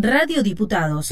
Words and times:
Radio 0.00 0.44
Diputados. 0.44 1.08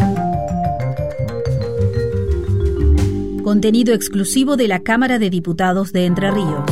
Contenido 3.42 3.92
exclusivo 3.92 4.56
de 4.56 4.68
la 4.68 4.84
Cámara 4.84 5.18
de 5.18 5.28
Diputados 5.28 5.92
de 5.92 6.06
Entre 6.06 6.30
Ríos. 6.30 6.62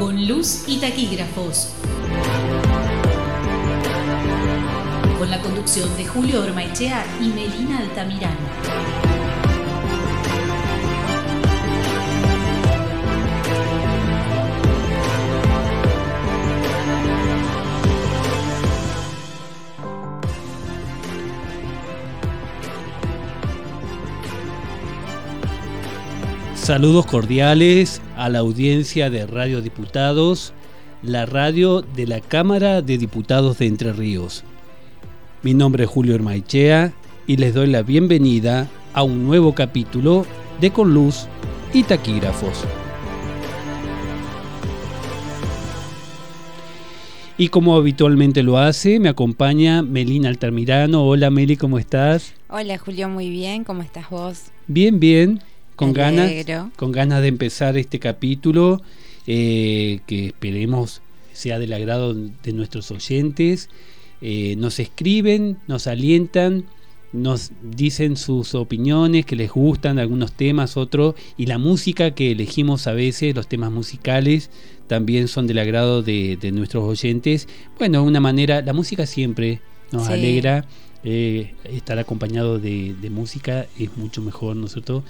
Con 0.00 0.26
luz 0.26 0.64
y 0.66 0.80
taquígrafos. 0.80 1.72
Con 5.16 5.30
la 5.30 5.40
conducción 5.42 5.96
de 5.96 6.06
Julio 6.06 6.42
Ormaechea 6.42 7.04
y 7.20 7.28
Melina 7.28 7.78
Altamirano. 7.78 9.11
Saludos 26.72 27.04
cordiales 27.04 28.00
a 28.16 28.30
la 28.30 28.38
audiencia 28.38 29.10
de 29.10 29.26
Radio 29.26 29.60
Diputados, 29.60 30.54
la 31.02 31.26
radio 31.26 31.82
de 31.82 32.06
la 32.06 32.22
Cámara 32.22 32.80
de 32.80 32.96
Diputados 32.96 33.58
de 33.58 33.66
Entre 33.66 33.92
Ríos. 33.92 34.42
Mi 35.42 35.52
nombre 35.52 35.84
es 35.84 35.90
Julio 35.90 36.14
Hermaichea 36.14 36.94
y 37.26 37.36
les 37.36 37.52
doy 37.52 37.66
la 37.66 37.82
bienvenida 37.82 38.70
a 38.94 39.02
un 39.02 39.22
nuevo 39.22 39.54
capítulo 39.54 40.24
de 40.62 40.70
Con 40.70 40.94
Luz 40.94 41.26
y 41.74 41.82
Taquígrafos. 41.82 42.64
Y 47.36 47.48
como 47.48 47.76
habitualmente 47.76 48.42
lo 48.42 48.56
hace, 48.56 48.98
me 48.98 49.10
acompaña 49.10 49.82
Melina 49.82 50.30
Altamirano. 50.30 51.04
Hola 51.04 51.28
Meli, 51.28 51.58
¿cómo 51.58 51.78
estás? 51.78 52.32
Hola 52.48 52.78
Julio, 52.78 53.10
muy 53.10 53.28
bien. 53.28 53.62
¿Cómo 53.62 53.82
estás 53.82 54.08
vos? 54.08 54.44
Bien, 54.68 54.98
bien 54.98 55.42
con 55.76 55.92
ganas, 55.92 56.30
con 56.76 56.92
ganas 56.92 57.22
de 57.22 57.28
empezar 57.28 57.76
este 57.76 57.98
capítulo 57.98 58.82
eh, 59.26 60.00
que 60.06 60.26
esperemos 60.26 61.00
sea 61.32 61.58
del 61.58 61.72
agrado 61.72 62.14
de 62.14 62.52
nuestros 62.52 62.90
oyentes. 62.90 63.68
Eh, 64.20 64.54
nos 64.56 64.78
escriben, 64.78 65.58
nos 65.66 65.86
alientan, 65.86 66.64
nos 67.12 67.50
dicen 67.62 68.16
sus 68.16 68.54
opiniones, 68.54 69.26
que 69.26 69.36
les 69.36 69.50
gustan 69.50 69.98
algunos 69.98 70.32
temas, 70.32 70.76
otros, 70.76 71.14
y 71.36 71.46
la 71.46 71.58
música 71.58 72.12
que 72.12 72.32
elegimos 72.32 72.86
a 72.86 72.92
veces, 72.92 73.34
los 73.34 73.48
temas 73.48 73.70
musicales, 73.70 74.50
también 74.86 75.28
son 75.28 75.46
del 75.46 75.58
agrado 75.58 76.02
de, 76.02 76.38
nuestros 76.52 76.84
oyentes. 76.84 77.48
Bueno, 77.78 78.02
de 78.02 78.08
una 78.08 78.20
manera, 78.20 78.62
la 78.62 78.72
música 78.72 79.06
siempre 79.06 79.60
nos 79.90 80.08
alegra. 80.08 80.64
Eh, 81.04 81.54
estar 81.64 81.98
acompañado 81.98 82.60
de, 82.60 82.94
de, 82.94 83.10
música 83.10 83.66
es 83.76 83.96
mucho 83.96 84.22
mejor, 84.22 84.54
¿no 84.54 84.66
es 84.66 84.72
cierto? 84.72 85.02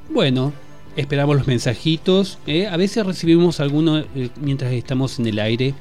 Bueno, 0.10 0.54
esperamos 0.96 1.36
los 1.38 1.48
mensajitos. 1.48 2.38
¿eh? 2.46 2.68
A 2.68 2.78
veces 2.78 3.04
recibimos 3.06 3.60
algunos 3.60 4.06
eh, 4.16 4.30
mientras 4.42 4.72
estamos 4.74 5.20
en 5.20 5.28
el 5.28 5.40
aire. 5.40 5.74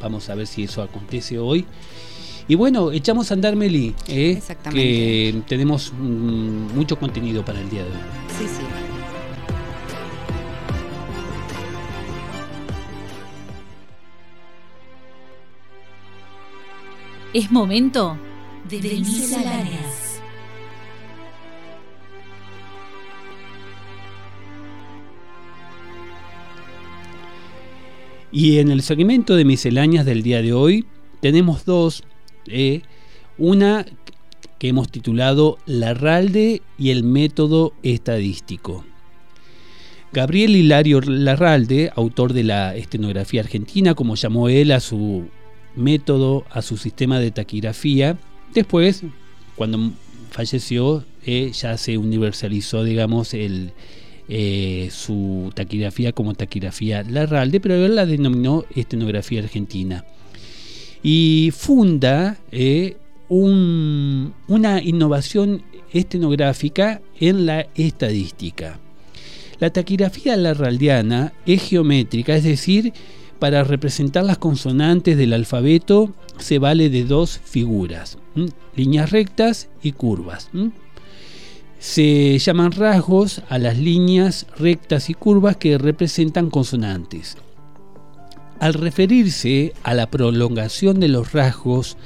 Vamos 0.00 0.30
a 0.30 0.34
ver 0.34 0.46
si 0.46 0.64
eso 0.64 0.82
acontece 0.82 1.38
hoy. 1.38 1.66
Y 2.48 2.54
bueno, 2.56 2.90
echamos 2.90 3.30
a 3.30 3.34
andar, 3.34 3.54
Meli. 3.56 3.94
¿eh? 4.08 4.32
Exactamente. 4.36 4.82
Que 4.82 5.42
tenemos 5.46 5.92
mm, 5.92 6.74
mucho 6.74 6.98
contenido 6.98 7.44
para 7.44 7.60
el 7.60 7.70
día 7.70 7.84
de 7.84 7.90
hoy. 7.90 7.96
Sí, 8.38 8.46
sí. 8.46 8.89
Es 17.32 17.52
momento 17.52 18.18
de, 18.68 18.80
misceláneas. 18.80 20.20
Y 28.32 28.58
en 28.58 28.72
el 28.72 28.82
segmento 28.82 29.36
de 29.36 29.44
misceláneas 29.44 30.04
del 30.04 30.24
día 30.24 30.42
de 30.42 30.52
hoy 30.52 30.86
tenemos 31.20 31.64
dos. 31.64 32.02
Eh, 32.48 32.82
una 33.38 33.86
que 34.58 34.66
hemos 34.66 34.90
titulado 34.90 35.58
Larralde 35.66 36.62
y 36.78 36.90
el 36.90 37.04
método 37.04 37.74
estadístico. 37.84 38.84
Gabriel 40.12 40.56
Hilario 40.56 41.00
Larralde, 41.00 41.92
autor 41.94 42.32
de 42.32 42.42
la 42.42 42.74
estenografía 42.74 43.42
argentina, 43.42 43.94
como 43.94 44.16
llamó 44.16 44.48
él 44.48 44.72
a 44.72 44.80
su 44.80 45.28
método 45.76 46.44
a 46.50 46.62
su 46.62 46.76
sistema 46.76 47.18
de 47.18 47.30
taquigrafía. 47.30 48.18
Después, 48.54 49.02
cuando 49.56 49.92
falleció, 50.30 51.04
eh, 51.24 51.52
ya 51.52 51.76
se 51.76 51.98
universalizó, 51.98 52.84
digamos, 52.84 53.34
eh, 53.34 54.88
su 54.90 55.50
taquigrafía 55.54 56.12
como 56.12 56.34
taquigrafía 56.34 57.02
Larralde, 57.02 57.60
pero 57.60 57.74
él 57.74 57.96
la 57.96 58.06
denominó 58.06 58.64
estenografía 58.74 59.40
argentina. 59.40 60.04
Y 61.02 61.50
funda 61.56 62.38
eh, 62.52 62.96
una 63.28 64.82
innovación 64.82 65.62
estenográfica 65.92 67.00
en 67.18 67.46
la 67.46 67.66
estadística. 67.74 68.78
La 69.60 69.70
taquigrafía 69.70 70.36
larraldiana 70.36 71.34
es 71.44 71.62
geométrica, 71.62 72.34
es 72.34 72.44
decir, 72.44 72.92
para 73.40 73.64
representar 73.64 74.24
las 74.24 74.38
consonantes 74.38 75.16
del 75.16 75.32
alfabeto 75.32 76.12
se 76.38 76.60
vale 76.60 76.90
de 76.90 77.04
dos 77.04 77.40
figuras, 77.42 78.18
líneas 78.76 79.10
rectas 79.10 79.68
y 79.82 79.92
curvas. 79.92 80.50
Se 81.80 82.38
llaman 82.38 82.72
rasgos 82.72 83.42
a 83.48 83.58
las 83.58 83.78
líneas 83.78 84.46
rectas 84.58 85.10
y 85.10 85.14
curvas 85.14 85.56
que 85.56 85.78
representan 85.78 86.50
consonantes. 86.50 87.38
Al 88.60 88.74
referirse 88.74 89.72
a 89.82 89.94
la 89.94 90.10
prolongación 90.10 91.00
de 91.00 91.08
los 91.08 91.32
rasgos, 91.32 91.96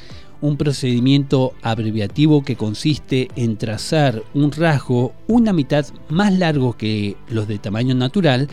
un 0.41 0.57
procedimiento 0.57 1.55
abreviativo 1.63 2.45
que 2.45 2.55
consiste 2.55 3.29
en 3.35 3.57
trazar 3.57 4.23
un 4.35 4.53
rasgo 4.53 5.15
una 5.27 5.53
mitad 5.53 5.87
más 6.09 6.33
largo 6.33 6.77
que 6.77 7.17
los 7.29 7.49
de 7.49 7.59
tamaño 7.59 7.95
natural, 7.95 8.49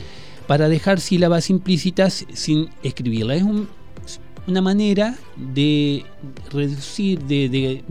para 0.52 0.68
dejar 0.68 1.00
sílabas 1.00 1.50
implícitas 1.50 2.26
sin 2.34 2.72
escribirlas. 2.84 3.38
Es 3.38 4.20
una 4.48 4.62
manera 4.62 5.16
de 5.38 6.04
reducir, 6.52 7.22
de, 7.22 7.82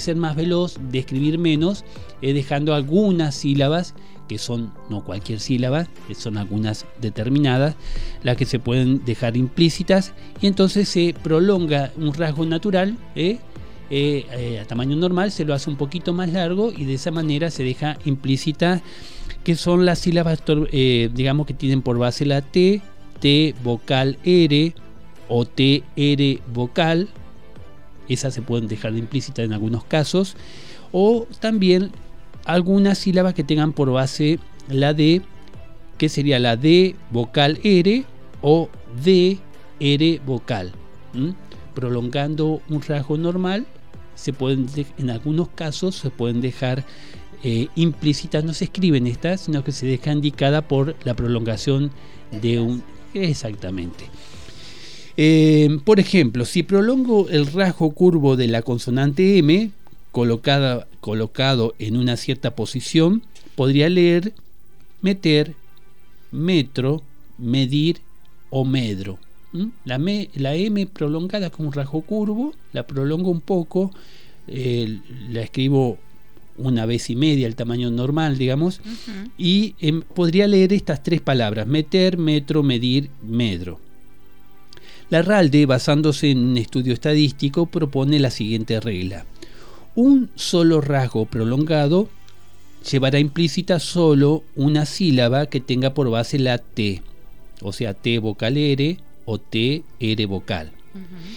ser 0.00 0.16
más 0.16 0.34
veloz, 0.34 0.78
de 0.90 0.98
escribir 0.98 1.38
menos, 1.38 1.84
es 2.22 2.34
dejando 2.34 2.74
algunas 2.74 3.36
sílabas, 3.36 3.94
que 4.26 4.38
son 4.38 4.72
no 4.88 5.04
cualquier 5.04 5.38
sílaba, 5.38 5.86
que 6.08 6.16
son 6.16 6.38
algunas 6.38 6.86
determinadas, 7.00 7.76
las 8.24 8.36
que 8.36 8.46
se 8.46 8.58
pueden 8.58 9.04
dejar 9.04 9.36
implícitas, 9.36 10.12
y 10.40 10.48
entonces 10.48 10.88
se 10.88 11.14
prolonga 11.22 11.92
un 11.96 12.12
rasgo 12.12 12.46
natural, 12.46 12.98
¿eh? 13.14 13.38
Eh, 13.90 14.24
eh, 14.30 14.60
a 14.60 14.64
tamaño 14.66 14.96
normal, 14.96 15.32
se 15.32 15.44
lo 15.44 15.52
hace 15.52 15.68
un 15.68 15.76
poquito 15.76 16.12
más 16.12 16.30
largo 16.32 16.72
y 16.72 16.84
de 16.84 16.94
esa 16.94 17.10
manera 17.10 17.50
se 17.50 17.64
deja 17.64 17.98
implícita 18.04 18.82
que 19.42 19.56
son 19.56 19.84
las 19.84 19.98
sílabas, 19.98 20.42
digamos, 20.70 21.46
que 21.46 21.54
tienen 21.54 21.82
por 21.82 21.98
base 21.98 22.26
la 22.26 22.42
T, 22.42 22.82
T 23.20 23.54
vocal 23.64 24.18
R, 24.22 24.74
o 25.30 25.44
TR 25.44 26.40
vocal, 26.52 27.08
esas 28.08 28.34
se 28.34 28.42
pueden 28.42 28.66
dejar 28.66 28.92
de 28.92 28.98
implícita 28.98 29.42
en 29.44 29.52
algunos 29.52 29.84
casos, 29.84 30.36
o 30.90 31.26
también 31.38 31.92
algunas 32.44 32.98
sílabas 32.98 33.32
que 33.32 33.44
tengan 33.44 33.72
por 33.72 33.90
base 33.92 34.40
la 34.68 34.92
D, 34.92 35.22
que 35.98 36.08
sería 36.08 36.40
la 36.40 36.56
D 36.56 36.96
vocal 37.12 37.60
R 37.62 38.04
o 38.42 38.68
D 39.02 39.38
R 39.78 40.20
vocal. 40.26 40.72
Prolongando 41.74 42.60
un 42.68 42.82
rasgo 42.82 43.16
normal, 43.16 43.66
se 44.20 44.32
pueden 44.32 44.66
en 44.98 45.10
algunos 45.10 45.48
casos 45.48 45.96
se 45.96 46.10
pueden 46.10 46.40
dejar 46.40 46.84
eh, 47.42 47.68
implícitas, 47.74 48.44
no 48.44 48.52
se 48.52 48.64
escriben 48.64 49.06
estas, 49.06 49.42
sino 49.42 49.64
que 49.64 49.72
se 49.72 49.86
deja 49.86 50.12
indicada 50.12 50.68
por 50.68 50.94
la 51.04 51.14
prolongación 51.14 51.90
de 52.42 52.60
un... 52.60 52.82
Exactamente. 53.14 54.04
Eh, 55.16 55.78
por 55.84 56.00
ejemplo, 56.00 56.44
si 56.44 56.62
prolongo 56.62 57.28
el 57.30 57.46
rasgo 57.46 57.92
curvo 57.92 58.36
de 58.36 58.46
la 58.46 58.60
consonante 58.60 59.38
M, 59.38 59.70
colocada, 60.12 60.86
colocado 61.00 61.74
en 61.78 61.96
una 61.96 62.16
cierta 62.18 62.54
posición, 62.54 63.22
podría 63.54 63.88
leer 63.88 64.34
meter, 65.00 65.54
metro, 66.30 67.02
medir 67.38 68.00
o 68.50 68.66
medro. 68.66 69.18
La, 69.84 69.98
la, 70.34 70.54
M 70.54 70.86
prolongada 70.86 71.50
con 71.50 71.66
un 71.66 71.72
rasgo 71.72 72.02
curvo, 72.02 72.54
la 72.72 72.86
prolongo 72.86 73.30
un 73.30 73.40
poco, 73.40 73.90
eh, 74.46 74.98
la 75.30 75.42
escribo 75.42 75.98
una 76.56 76.86
vez 76.86 77.10
y 77.10 77.16
media 77.16 77.46
el 77.46 77.56
tamaño 77.56 77.90
normal, 77.90 78.38
digamos, 78.38 78.80
y 79.36 79.74
em, 79.80 80.02
podría 80.02 80.46
leer 80.46 80.72
estas 80.72 81.02
tres 81.02 81.20
palabras, 81.20 81.66
meter, 81.66 82.16
metro, 82.16 82.62
medir, 82.62 83.10
medro. 83.22 83.80
La 85.08 85.22
RALDE, 85.22 85.66
basándose 85.66 86.30
en 86.30 86.38
un 86.38 86.56
estudio 86.56 86.92
estadístico, 86.92 87.66
propone 87.66 88.20
la 88.20 88.30
siguiente 88.30 88.78
regla. 88.78 89.24
Un 89.96 90.30
solo 90.36 90.80
rasgo 90.80 91.26
prolongado 91.26 92.08
llevará 92.88 93.18
implícita 93.18 93.80
solo 93.80 94.44
una 94.54 94.86
sílaba 94.86 95.46
que 95.46 95.60
tenga 95.60 95.92
por 95.94 96.08
base 96.10 96.38
la 96.38 96.58
T, 96.58 97.02
o 97.60 97.72
sea, 97.72 97.94
T 97.94 98.20
vocal 98.20 98.56
R 98.56 98.98
o 99.24 99.38
T 99.38 99.82
R 99.98 100.26
vocal, 100.26 100.72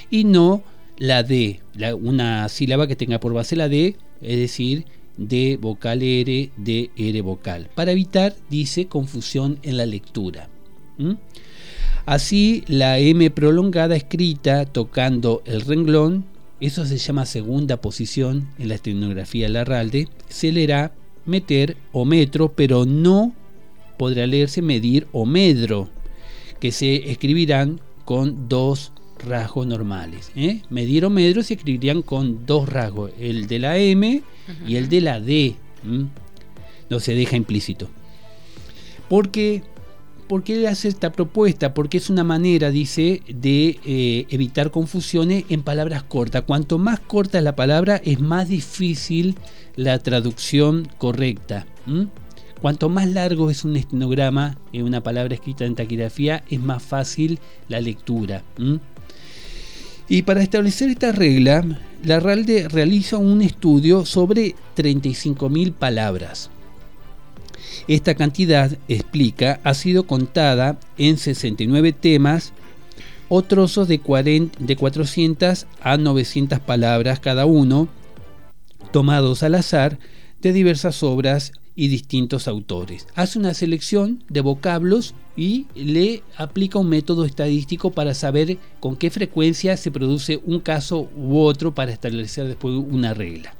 y 0.10 0.24
no 0.24 0.64
la 0.98 1.24
D, 1.24 1.60
una 2.02 2.48
sílaba 2.50 2.88
que 2.88 2.96
tenga 2.96 3.20
por 3.20 3.34
base 3.34 3.56
la 3.56 3.70
D, 3.70 3.96
es 4.22 4.38
decir, 4.38 4.86
D 5.18 5.58
vocal 5.62 6.02
R, 6.02 6.50
D 6.58 6.90
R 6.96 7.22
vocal, 7.22 7.70
para 7.76 7.92
evitar, 7.92 8.36
dice, 8.50 8.88
confusión 8.88 9.60
en 9.64 9.78
la 9.78 9.86
lectura. 9.86 10.50
Así, 12.06 12.64
la 12.68 13.00
M 13.00 13.30
prolongada 13.32 13.96
escrita 13.96 14.66
tocando 14.66 15.42
el 15.46 15.62
renglón, 15.62 16.26
eso 16.60 16.86
se 16.86 16.98
llama 16.98 17.26
segunda 17.26 17.78
posición 17.78 18.50
en 18.58 18.70
la 18.70 18.76
estenografía 18.76 19.50
Larralde, 19.50 20.08
se 20.30 20.52
leerá 20.52 20.94
meter 21.26 21.78
o 21.92 22.06
metro, 22.06 22.54
pero 22.54 22.86
no 22.86 23.34
podrá 23.98 24.28
leerse 24.28 24.62
medir 24.62 25.08
o 25.12 25.26
medro, 25.26 25.90
que 26.64 26.72
se 26.72 27.12
escribirán 27.12 27.82
con 28.06 28.48
dos 28.48 28.94
rasgos 29.28 29.68
normales. 29.68 30.32
¿eh? 30.34 30.62
Medir 30.70 31.04
o 31.04 31.10
medro 31.10 31.44
se 31.44 31.56
escribirían 31.56 32.02
con 32.02 32.46
dos 32.46 32.70
rasgos, 32.70 33.12
el 33.20 33.48
de 33.48 33.60
la 33.60 33.78
M 33.78 34.24
y 34.66 34.78
el 34.78 34.88
de 34.88 35.02
la 35.02 35.20
D. 35.20 35.58
No 36.90 37.02
se 37.02 37.16
deja 37.16 37.36
implícito. 37.36 37.90
Porque 39.10 39.62
¿Por 40.30 40.46
qué 40.46 40.66
hace 40.70 40.88
esta 40.88 41.12
propuesta? 41.12 41.74
Porque 41.74 41.98
es 41.98 42.10
una 42.10 42.24
manera, 42.24 42.72
dice, 42.72 43.22
de 43.28 43.78
eh, 43.84 44.26
evitar 44.30 44.72
confusiones 44.72 45.44
en 45.50 45.64
palabras 45.64 46.04
cortas. 46.04 46.44
Cuanto 46.44 46.78
más 46.78 47.02
corta 47.02 47.40
es 47.40 47.44
la 47.44 47.58
palabra, 47.58 47.98
es 47.98 48.22
más 48.22 48.48
difícil 48.48 49.36
la 49.76 50.00
traducción 50.00 50.88
correcta. 50.98 51.68
Cuanto 52.64 52.88
más 52.88 53.10
largo 53.10 53.50
es 53.50 53.66
un 53.66 53.76
estenograma 53.76 54.58
en 54.72 54.86
una 54.86 55.04
palabra 55.04 55.36
escrita 55.36 55.66
en 55.66 55.76
taquigrafía, 55.76 56.46
es 56.50 56.62
más 56.62 56.82
fácil 56.82 57.40
la 57.68 57.82
lectura. 57.82 58.42
Y 60.08 60.22
para 60.22 60.42
establecer 60.42 60.90
esta 60.90 61.12
regla, 61.12 61.66
la 62.06 62.22
RALDE 62.22 62.70
realiza 62.70 63.18
un 63.18 63.42
estudio 63.42 64.06
sobre 64.06 64.56
35.000 64.78 65.74
palabras. 65.74 66.50
Esta 67.90 68.16
cantidad, 68.16 68.72
explica, 68.88 69.60
ha 69.66 69.74
sido 69.74 70.08
contada 70.08 70.80
en 70.98 71.18
69 71.18 71.92
temas 71.92 72.54
o 73.28 73.42
trozos 73.42 73.90
de, 73.90 74.00
40, 74.00 74.58
de 74.64 74.76
400 74.78 75.68
a 75.82 75.98
900 75.98 76.62
palabras 76.62 77.20
cada 77.20 77.46
uno, 77.46 77.90
tomados 78.94 79.44
al 79.44 79.56
azar 79.56 80.00
de 80.42 80.54
diversas 80.54 81.04
obras 81.04 81.52
y 81.76 81.88
distintos 81.88 82.48
autores. 82.48 83.08
Hace 83.16 83.40
una 83.40 83.54
selección 83.54 84.24
de 84.30 84.42
vocablos 84.42 85.16
y 85.36 85.66
le 85.76 86.24
aplica 86.38 86.80
un 86.80 86.90
método 86.90 87.26
estadístico 87.26 87.92
para 87.92 88.14
saber 88.14 88.58
con 88.80 88.96
qué 88.96 89.10
frecuencia 89.10 89.76
se 89.78 89.92
produce 89.92 90.40
un 90.46 90.60
caso 90.60 91.10
u 91.16 91.40
otro 91.40 91.74
para 91.74 91.92
establecer 91.92 92.48
después 92.48 92.76
una 92.76 93.14
regla. 93.14 93.56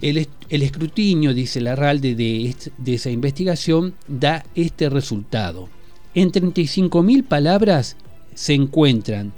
El, 0.00 0.28
escrutinio, 0.48 1.34
dice 1.34 1.60
Larralde, 1.60 2.14
de, 2.14 2.54
de 2.78 2.94
esa 2.94 3.10
investigación 3.10 3.94
da 4.06 4.46
este 4.54 4.88
resultado. 4.88 5.68
En 6.14 6.30
35.000 6.30 7.24
palabras 7.24 7.96
se 8.34 8.54
encuentran 8.54 9.32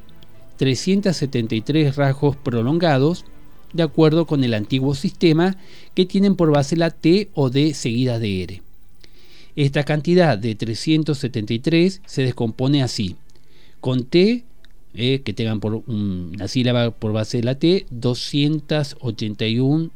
373 0.58 1.97
rasgos 1.97 2.37
prolongados, 2.37 3.25
de 3.72 3.82
acuerdo 3.82 4.26
con 4.26 4.44
el 4.44 4.55
antiguo 4.55 4.94
sistema, 4.94 5.56
que 5.95 6.06
tienen 6.06 6.37
por 6.37 6.50
base 6.50 6.76
la 6.76 6.90
T 6.90 7.28
o 7.35 7.50
D 7.50 7.75
seguida 7.75 8.18
de 8.18 8.42
R. 8.42 8.62
Esta 9.56 9.85
cantidad 9.85 10.38
de 10.38 10.54
373 10.54 12.02
se 12.06 12.23
descompone 12.23 12.83
así. 12.83 13.16
Con 13.80 14.04
T, 14.04 14.45
eh, 14.95 15.23
que 15.25 15.33
tengan 15.33 15.61
por 15.61 15.83
una 15.87 16.49
sílaba 16.49 16.90
por 16.90 17.12
base 17.12 17.38
de 17.38 17.45
la 17.45 17.54
T, 17.56 17.87
281 17.90 19.90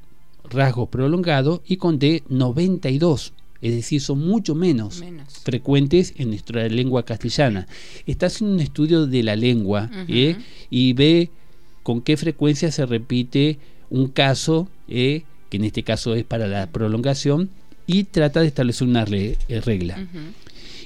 rasgos 0.51 0.89
prolongados 0.89 1.61
y 1.67 1.77
con 1.77 1.99
D 1.99 2.23
92. 2.29 3.33
Es 3.61 3.75
decir, 3.75 4.01
son 4.03 4.19
mucho 4.19 4.55
menos, 4.55 5.03
frecuentes 5.43 6.15
en 6.19 6.29
nuestra 6.29 6.69
lengua 6.69 7.05
castellana. 7.05 7.67
Está 8.07 8.27
haciendo 8.27 8.57
un 8.57 8.61
estudio 8.61 9.07
de 9.07 9.23
la 9.23 9.37
lengua 9.37 9.91
¿eh? 10.07 10.37
y 10.69 10.93
ve 10.93 11.31
con 11.85 12.01
qué 12.01 12.17
frecuencia 12.17 12.73
se 12.73 12.85
repite 12.87 13.59
un 13.91 14.09
caso, 14.09 14.69
¿eh? 14.89 15.23
que 15.51 15.59
en 15.59 15.65
este 15.65 15.85
caso 15.85 16.17
es 16.17 16.25
para 16.25 16.49
la 16.49 16.67
prolongación, 16.67 17.51
y 17.87 18.05
trata 18.05 18.41
de 18.41 18.49
establecer 18.49 18.89
una 18.89 19.05
eh, 19.09 19.37
regla. 19.65 20.05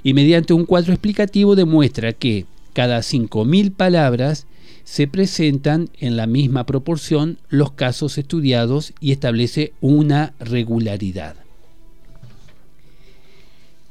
Y 0.03 0.13
mediante 0.13 0.53
un 0.53 0.67
cuadro 0.67 0.93
explicativo 0.93 1.55
demuestra 1.57 2.13
que 2.13 2.45
cada 2.75 2.99
5.000 2.99 3.73
palabras 3.73 4.47
se 4.85 5.07
presentan 5.07 5.91
en 6.01 6.17
la 6.17 6.27
misma 6.27 6.67
proporción 6.67 7.39
los 7.49 7.73
casos 7.73 8.19
estudiados 8.19 8.93
y 9.01 9.13
establece 9.13 9.73
una 9.81 10.35
regularidad. 10.41 11.37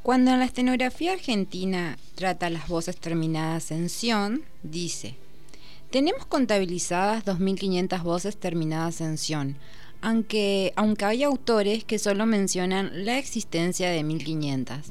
Cuando 0.04 0.32
en 0.32 0.40
la 0.40 0.46
estenografía 0.46 1.14
argentina 1.14 1.98
trata 2.16 2.50
las 2.50 2.68
voces 2.68 2.98
terminadas 2.98 3.72
en 3.72 3.90
sion, 3.90 4.42
dice, 4.64 5.16
tenemos 5.90 6.26
contabilizadas 6.26 7.26
2.500 7.26 8.04
voces 8.04 8.38
terminadas 8.38 9.02
en 9.02 9.18
sion, 9.18 9.56
aunque, 10.02 10.74
aunque 10.76 11.06
hay 11.06 11.24
autores 11.24 11.84
que 11.84 12.00
solo 12.00 12.26
mencionan 12.26 13.06
la 13.06 13.18
existencia 13.18 13.90
de 13.90 14.02
1.500. 14.02 14.82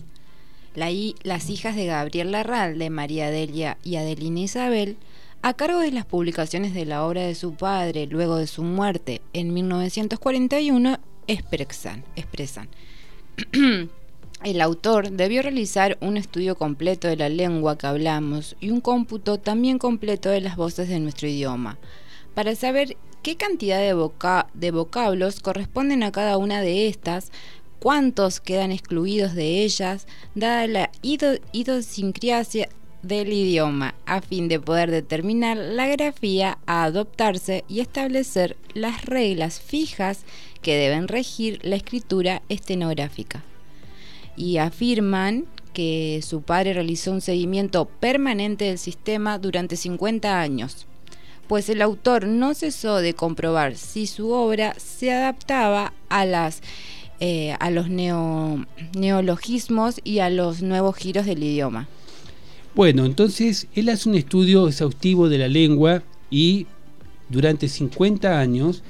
las 1.22 1.50
hijas 1.50 1.76
de 1.76 1.86
Gabriel 1.86 2.32
Larral, 2.32 2.90
María 2.90 3.30
Delia 3.30 3.78
y 3.84 3.96
Adelina 3.96 4.40
Isabel, 4.40 4.96
a 5.42 5.54
cargo 5.54 5.78
de 5.80 5.92
las 5.92 6.06
publicaciones 6.06 6.74
de 6.74 6.86
la 6.86 7.04
obra 7.04 7.22
de 7.22 7.34
su 7.34 7.54
padre 7.54 8.06
luego 8.06 8.36
de 8.36 8.46
su 8.46 8.62
muerte 8.62 9.20
en 9.32 9.54
1941, 9.54 10.98
expresan, 11.28 12.04
expresan 12.16 12.68
el 14.44 14.60
autor 14.60 15.10
debió 15.10 15.42
realizar 15.42 15.96
un 16.00 16.16
estudio 16.16 16.56
completo 16.56 17.08
de 17.08 17.16
la 17.16 17.28
lengua 17.28 17.78
que 17.78 17.86
hablamos 17.86 18.56
y 18.60 18.70
un 18.70 18.80
cómputo 18.80 19.38
también 19.38 19.78
completo 19.78 20.28
de 20.28 20.40
las 20.40 20.56
voces 20.56 20.88
de 20.88 21.00
nuestro 21.00 21.28
idioma, 21.28 21.78
para 22.34 22.54
saber 22.54 22.96
qué 23.22 23.36
cantidad 23.36 23.80
de, 23.80 24.70
vocablos 24.70 25.40
corresponden 25.40 26.02
a 26.02 26.12
cada 26.12 26.36
una 26.36 26.60
de 26.60 26.86
estas, 26.86 27.32
cuántos 27.80 28.40
quedan 28.40 28.72
excluidos 28.72 29.34
de 29.34 29.64
ellas, 29.64 30.06
dada 30.34 30.66
la 30.66 30.90
idiosincrasia 31.02 32.68
del 33.02 33.32
idioma, 33.32 33.94
a 34.04 34.20
fin 34.20 34.48
de 34.48 34.60
poder 34.60 34.90
determinar 34.90 35.56
la 35.56 35.86
grafía 35.88 36.58
a 36.66 36.84
adoptarse 36.84 37.64
y 37.68 37.80
establecer 37.80 38.56
las 38.74 39.04
reglas 39.04 39.60
fijas 39.60 40.24
que 40.60 40.76
deben 40.76 41.08
regir 41.08 41.58
la 41.62 41.76
escritura 41.76 42.42
estenográfica. 42.48 43.42
Y 44.36 44.58
afirman 44.58 45.46
que 45.72 46.20
su 46.22 46.42
padre 46.42 46.72
realizó 46.72 47.12
un 47.12 47.20
seguimiento 47.20 47.84
permanente 47.84 48.66
del 48.66 48.78
sistema 48.78 49.38
durante 49.38 49.76
50 49.76 50.40
años, 50.40 50.86
pues 51.48 51.68
el 51.68 51.82
autor 51.82 52.26
no 52.26 52.54
cesó 52.54 52.96
de 52.96 53.14
comprobar 53.14 53.76
si 53.76 54.06
su 54.06 54.30
obra 54.30 54.74
se 54.78 55.12
adaptaba 55.12 55.92
a 56.08 56.24
las 56.24 56.62
eh, 57.18 57.56
a 57.60 57.70
los 57.70 57.88
neologismos 57.88 60.02
y 60.04 60.18
a 60.18 60.28
los 60.28 60.60
nuevos 60.60 60.96
giros 60.96 61.24
del 61.24 61.42
idioma. 61.42 61.88
Bueno, 62.74 63.06
entonces 63.06 63.68
él 63.74 63.88
hace 63.88 64.10
un 64.10 64.16
estudio 64.16 64.68
exhaustivo 64.68 65.30
de 65.30 65.38
la 65.38 65.48
lengua 65.48 66.02
y 66.30 66.66
durante 67.30 67.68
50 67.68 68.38
años 68.38 68.82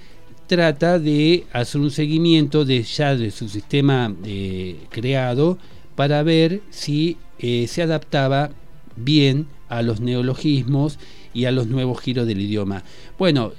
trata 0.47 0.99
de 0.99 1.45
hacer 1.53 1.81
un 1.81 1.91
seguimiento 1.91 2.65
de 2.65 2.83
ya 2.83 3.17
de 3.17 3.31
su 3.31 3.49
sistema 3.49 4.15
eh, 4.25 4.77
creado 4.91 5.59
para 5.95 6.23
ver 6.23 6.63
si 6.71 7.17
eh, 7.39 7.67
se 7.69 7.83
adaptaba 7.83 8.51
bien 8.97 9.47
a 9.69 9.83
los 9.83 10.01
neologismos 10.01 10.99
y 11.35 11.45
a 11.45 11.53
los 11.53 11.67
nuevos 11.67 12.01
giros 12.01 12.27
del 12.27 12.41
idioma. 12.41 12.83
Bueno, 13.19 13.53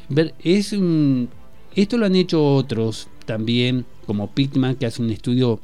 es 0.43 0.73
un, 0.73 1.29
esto 1.75 1.97
lo 1.97 2.05
han 2.05 2.15
hecho 2.15 2.43
otros 2.55 3.07
también, 3.25 3.85
como 4.05 4.31
Pittman, 4.31 4.75
que 4.75 4.85
hace 4.85 5.01
un 5.01 5.09
estudio 5.09 5.59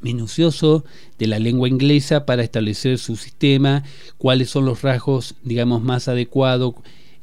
minucioso 0.00 0.84
de 1.18 1.28
la 1.28 1.38
lengua 1.38 1.68
inglesa 1.68 2.26
para 2.26 2.42
establecer 2.42 2.98
su 2.98 3.16
sistema, 3.16 3.84
cuáles 4.18 4.50
son 4.50 4.64
los 4.64 4.82
rasgos, 4.82 5.36
digamos, 5.44 5.82
más 5.82 6.08
adecuados 6.08 6.74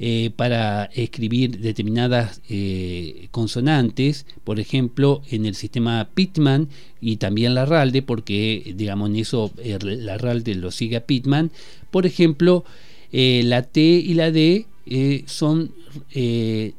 eh, 0.01 0.31
para 0.33 0.85
escribir 0.93 1.59
determinadas 1.59 2.39
eh, 2.47 3.27
consonantes, 3.31 4.25
por 4.45 4.57
ejemplo, 4.61 5.21
en 5.29 5.45
el 5.45 5.55
sistema 5.55 6.07
Pitman 6.13 6.69
y 7.01 7.17
también 7.17 7.53
la 7.53 7.65
RALDE, 7.65 8.01
porque, 8.01 8.73
digamos, 8.77 9.09
en 9.09 9.17
eso 9.17 9.51
eh, 9.57 9.77
la 9.81 10.17
RALDE 10.17 10.55
lo 10.55 10.71
sigue 10.71 10.95
a 10.95 11.05
Pitman. 11.05 11.51
Por 11.91 12.05
ejemplo, 12.05 12.63
la 13.11 13.63
T 13.63 13.81
y 13.81 14.13
la 14.13 14.31
D 14.31 14.67
son 15.25 15.73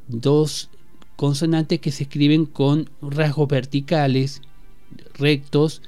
dos 0.09 0.71
consonantes 1.17 1.79
que 1.81 1.93
se 1.93 2.05
escriben 2.05 2.47
con 2.47 2.89
rasgos 3.03 3.49
verticales 3.49 4.41
rectos 5.19 5.83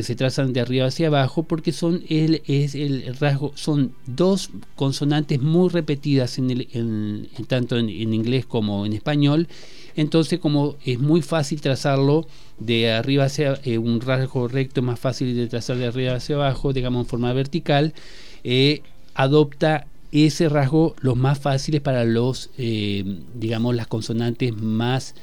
que 0.00 0.04
se 0.04 0.16
trazan 0.16 0.54
de 0.54 0.60
arriba 0.60 0.86
hacia 0.86 1.08
abajo 1.08 1.42
porque 1.42 1.72
son 1.72 2.02
el, 2.08 2.40
es 2.46 2.74
el 2.74 3.14
rasgo 3.16 3.52
son 3.54 3.92
dos 4.06 4.48
consonantes 4.74 5.42
muy 5.42 5.68
repetidas 5.68 6.38
en, 6.38 6.50
el, 6.50 7.28
tanto 7.46 7.76
en, 7.76 7.90
inglés 7.90 8.46
como 8.46 8.86
en 8.86 8.94
español. 8.94 9.46
Entonces 9.96 10.38
como 10.38 10.76
es 10.86 10.98
muy 10.98 11.20
fácil 11.20 11.60
trazarlo 11.60 12.26
de 12.58 12.90
arriba 12.90 13.24
hacia 13.24 13.60
eh, 13.64 13.76
un 13.76 14.00
rasgo 14.00 14.48
recto 14.48 14.80
más 14.80 14.98
fácil 14.98 15.36
de 15.36 15.48
trazar 15.48 15.76
de 15.76 15.88
arriba 15.88 16.14
hacia 16.14 16.36
abajo 16.36 16.72
digamos 16.72 17.04
en 17.04 17.06
forma 17.06 17.34
vertical 17.34 17.92
eh, 18.42 18.80
adopta 19.12 19.86
ese 20.12 20.48
rasgo 20.48 20.96
los 21.02 21.18
más 21.18 21.38
fáciles 21.38 21.82
para 21.82 22.04
los 22.06 22.48
digamos 22.56 23.74
las 23.74 23.86
consonantes 23.86 24.56
más 24.56 25.14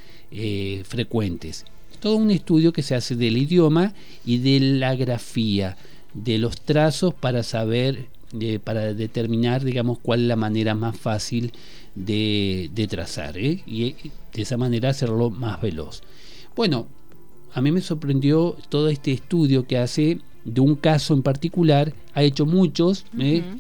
frecuentes 0.86 1.66
todo 2.00 2.16
un 2.16 2.32
estudio 2.32 2.74
que 2.74 2.84
se 2.84 2.96
hace 2.96 3.16
del 3.16 3.38
idioma 3.38 3.94
y 4.26 4.38
de 4.40 4.60
la 4.60 4.96
grafía, 4.96 5.78
de 6.14 6.38
los 6.38 6.62
trazos 6.62 7.14
para 7.14 7.44
saber, 7.44 8.08
eh, 8.40 8.60
para 8.64 8.94
determinar, 8.94 9.64
digamos, 9.64 10.00
cuál 10.00 10.22
es 10.22 10.28
la 10.28 10.36
manera 10.36 10.76
más 10.76 10.98
fácil 10.98 11.52
de, 11.96 12.88
trazar 12.90 13.38
¿eh? 13.38 13.64
y 13.66 13.84
eh, 13.84 13.96
de 14.34 14.42
esa 14.42 14.58
manera 14.58 14.90
hacerlo 14.90 15.30
más 15.30 15.62
veloz. 15.62 16.02
Bueno, 16.56 16.88
a 17.54 17.62
mí 17.62 17.72
me 17.72 17.82
sorprendió 17.82 18.56
todo 18.70 18.90
este 18.90 19.12
estudio 19.12 19.66
que 19.66 19.78
hace 19.78 20.20
de 20.46 20.62
un 20.62 20.76
caso 20.76 21.14
en 21.14 21.24
particular, 21.24 21.94
ha 22.14 22.24
hecho 22.24 22.46
muchos, 22.46 23.06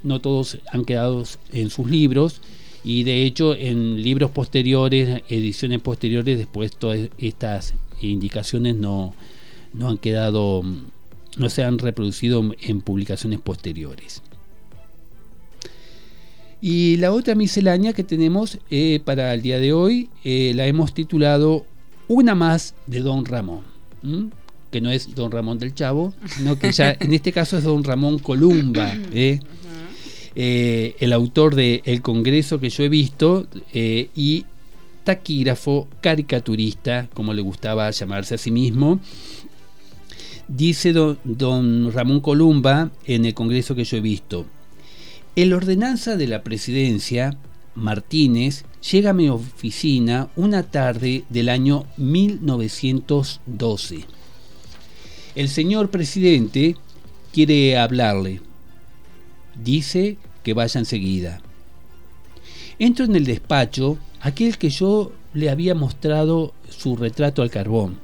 no 0.04 0.22
todos 0.22 0.58
han 0.72 0.86
quedado 0.86 1.24
en 1.52 1.70
sus 1.70 1.90
libros, 1.90 2.42
y 2.84 3.04
de 3.04 3.26
hecho 3.26 3.54
en 3.54 4.02
libros 4.02 4.32
posteriores, 4.32 5.22
ediciones 5.28 5.82
posteriores, 5.82 6.38
después 6.38 6.72
todas 6.78 7.10
estas 7.18 7.74
indicaciones 8.02 8.76
no, 8.76 9.14
no 9.74 9.90
han 9.90 9.98
quedado, 9.98 10.64
no 11.38 11.50
se 11.50 11.64
han 11.64 11.80
reproducido 11.80 12.44
en 12.62 12.82
publicaciones 12.82 13.40
posteriores. 13.40 14.22
Y 16.60 16.98
la 16.98 17.12
otra 17.12 17.36
miscelánea 17.36 17.94
que 17.94 18.04
tenemos 18.04 18.58
eh, 18.72 19.00
para 19.06 19.34
el 19.34 19.42
día 19.42 19.60
de 19.60 19.74
hoy 19.74 20.10
eh, 20.24 20.54
la 20.56 20.66
hemos 20.66 20.94
titulado 20.94 21.66
Una 22.08 22.34
más 22.34 22.74
de 22.88 23.02
Don 23.02 23.26
Ramón, 23.26 23.62
que 24.72 24.82
no 24.82 24.90
es 24.90 25.14
Don 25.14 25.32
Ramón 25.32 25.60
del 25.60 25.76
Chavo, 25.76 26.14
sino 26.26 26.58
que 26.58 26.72
ya 26.72 26.98
en 27.00 27.14
este 27.14 27.32
caso 27.32 27.60
es 27.60 27.64
Don 27.64 27.84
Ramón 27.84 28.18
Columba, 28.18 28.92
¿eh? 29.14 29.40
el 30.36 31.14
autor 31.14 31.56
de 31.56 31.82
El 31.86 32.02
Congreso 32.02 32.60
que 32.60 32.70
yo 32.70 32.84
he 32.84 32.90
visto 32.90 33.48
y 33.74 34.46
taquígrafo, 35.08 35.88
caricaturista, 36.02 37.08
como 37.14 37.34
le 37.34 37.42
gustaba 37.42 37.90
llamarse 37.90 38.36
a 38.36 38.38
sí 38.38 38.52
mismo. 38.52 39.00
Dice 40.50 40.92
don, 40.92 41.94
Ramón 41.94 42.20
Columba 42.20 42.92
en 43.06 43.24
el 43.24 43.34
Congreso 43.34 43.74
que 43.74 43.86
yo 43.86 43.96
he 43.96 44.02
visto, 44.02 44.46
el 45.38 45.54
ordenanza 45.54 46.18
de 46.18 46.28
la 46.28 46.44
presidencia, 46.44 47.38
Martínez, 47.74 48.66
llega 48.92 49.12
a 49.12 49.14
mi 49.14 49.30
oficina 49.30 50.28
una 50.36 50.64
tarde 50.64 51.24
del 51.30 51.48
año 51.48 51.86
1912. 51.96 54.04
El 55.36 55.48
señor 55.48 55.90
presidente 55.90 56.76
quiere 57.32 57.78
hablarle. 57.78 58.42
Dice 59.56 60.18
que 60.44 60.54
vaya 60.54 60.80
enseguida. 60.80 61.40
Entro 62.78 63.06
en 63.06 63.16
el 63.16 63.26
despacho 63.26 63.98
aquel 64.22 64.58
que 64.58 64.70
yo 64.70 65.12
le 65.34 65.50
había 65.50 65.76
mostrado 65.76 66.54
su 66.70 66.96
retrato 66.96 67.42
al 67.42 67.52
carbón. 67.52 67.98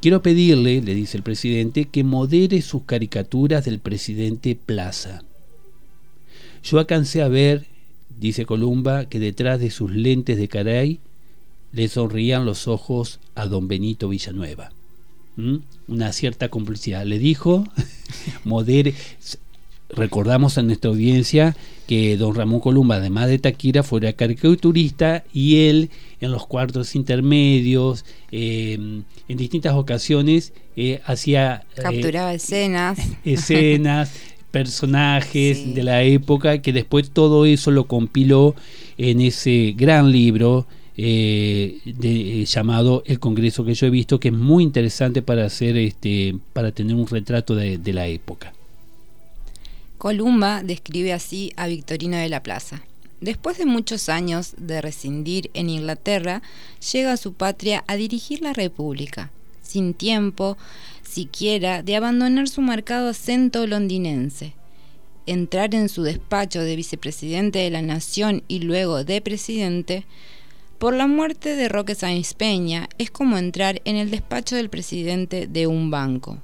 Quiero 0.00 0.22
pedirle, 0.22 0.80
le 0.80 0.94
dice 0.94 1.16
el 1.16 1.22
presidente, 1.22 1.86
que 1.86 2.04
modere 2.04 2.62
sus 2.62 2.84
caricaturas 2.84 3.64
del 3.64 3.80
presidente 3.80 4.54
Plaza. 4.54 5.24
Yo 6.62 6.78
alcancé 6.78 7.22
a 7.22 7.28
ver, 7.28 7.66
dice 8.18 8.46
Columba, 8.46 9.06
que 9.06 9.18
detrás 9.18 9.58
de 9.58 9.70
sus 9.70 9.90
lentes 9.90 10.36
de 10.38 10.48
caray 10.48 11.00
le 11.72 11.88
sonrían 11.88 12.44
los 12.44 12.68
ojos 12.68 13.18
a 13.34 13.46
don 13.46 13.68
Benito 13.68 14.08
Villanueva. 14.08 14.70
¿Mm? 15.36 15.56
Una 15.88 16.12
cierta 16.12 16.48
complicidad. 16.48 17.04
Le 17.04 17.18
dijo, 17.18 17.64
modere, 18.44 18.94
recordamos 19.90 20.58
a 20.58 20.62
nuestra 20.62 20.90
audiencia 20.90 21.56
que 21.86 22.16
don 22.16 22.34
Ramón 22.34 22.60
Columba, 22.60 22.96
además 22.96 23.28
de 23.28 23.38
Taquira, 23.38 23.82
fuera 23.82 24.12
caricaturista 24.12 25.24
y 25.32 25.68
él 25.68 25.90
en 26.20 26.32
los 26.32 26.46
cuartos 26.46 26.94
intermedios, 26.94 28.04
em, 28.30 29.04
en 29.28 29.36
distintas 29.36 29.74
ocasiones, 29.74 30.52
eh, 30.76 31.00
hacía... 31.06 31.64
Eh, 31.76 31.82
Capturaba 31.82 32.34
escenas. 32.34 32.98
Escenas, 33.24 34.12
personajes 34.50 35.74
de 35.74 35.82
la 35.82 36.02
época, 36.02 36.60
que 36.60 36.72
después 36.72 37.10
todo 37.10 37.46
eso 37.46 37.70
lo 37.70 37.86
compiló 37.86 38.54
en 38.98 39.20
ese 39.20 39.74
gran 39.76 40.12
libro 40.12 40.66
eh, 40.96 41.78
llamado 42.46 43.04
El 43.06 43.20
Congreso 43.20 43.64
que 43.64 43.74
yo 43.74 43.86
he 43.86 43.90
visto, 43.90 44.18
que 44.18 44.28
es 44.28 44.34
muy 44.34 44.64
interesante 44.64 45.22
para 45.22 45.46
hacer 45.46 45.76
este, 45.76 46.36
para 46.52 46.72
tener 46.72 46.96
un 46.96 47.06
retrato 47.06 47.54
de 47.54 47.92
la 47.92 48.08
época. 48.08 48.52
Columba 49.98 50.62
describe 50.62 51.12
así 51.12 51.52
a 51.56 51.66
Victorino 51.66 52.16
de 52.16 52.28
la 52.28 52.42
Plaza. 52.42 52.82
Después 53.20 53.58
de 53.58 53.66
muchos 53.66 54.08
años 54.08 54.54
de 54.56 54.80
rescindir 54.80 55.50
en 55.54 55.68
Inglaterra, 55.68 56.40
llega 56.92 57.12
a 57.12 57.16
su 57.16 57.32
patria 57.32 57.82
a 57.88 57.96
dirigir 57.96 58.40
la 58.40 58.52
República, 58.52 59.32
sin 59.60 59.94
tiempo 59.94 60.56
siquiera 61.02 61.82
de 61.82 61.96
abandonar 61.96 62.48
su 62.48 62.60
marcado 62.60 63.08
acento 63.08 63.66
londinense. 63.66 64.54
Entrar 65.26 65.74
en 65.74 65.88
su 65.88 66.04
despacho 66.04 66.60
de 66.62 66.76
vicepresidente 66.76 67.58
de 67.58 67.70
la 67.70 67.82
Nación 67.82 68.44
y 68.46 68.60
luego 68.60 69.02
de 69.02 69.20
presidente, 69.20 70.06
Por 70.78 70.94
la 70.94 71.08
muerte 71.08 71.56
de 71.56 71.68
Roque 71.68 71.96
Sáenz 71.96 72.34
Peña 72.34 72.88
es 72.98 73.10
como 73.10 73.36
entrar 73.36 73.82
en 73.84 73.96
el 73.96 74.12
despacho 74.12 74.54
del 74.54 74.70
presidente 74.70 75.48
de 75.48 75.66
un 75.66 75.90
banco. 75.90 76.38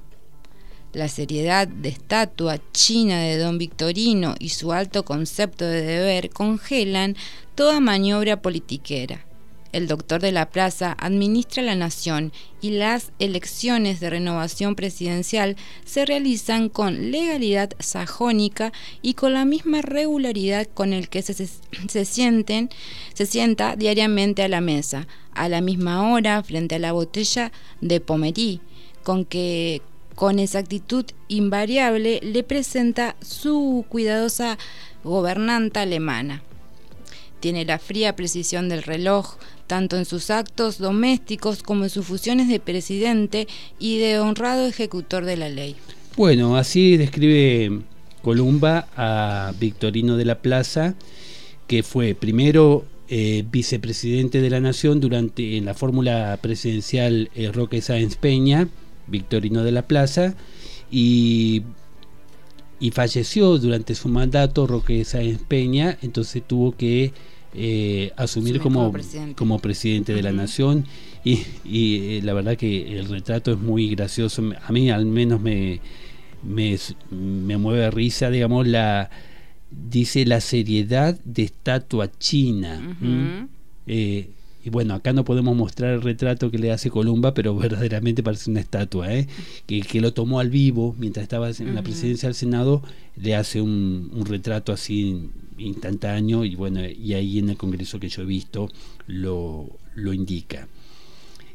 La 0.95 1.09
seriedad 1.09 1.67
de 1.67 1.89
estatua 1.89 2.61
china 2.73 3.19
de 3.19 3.37
don 3.37 3.59
Victorino 3.59 4.37
y 4.39 4.51
su 4.51 4.73
alto 4.73 5.05
concepto 5.05 5.65
de 5.65 5.83
deber 5.83 6.31
congelan 6.31 7.17
toda 7.57 7.81
maniobra 7.81 8.41
politiquera. 8.41 9.27
El 9.73 9.89
doctor 9.89 10.21
de 10.21 10.31
la 10.31 10.51
plaza 10.51 10.97
administra 11.01 11.65
la 11.65 11.75
nación 11.75 12.33
y 12.61 12.71
las 12.71 13.11
elecciones 13.19 13.99
de 13.99 14.09
renovación 14.09 14.77
presidencial 14.77 15.57
se 15.85 16.07
realizan 16.07 16.69
con 16.69 17.11
legalidad 17.11 17.73
sajónica 17.81 18.73
y 19.03 19.15
con 19.15 19.33
la 19.33 19.45
misma 19.45 19.83
regularidad 19.83 20.69
con 20.73 20.93
el 20.93 21.09
que 21.09 21.23
se, 21.23 22.05
sienten, 22.05 22.71
se 23.15 23.27
sienta 23.27 23.75
diariamente 23.75 24.45
a 24.45 24.49
la 24.49 24.61
mesa, 24.61 25.09
a 25.33 25.49
la 25.49 25.61
misma 25.61 26.09
hora 26.13 26.41
frente 26.45 26.77
a 26.77 26.79
la 26.79 26.93
botella 26.93 27.51
de 27.81 27.99
Pomerí, 27.99 28.61
con 29.03 29.25
que 29.25 29.83
con 30.15 30.39
exactitud 30.39 31.05
invariable 31.29 32.21
le 32.23 32.43
presenta 32.43 33.17
su 33.21 33.85
cuidadosa 33.89 34.59
gobernanta 35.03 35.83
alemana. 35.83 36.43
Tiene 37.41 37.65
la 37.65 37.79
fría 37.79 38.17
precisión 38.17 38.69
del 38.69 38.83
reloj, 38.83 39.37
tanto 39.67 39.97
en 39.97 40.05
sus 40.05 40.31
actos 40.31 40.79
domésticos 40.79 41.63
como 41.63 41.85
en 41.85 41.91
sus 41.91 42.07
fusiones 42.07 42.49
de 42.49 42.61
presidente 42.61 43.47
y 43.79 43.99
de 43.99 44.19
honrado 44.19 44.67
ejecutor 44.67 45.25
de 45.25 45.37
la 45.37 45.49
ley. 45.49 45.77
Bueno, 46.17 46.57
así 46.57 46.97
describe 46.97 47.81
Columba 48.23 48.89
a 48.97 49.53
Victorino 49.59 50.17
de 50.17 50.25
la 50.25 50.39
Plaza, 50.39 50.95
que 51.67 51.83
fue 51.83 52.15
primero 52.15 52.85
eh, 53.09 53.45
vicepresidente 53.51 54.41
de 54.41 54.49
la 54.49 54.61
Nación 54.61 55.01
durante 55.01 55.59
en 55.59 55.67
la 55.67 55.75
fórmula 55.75 56.39
presidencial 56.41 57.31
eh, 57.35 57.53
Roque 57.53 57.83
Sáenz 57.83 58.17
Peña, 58.17 58.69
Victorino 59.07 59.63
de 59.63 59.73
la 59.73 59.83
Plaza, 59.83 60.35
y, 60.91 61.63
y 62.81 62.91
falleció 62.91 63.59
durante 63.59 63.95
su 63.95 64.09
mandato 64.09 64.67
Roque 64.67 65.05
Sáenz 65.05 65.41
Peña, 65.47 65.99
entonces 66.03 66.43
tuvo 66.47 66.77
que 66.77 67.13
eh, 67.55 68.13
asumir 68.17 68.61
como, 68.61 68.93
como 69.37 69.59
presidente. 69.61 70.13
de 70.13 70.23
la 70.23 70.33
nación 70.33 70.87
y, 71.25 71.43
y, 71.65 72.17
eh, 72.17 72.21
la 72.23 72.33
verdad 72.35 72.57
que 72.57 72.99
el 72.99 73.09
retrato 73.09 73.53
es 73.53 73.59
muy 73.59 73.89
gracioso, 73.91 74.43
a 74.61 74.73
mí 74.73 74.91
al 74.91 75.07
menos 75.07 75.41
me, 75.41 75.81
me, 76.43 76.77
me 77.11 77.57
mueve 77.57 77.91
risa, 77.91 78.31
digamos, 78.31 78.67
la 78.67 79.11
dice 79.71 80.25
la 80.27 80.41
seriedad 80.41 81.19
de 81.25 81.45
estatua 81.45 82.11
china. 82.19 82.97
Y 84.65 84.71
bueno, 84.71 84.95
acá 84.95 85.13
no 85.13 85.25
podemos 85.25 85.55
mostrar 85.55 85.93
el 85.93 86.03
retrato 86.03 86.51
que 86.51 86.59
le 86.59 86.73
hace 86.73 86.91
Columba, 86.91 87.35
pero 87.35 87.55
verdaderamente 87.57 88.23
parece 88.23 88.51
una 88.51 88.61
estatua, 88.61 89.13
¿eh? 89.13 89.29
que, 89.67 90.01
lo 90.01 90.15
tomó 90.15 90.41
al 90.41 90.51
vivo 90.51 90.97
mientras 90.99 91.23
estaba 91.23 91.51
en 91.51 91.75
la 91.75 91.83
presidencia 91.83 92.29
del 92.29 92.35
Senado, 92.35 92.83
le 93.17 93.35
hace 93.35 93.61
un, 93.61 94.11
retrato 94.27 94.73
así 94.73 95.29
instantáneo 95.59 96.45
y 96.45 96.57
bueno, 96.57 96.81
y 96.85 97.13
ahí 97.13 97.39
en 97.39 97.51
el 97.51 97.57
Congreso 97.57 98.01
que 98.01 98.09
yo 98.09 98.23
he 98.23 98.27
visto 98.27 98.71
lo, 99.07 99.69
lo 99.95 100.13
indica. 100.13 100.67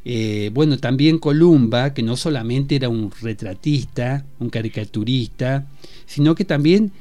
Eh, 0.06 0.52
bueno, 0.54 0.78
también 0.78 1.18
Columba, 1.18 1.94
que 1.94 2.04
no 2.04 2.16
solamente 2.16 2.76
era 2.76 2.90
un 2.90 3.12
retratista, 3.22 4.26
un 4.40 4.50
caricaturista, 4.50 5.68
sino 6.06 6.36
que 6.36 6.46
también 6.46 6.92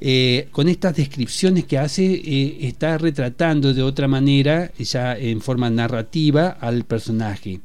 eh, 0.00 0.48
con 0.52 0.68
estas 0.68 0.96
descripciones 0.96 1.64
que 1.64 1.78
hace, 1.78 2.04
eh, 2.04 2.58
está 2.62 2.98
retratando 2.98 3.72
de 3.72 3.82
otra 3.82 4.08
manera, 4.08 4.70
ya 4.78 5.16
en 5.16 5.40
forma 5.40 5.70
narrativa, 5.70 6.48
al 6.60 6.84
personaje. 6.84 7.60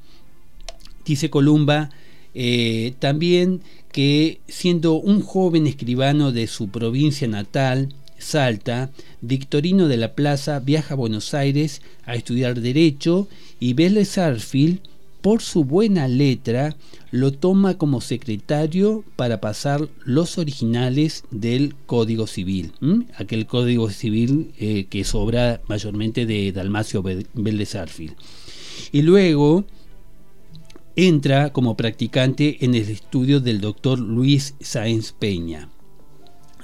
Dice 1.05 1.29
Columba 1.29 1.89
eh, 2.33 2.93
también 2.99 3.61
que 3.91 4.39
siendo 4.47 4.93
un 4.93 5.21
joven 5.21 5.67
escribano 5.67 6.31
de 6.31 6.47
su 6.47 6.69
provincia 6.69 7.27
natal, 7.27 7.93
Salta, 8.17 8.91
Victorino 9.21 9.87
de 9.87 9.97
la 9.97 10.13
Plaza 10.13 10.59
viaja 10.59 10.93
a 10.93 10.97
Buenos 10.97 11.33
Aires 11.33 11.81
a 12.05 12.15
estudiar 12.15 12.61
Derecho 12.61 13.27
y 13.59 13.73
Vélez 13.73 14.09
Sarfield 14.09 14.79
por 15.21 15.41
su 15.41 15.63
buena 15.63 16.07
letra, 16.07 16.75
lo 17.11 17.31
toma 17.31 17.77
como 17.77 18.01
secretario 18.01 19.03
para 19.15 19.39
pasar 19.39 19.87
los 20.03 20.37
originales 20.37 21.23
del 21.29 21.75
Código 21.85 22.25
Civil, 22.27 22.73
aquel 23.15 23.45
Código 23.45 23.89
Civil 23.89 24.51
eh, 24.57 24.85
que 24.89 25.03
sobra 25.03 25.61
mayormente 25.67 26.25
de 26.25 26.51
Dalmacio 26.51 27.03
Vélez 27.03 27.75
Y 28.91 29.03
luego 29.03 29.65
entra 30.95 31.53
como 31.53 31.77
practicante 31.77 32.57
en 32.65 32.75
el 32.75 32.89
estudio 32.89 33.39
del 33.39 33.61
doctor 33.61 33.99
Luis 33.99 34.55
Sáenz 34.59 35.11
Peña. 35.13 35.69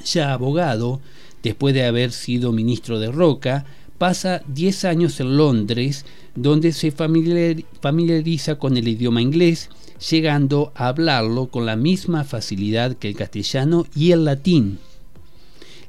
Ya 0.04 0.34
abogado, 0.34 1.02
después 1.43 1.74
de 1.74 1.86
haber 1.86 2.12
sido 2.12 2.52
ministro 2.52 3.00
de 3.00 3.12
Roca, 3.12 3.65
pasa 3.98 4.41
10 4.48 4.86
años 4.86 5.20
en 5.20 5.38
Londres, 5.38 6.06
donde 6.38 6.71
se 6.71 6.91
familiariza 6.91 8.60
con 8.60 8.78
el 8.78 8.88
idioma 8.88 9.23
inglés, 9.23 9.69
llegando 10.10 10.71
a 10.76 10.89
hablarlo 10.89 11.47
con 11.47 11.65
la 11.65 11.76
misma 11.76 12.23
facilidad 12.23 12.95
que 12.95 13.08
el 13.08 13.15
castellano 13.15 13.88
y 13.95 14.12
el 14.12 14.23
latín, 14.23 14.78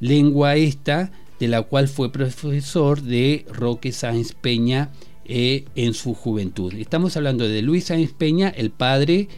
lengua 0.00 0.56
esta 0.56 1.12
de 1.38 1.48
la 1.48 1.62
cual 1.62 1.86
fue 1.86 2.10
profesor 2.10 3.02
de 3.02 3.44
Roque 3.52 3.92
Sáenz 3.92 4.32
Peña 4.32 4.90
eh, 5.26 5.66
en 5.74 5.92
su 5.92 6.14
juventud. 6.14 6.72
Estamos 6.72 7.18
hablando 7.18 7.46
de 7.46 7.60
Luis 7.60 7.84
Sáenz 7.84 8.14
Peña, 8.14 8.48
el 8.48 8.70
padre 8.70 9.28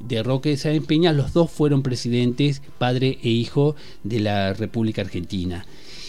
de 0.00 0.24
Roque 0.24 0.56
Sáenz 0.56 0.84
Peña, 0.84 1.12
los 1.12 1.32
dos 1.32 1.48
fueron 1.48 1.84
presidentes, 1.84 2.60
padre 2.78 3.18
e 3.22 3.28
hijo 3.28 3.76
de 4.02 4.18
la 4.18 4.52
República 4.52 5.02
Argentina. 5.02 5.64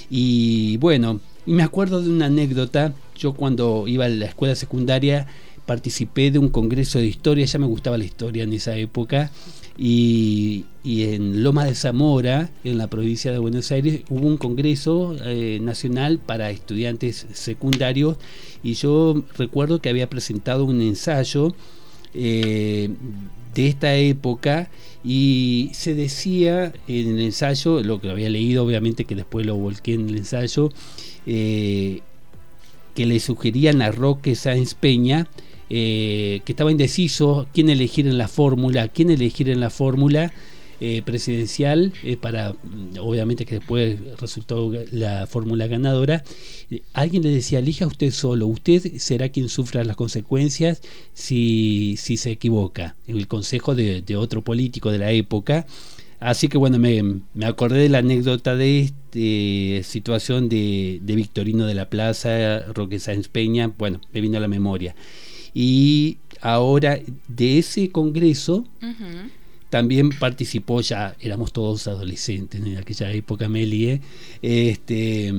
Y 0.09 0.77
bueno, 0.77 1.19
me 1.47 1.63
acuerdo 1.63 2.01
de 2.01 2.09
una 2.09 2.27
anécdota, 2.27 2.93
yo 3.17 3.33
cuando 3.33 3.87
iba 3.87 4.05
a 4.05 4.09
la 4.09 4.25
escuela 4.25 4.55
secundaria 4.55 5.27
participé 5.65 6.31
de 6.31 6.39
un 6.39 6.49
congreso 6.49 6.99
de 6.99 7.07
historia, 7.07 7.45
ya 7.45 7.59
me 7.59 7.65
gustaba 7.65 7.97
la 7.97 8.05
historia 8.05 8.43
en 8.43 8.53
esa 8.53 8.77
época, 8.77 9.31
y, 9.77 10.65
en 10.85 11.43
Loma 11.43 11.65
de 11.65 11.75
Zamora, 11.75 12.49
en 12.63 12.77
la 12.77 12.87
provincia 12.87 13.31
de 13.31 13.37
Buenos 13.37 13.71
Aires, 13.71 14.01
hubo 14.09 14.25
un 14.25 14.37
congreso 14.37 15.15
eh, 15.23 15.59
nacional 15.61 16.19
para 16.19 16.49
estudiantes 16.49 17.27
secundarios, 17.33 18.17
y 18.63 18.73
yo 18.73 19.23
recuerdo 19.37 19.79
que 19.79 19.89
había 19.89 20.09
presentado 20.09 20.65
un 20.65 20.81
ensayo 20.81 21.53
eh, 22.13 22.89
de 23.57 23.67
esta 23.67 23.95
época 23.95 24.69
y 25.03 25.71
se 25.73 25.95
decía 25.95 26.71
en 26.87 27.17
el 27.17 27.21
ensayo, 27.21 27.81
lo 27.81 27.99
que 27.99 28.11
había 28.11 28.29
leído 28.29 28.63
obviamente 28.63 29.05
que 29.05 29.15
después 29.15 29.45
lo 29.45 29.55
volqué 29.55 29.95
en 29.95 30.09
el 30.09 30.17
ensayo, 30.17 30.71
eh, 31.25 32.01
que 32.93 33.05
le 33.07 33.19
sugerían 33.19 33.81
a 33.81 33.91
Roque 33.91 34.35
Sáenz 34.35 34.75
Peña 34.75 35.27
eh, 35.69 36.41
que 36.45 36.53
estaba 36.53 36.71
indeciso 36.71 37.47
quién 37.53 37.69
elegir 37.69 38.07
en 38.07 38.17
la 38.17 38.27
fórmula, 38.27 38.87
quién 38.87 39.09
elegir 39.09 39.49
en 39.49 39.59
la 39.59 39.69
fórmula 39.69 40.31
eh, 40.79 41.01
presidencial 41.03 41.93
para, 42.21 42.55
obviamente 42.99 43.45
que 43.45 43.55
después 43.55 43.97
resultó 44.19 44.71
la 44.91 45.27
fórmula 45.27 45.67
ganadora. 45.67 46.23
alguien 46.93 47.23
le 47.23 47.29
decía, 47.29 47.59
elija 47.59 47.87
usted 47.87 48.11
solo, 48.11 48.47
usted 48.47 48.97
será 48.97 49.29
quien 49.29 49.49
sufra 49.49 49.83
las 49.83 49.95
consecuencias 49.95 50.81
si, 51.13 51.95
si 51.97 52.17
se 52.17 52.31
equivoca. 52.31 52.95
El 53.07 53.27
consejo 53.27 53.75
de, 53.75 54.03
otro 54.17 54.41
político 54.41 54.91
de 54.91 54.99
la 54.99 55.11
época. 55.11 55.65
Así 56.19 56.47
que 56.47 56.57
bueno, 56.57 56.79
me, 56.79 57.21
me 57.35 57.45
acordé 57.45 57.79
de 57.79 57.89
la 57.89 57.99
anécdota 57.99 58.55
de 58.55 58.81
esta 58.81 59.89
situación 59.89 60.49
de, 60.49 60.99
de, 61.01 61.15
Victorino 61.15 61.65
de 61.65 61.75
la 61.75 61.89
Plaza, 61.89 62.59
Roque 62.73 62.99
Sáenz 62.99 63.27
Peña, 63.27 63.71
bueno, 63.77 64.01
me 64.13 64.21
vino 64.21 64.37
a 64.37 64.41
la 64.41 64.47
memoria. 64.47 64.95
Y 65.53 66.17
ahora 66.41 66.99
de 67.27 67.59
ese 67.59 67.89
congreso 67.89 68.65
también 69.69 70.09
participó, 70.09 70.81
ya 70.81 71.15
éramos 71.19 71.51
todos 71.51 71.87
adolescentes 71.87 72.61
en 72.61 72.77
aquella 72.77 73.11
época, 73.11 73.49
Melie, 73.49 74.01
este, 74.41 75.33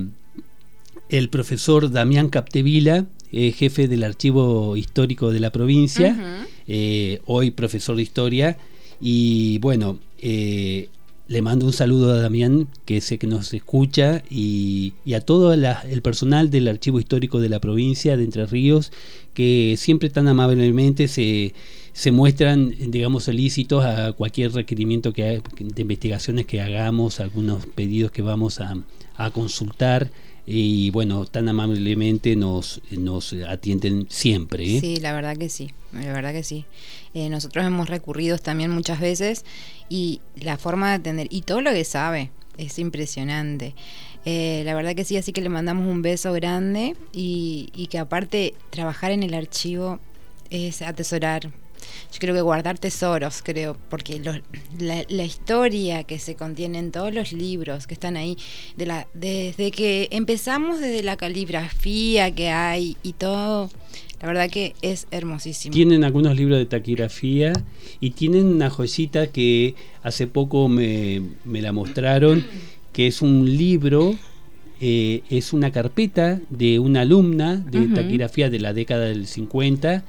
el 1.09 1.29
profesor 1.31 1.91
Damián 1.91 2.29
Captevila, 2.29 3.07
eh, 3.33 3.53
jefe 3.53 3.89
del 3.89 4.05
archivo 4.05 4.77
histórico 4.77 5.31
de 5.31 5.41
la 5.41 5.51
provincia, 5.51 6.47
eh, 6.67 7.21
hoy 7.27 7.51
profesor 7.51 7.97
de 7.97 8.03
historia, 8.03 8.59
y 9.01 9.59
bueno, 9.59 9.99
eh, 10.21 10.89
le 11.29 11.43
mando 11.43 11.67
un 11.67 11.75
saludo 11.75 12.13
a 12.13 12.21
Damián, 12.21 12.69
que 12.87 13.03
sé 13.03 13.19
que 13.19 13.27
nos 13.27 13.53
escucha, 13.53 14.23
y, 14.31 14.95
a 15.15 15.21
todo 15.21 15.53
el 15.53 16.03
personal 16.03 16.51
del 16.51 16.69
Archivo 16.69 16.99
Histórico 17.01 17.39
de 17.39 17.51
la 17.51 17.61
provincia 17.61 18.17
de 18.17 18.25
Entre 18.25 18.47
Ríos, 18.47 18.93
que 19.35 19.75
siempre 19.77 20.09
tan 20.09 20.27
amablemente 20.27 21.07
se, 21.07 21.53
se 21.99 22.13
muestran, 22.13 22.73
digamos, 22.93 23.25
solícitos 23.25 23.85
a 23.85 24.13
cualquier 24.13 24.53
requerimiento 24.53 25.13
que 25.13 25.43
de 25.59 25.83
investigaciones 25.83 26.47
que 26.47 26.61
hagamos, 26.61 27.19
algunos 27.19 27.67
pedidos 27.67 28.13
que 28.13 28.23
vamos 28.23 28.61
a, 28.61 28.77
consultar 29.33 30.09
y 30.47 30.91
bueno, 30.91 31.25
tan 31.27 31.49
amablemente 31.49 32.37
nos, 32.37 32.81
nos 32.93 33.33
atienden 33.33 34.07
siempre. 34.09 34.77
¿eh? 34.77 34.81
Sí, 34.81 34.97
la 34.99 35.13
verdad 35.13 35.37
que 35.37 35.49
sí, 35.49 35.73
la 35.93 36.13
verdad 36.13 36.33
que 36.33 36.45
sí. 36.45 36.67
Eh, 37.15 37.29
nosotros 37.31 37.67
hemos 37.67 37.89
recurrido 37.89 38.39
también 38.39 38.71
muchas 38.71 39.01
veces 39.01 39.45
y 39.89 40.21
la 40.37 40.57
forma 40.57 40.91
de 40.91 40.95
atender 40.95 41.27
y 41.31 41.43
todo 41.43 41.63
lo 41.63 41.73
que 41.73 41.85
sabe 41.85 42.31
es 42.59 42.79
impresionante. 42.79 43.75
Eh, 44.25 44.63
la 44.65 44.77
verdad 44.77 44.95
que 44.95 45.05
sí, 45.05 45.17
así 45.17 45.33
que 45.33 45.41
le 45.41 45.49
mandamos 45.49 45.85
un 45.89 46.03
beso 46.03 46.33
grande 46.33 46.95
y, 47.13 47.71
y 47.75 47.89
que 47.89 47.99
aparte 47.99 48.55
trabajar 48.71 49.11
en 49.11 49.25
el 49.25 49.35
archivo 49.35 49.99
es 50.49 50.81
atesorar 50.81 51.51
yo 52.13 52.19
creo 52.19 52.35
que 52.35 52.41
guardar 52.41 52.79
tesoros, 52.79 53.43
creo, 53.43 53.77
porque 53.89 54.21
la, 54.79 55.25
historia 55.25 56.05
que 56.05 56.19
se 56.19 56.37
contiene 56.37 56.79
en 56.79 56.91
todos 56.91 57.13
los 57.13 57.33
libros 57.33 57.87
que 57.87 57.95
están 57.95 58.17
ahí, 58.17 58.37
de 58.77 58.87
la, 58.87 59.07
desde 59.15 59.71
que 59.71 60.09
empezamos 60.11 60.81
desde 60.81 61.03
la 61.03 61.17
caligrafía 61.17 62.35
que 62.35 62.49
hay 62.49 62.97
y 63.03 63.13
todo, 63.13 63.71
la 64.21 64.29
verdad 64.29 64.51
que 64.51 64.75
es 64.83 65.07
hermosísimo. 65.11 65.73
Tienen 65.73 66.03
algunos 66.03 66.37
libros 66.37 66.59
de 66.59 66.67
taquigrafía 66.67 67.53
y 68.01 68.11
tienen 68.11 68.47
una 68.47 68.71
joyita 68.71 69.29
que 69.29 69.75
hace 70.03 70.27
poco 70.27 70.69
me, 70.69 71.23
la 71.45 71.73
mostraron, 71.73 72.45
que 72.93 73.07
es 73.07 73.23
un 73.23 73.57
libro 73.57 74.17
eh, 74.81 75.23
es 75.29 75.53
una 75.53 75.73
carpeta 75.73 76.41
de 76.51 76.79
una 76.79 77.01
alumna 77.01 77.57
de 77.57 77.89
taquigrafía 77.89 78.49
de 78.49 78.61
la 78.61 78.73
década 78.73 79.07
del 79.07 79.27
50 79.27 80.05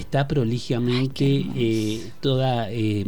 está 0.00 0.26
prolijamente 0.28 1.46
eh, 1.56 2.10
toda 2.20 2.70
eh, 2.70 3.04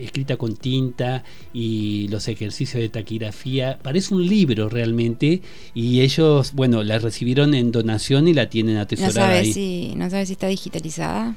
escrita 0.00 0.36
con 0.36 0.56
tinta 0.56 1.24
y 1.52 2.08
los 2.08 2.28
ejercicios 2.28 2.80
de 2.80 2.88
taquigrafía. 2.88 3.78
Parece 3.82 4.14
un 4.14 4.26
libro 4.26 4.68
realmente 4.68 5.42
y 5.74 6.00
ellos, 6.00 6.52
bueno, 6.52 6.82
la 6.82 6.98
recibieron 6.98 7.54
en 7.54 7.72
donación 7.72 8.28
y 8.28 8.34
la 8.34 8.48
tienen 8.48 8.76
atesorada. 8.76 9.42
No 9.42 9.52
Si, 9.52 9.94
no 9.96 10.10
sabes 10.10 10.28
si 10.28 10.32
está 10.34 10.48
digitalizada. 10.48 11.36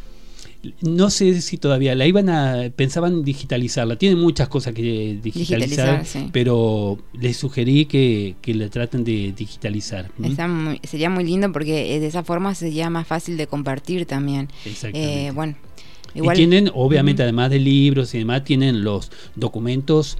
No 0.81 1.09
sé 1.09 1.41
si 1.41 1.57
todavía 1.57 1.95
la 1.95 2.05
iban 2.05 2.29
a 2.29 2.69
pensaban 2.75 3.23
digitalizarla. 3.23 3.97
Tiene 3.97 4.15
muchas 4.15 4.47
cosas 4.47 4.73
que 4.73 5.19
digitalizar, 5.21 6.03
pero 6.31 6.97
les 7.13 7.37
sugerí 7.37 7.85
que, 7.85 8.35
que 8.41 8.53
la 8.53 8.69
traten 8.69 9.03
de 9.03 9.33
digitalizar. 9.35 10.11
sería 10.83 11.09
muy 11.09 11.23
lindo 11.23 11.51
porque 11.51 11.95
eh, 11.95 11.99
de 11.99 12.07
esa 12.07 12.23
forma 12.23 12.55
sería 12.55 12.89
más 12.89 13.07
fácil 13.07 13.37
de 13.37 13.47
compartir 13.47 14.05
también. 14.05 14.49
Exactamente. 14.65 15.27
Eh, 15.27 15.31
bueno, 15.31 15.55
igual, 16.13 16.35
y 16.35 16.39
tienen, 16.39 16.71
obviamente, 16.73 17.23
además 17.23 17.49
de 17.49 17.59
libros 17.59 18.13
y 18.13 18.19
demás, 18.19 18.43
tienen 18.43 18.83
los 18.83 19.11
documentos 19.35 20.17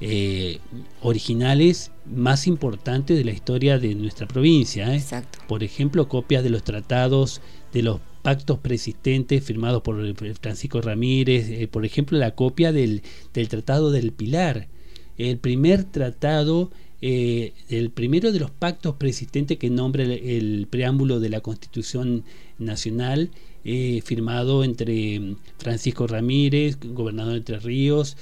eh, 0.00 0.60
originales 1.02 1.90
más 2.06 2.46
importantes 2.46 3.16
de 3.16 3.24
la 3.24 3.32
historia 3.32 3.78
de 3.78 3.94
nuestra 3.94 4.28
provincia. 4.28 4.94
Exacto. 4.94 5.40
Por 5.48 5.64
ejemplo, 5.64 6.08
copias 6.08 6.44
de 6.44 6.50
los 6.50 6.62
tratados 6.62 7.40
de 7.72 7.82
los 7.82 8.00
pactos 8.22 8.58
persistentes 8.58 9.44
firmados 9.44 9.82
por 9.82 10.14
Francisco 10.40 10.80
Ramírez, 10.80 11.48
eh, 11.50 11.68
por 11.68 11.84
ejemplo 11.84 12.18
la 12.18 12.34
copia 12.34 12.72
del, 12.72 13.02
Tratado 13.32 13.90
del 13.90 14.12
Pilar, 14.12 14.68
el 15.16 15.38
primer 15.38 15.84
tratado, 15.84 16.70
eh, 17.00 17.52
el 17.68 17.90
primero 17.90 18.32
de 18.32 18.40
los 18.40 18.50
pactos 18.50 18.96
persistentes 18.96 19.58
que 19.58 19.70
nombra 19.70 20.04
el, 20.04 20.66
preámbulo 20.68 21.20
de 21.20 21.28
la 21.28 21.40
Constitución 21.40 22.24
Nacional, 22.58 23.30
eh, 23.64 24.00
firmado 24.04 24.64
entre 24.64 25.36
Francisco 25.58 26.06
Ramírez, 26.06 26.78
gobernador 26.80 27.32
de 27.32 27.38
Entre 27.38 27.58
Ríos, 27.58 28.16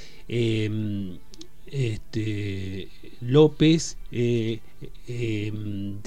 este, 1.70 2.88
López 3.20 3.98
de 4.10 4.60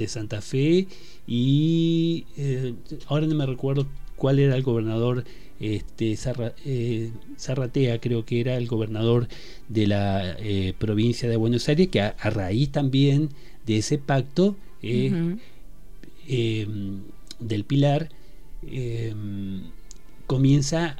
Santa 0.07 0.41
Fe 0.41 0.87
y 1.27 2.25
eh, 2.37 2.73
ahora 3.07 3.27
no 3.27 3.35
me 3.35 3.45
recuerdo 3.45 3.85
cuál 4.15 4.39
era 4.39 4.55
el 4.55 4.63
gobernador, 4.63 5.25
este, 5.59 6.17
eh, 6.65 7.11
Zarratea 7.37 8.01
creo 8.01 8.25
que 8.25 8.39
era 8.39 8.57
el 8.57 8.65
gobernador 8.67 9.27
de 9.67 9.85
la 9.85 10.35
eh, 10.39 10.73
provincia 10.77 11.29
de 11.29 11.35
Buenos 11.35 11.69
Aires, 11.69 11.89
que 11.89 12.01
a, 12.01 12.15
raíz 12.31 12.71
también 12.71 13.29
de 13.65 13.77
ese 13.77 13.99
pacto 13.99 14.55
del 14.81 15.39
Pilar, 17.67 18.09
comienza 20.29 20.95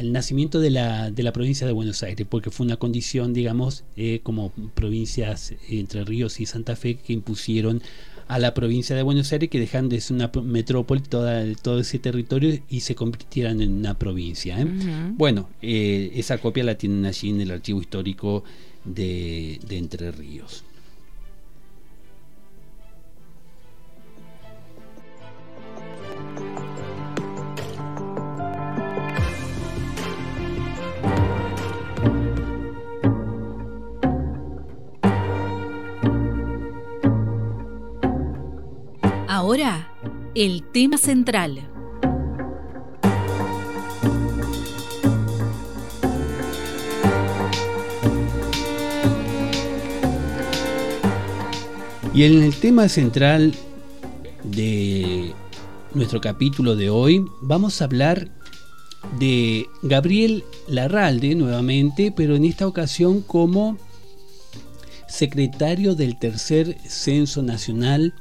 el 0.00 0.10
nacimiento 0.10 0.58
de 0.58 0.70
la, 0.70 1.10
de 1.10 1.22
la 1.22 1.34
provincia 1.34 1.66
de 1.66 1.72
Buenos 1.74 2.02
Aires, 2.02 2.26
porque 2.26 2.50
fue 2.50 2.64
una 2.64 2.78
condición, 2.78 3.34
digamos, 3.34 3.84
como 4.22 4.52
provincias 4.72 5.52
Entre 5.68 6.02
Ríos 6.02 6.40
y 6.40 6.46
Santa 6.46 6.76
Fe 6.76 6.96
que 6.96 7.12
impusieron 7.12 7.82
a 8.26 8.38
la 8.38 8.54
provincia 8.54 8.96
de 8.96 9.02
Buenos 9.02 9.30
Aires 9.32 9.50
que 9.50 9.60
dejan 9.60 9.90
de 9.90 10.00
ser 10.00 10.14
una 10.14 10.30
metrópoli 10.42 11.02
toda, 11.02 11.44
todo 11.56 11.80
ese 11.80 11.98
territorio 11.98 12.58
y 12.70 12.80
se 12.80 12.94
convirtieran 12.94 13.60
en 13.60 13.72
una 13.72 13.98
provincia. 13.98 14.58
¿eh? 14.58 14.66
Bueno, 15.12 15.50
eh, 15.60 16.12
esa 16.14 16.38
copia 16.38 16.64
la 16.64 16.76
tienen 16.76 17.04
allí 17.04 17.28
en 17.28 17.42
el 17.42 17.50
archivo 17.50 17.82
histórico 17.82 18.44
de, 18.84 19.60
de 19.68 19.76
Entre 19.76 20.10
Ríos. 20.10 20.64
Ahora, 39.50 39.88
el 40.36 40.62
tema 40.62 40.96
central. 40.96 41.68
Y 52.14 52.22
en 52.22 52.44
el 52.44 52.54
tema 52.54 52.88
central 52.88 53.52
de 54.44 55.32
nuestro 55.94 56.20
capítulo 56.20 56.76
de 56.76 56.90
hoy 56.90 57.24
vamos 57.42 57.82
a 57.82 57.86
hablar 57.86 58.28
de 59.18 59.66
Gabriel 59.82 60.44
Larralde 60.68 61.34
nuevamente, 61.34 62.12
pero 62.16 62.36
en 62.36 62.44
esta 62.44 62.68
ocasión 62.68 63.20
como 63.20 63.76
secretario 65.08 65.96
del 65.96 66.20
tercer 66.20 66.76
Censo 66.86 67.42
Nacional 67.42 68.14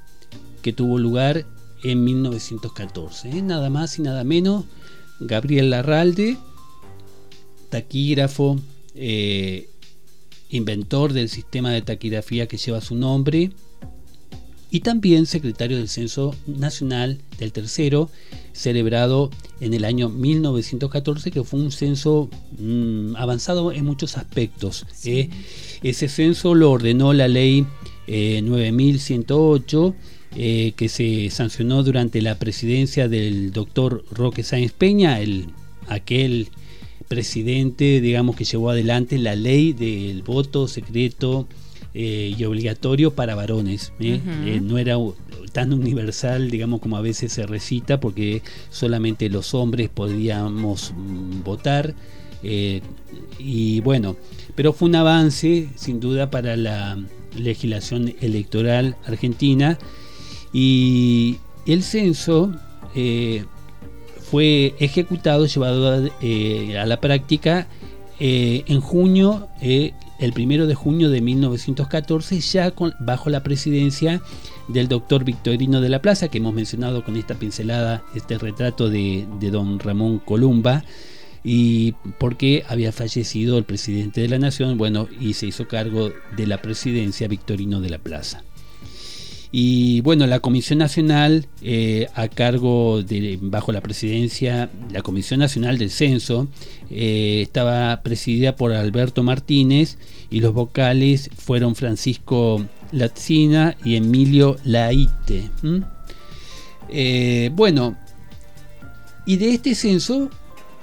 que 0.62 0.74
tuvo 0.74 0.98
lugar 0.98 1.46
en 1.84 2.04
1914. 2.04 3.30
¿eh? 3.30 3.42
Nada 3.42 3.70
más 3.70 3.98
y 4.00 4.02
nada 4.02 4.24
menos, 4.24 4.66
Gabriel 5.20 5.70
Larralde, 5.70 6.38
taquígrafo, 7.70 8.60
eh, 8.96 9.70
inventor 10.50 11.14
del 11.14 11.30
sistema 11.30 11.72
de 11.72 11.82
taquigrafía 11.82 12.48
que 12.48 12.58
lleva 12.58 12.82
su 12.82 12.96
nombre, 12.96 13.52
y 14.72 14.82
también 14.82 15.26
secretario 15.26 15.78
del 15.78 15.90
Censo 15.90 16.36
Nacional 16.46 17.20
del 17.40 17.52
Tercero, 17.52 18.10
celebrado 18.54 19.32
en 19.62 19.74
el 19.74 19.84
año 19.84 20.10
1914, 20.10 21.32
que 21.32 21.44
fue 21.44 21.60
un 21.60 21.72
censo 21.72 22.30
mm, 22.60 23.16
avanzado 23.16 23.72
en 23.72 23.84
muchos 23.84 24.16
aspectos. 24.18 24.86
¿eh? 25.06 25.30
Ese 25.82 26.08
censo 26.08 26.54
lo 26.54 26.72
ordenó 26.72 27.14
la 27.14 27.28
ley 27.28 27.66
9108 28.08 29.96
eh, 30.36 30.74
que 30.76 30.90
se 30.90 31.32
sancionó 31.32 31.82
durante 31.82 32.22
la 32.22 32.36
presidencia 32.36 33.08
del 33.08 33.52
doctor 33.52 34.06
Roque 34.12 34.44
Sáenz 34.44 34.72
Peña, 34.74 35.20
el, 35.20 35.48
aquel 35.88 36.50
presidente, 37.08 38.00
digamos, 38.00 38.36
que 38.36 38.44
llevó 38.44 38.70
adelante 38.70 39.18
la 39.18 39.36
ley 39.36 39.74
del 39.74 40.22
voto 40.22 40.68
secreto 40.68 41.48
eh, 41.96 42.36
y 42.38 42.44
obligatorio 42.44 43.16
para 43.16 43.34
varones. 43.34 43.92
¿eh? 44.00 44.22
no 44.62 44.78
era 44.78 44.98
tan 45.52 45.74
universal, 45.74 46.52
digamos, 46.52 46.80
como 46.80 46.98
a 46.98 47.02
veces 47.02 47.34
se 47.34 47.48
recita, 47.48 48.00
porque 48.00 48.44
solamente 48.70 49.30
los 49.30 49.56
hombres 49.56 49.90
podíamos 49.90 50.94
mm, 50.96 51.42
votar. 51.44 51.96
y 53.40 53.80
bueno, 53.80 54.16
pero 54.54 54.74
fue 54.74 54.90
un 54.90 54.96
avance, 54.96 55.70
sin 55.76 56.00
duda, 56.00 56.30
para 56.30 56.56
la 56.56 57.04
legislación 57.36 58.14
electoral 58.22 58.96
argentina 59.06 59.80
y 60.52 61.38
el 61.66 61.84
censo 61.84 62.52
eh, 62.96 63.46
fue 64.22 64.76
ejecutado, 64.80 65.46
llevado 65.46 66.10
eh, 66.22 66.78
a, 66.78 66.86
la 66.86 67.00
práctica 67.00 67.68
eh, 68.20 68.64
en 68.68 68.82
junio, 68.82 69.48
el 69.62 70.34
primero 70.34 70.68
de 70.68 70.76
junio 70.76 71.10
de 71.10 71.22
1914, 71.22 72.40
ya 72.40 72.74
bajo 73.00 73.30
la 73.30 73.44
presidencia 73.44 74.22
del 74.68 74.88
doctor 74.88 75.24
Victorino 75.24 75.82
de 75.82 75.90
la 75.90 76.02
Plaza, 76.02 76.28
que 76.28 76.40
hemos 76.40 76.54
mencionado 76.54 77.04
con 77.04 77.16
esta 77.16 77.36
pincelada, 77.36 78.04
este 78.16 78.38
retrato 78.38 78.90
de, 78.90 79.26
de 79.40 79.52
don 79.52 79.80
Ramón 79.80 80.20
Columba, 80.20 80.84
y 81.44 81.94
porque 82.18 82.66
había 82.68 82.92
fallecido 82.92 83.58
el 83.58 83.64
presidente 83.64 84.22
de 84.22 84.28
la 84.28 84.40
nación, 84.40 84.78
bueno, 84.78 85.08
y 85.20 85.34
se 85.34 85.48
hizo 85.48 85.68
cargo 85.68 86.12
de 86.36 86.48
la 86.48 86.62
presidencia 86.62 87.28
Victorino 87.28 87.80
de 87.80 87.90
la 87.90 88.00
Plaza. 88.00 88.44
Y 89.52 90.02
bueno, 90.02 90.28
la 90.28 90.42
Comisión 90.42 90.78
Nacional, 90.78 91.48
eh, 91.64 92.08
a 92.14 92.28
cargo 92.28 93.02
de, 93.02 93.40
bajo 93.42 93.72
la 93.72 93.82
presidencia, 93.82 94.70
la 94.92 95.02
Comisión 95.02 95.40
Nacional 95.40 95.80
del 95.80 95.90
Censo, 95.90 96.48
eh, 96.92 97.42
estaba 97.42 98.02
presidida 98.04 98.56
por 98.56 98.74
Alberto 98.74 99.24
Martínez 99.24 99.98
y 100.30 100.42
los 100.42 100.54
vocales 100.54 101.32
fueron 101.36 101.76
Francisco 101.76 102.64
Latzina 102.92 103.76
y 103.84 103.96
Emilio 103.96 104.58
Laite. 104.64 105.50
Eh, 106.90 107.50
bueno, 107.54 107.98
y 109.26 109.38
de 109.38 109.54
este 109.54 109.74
censo 109.74 110.30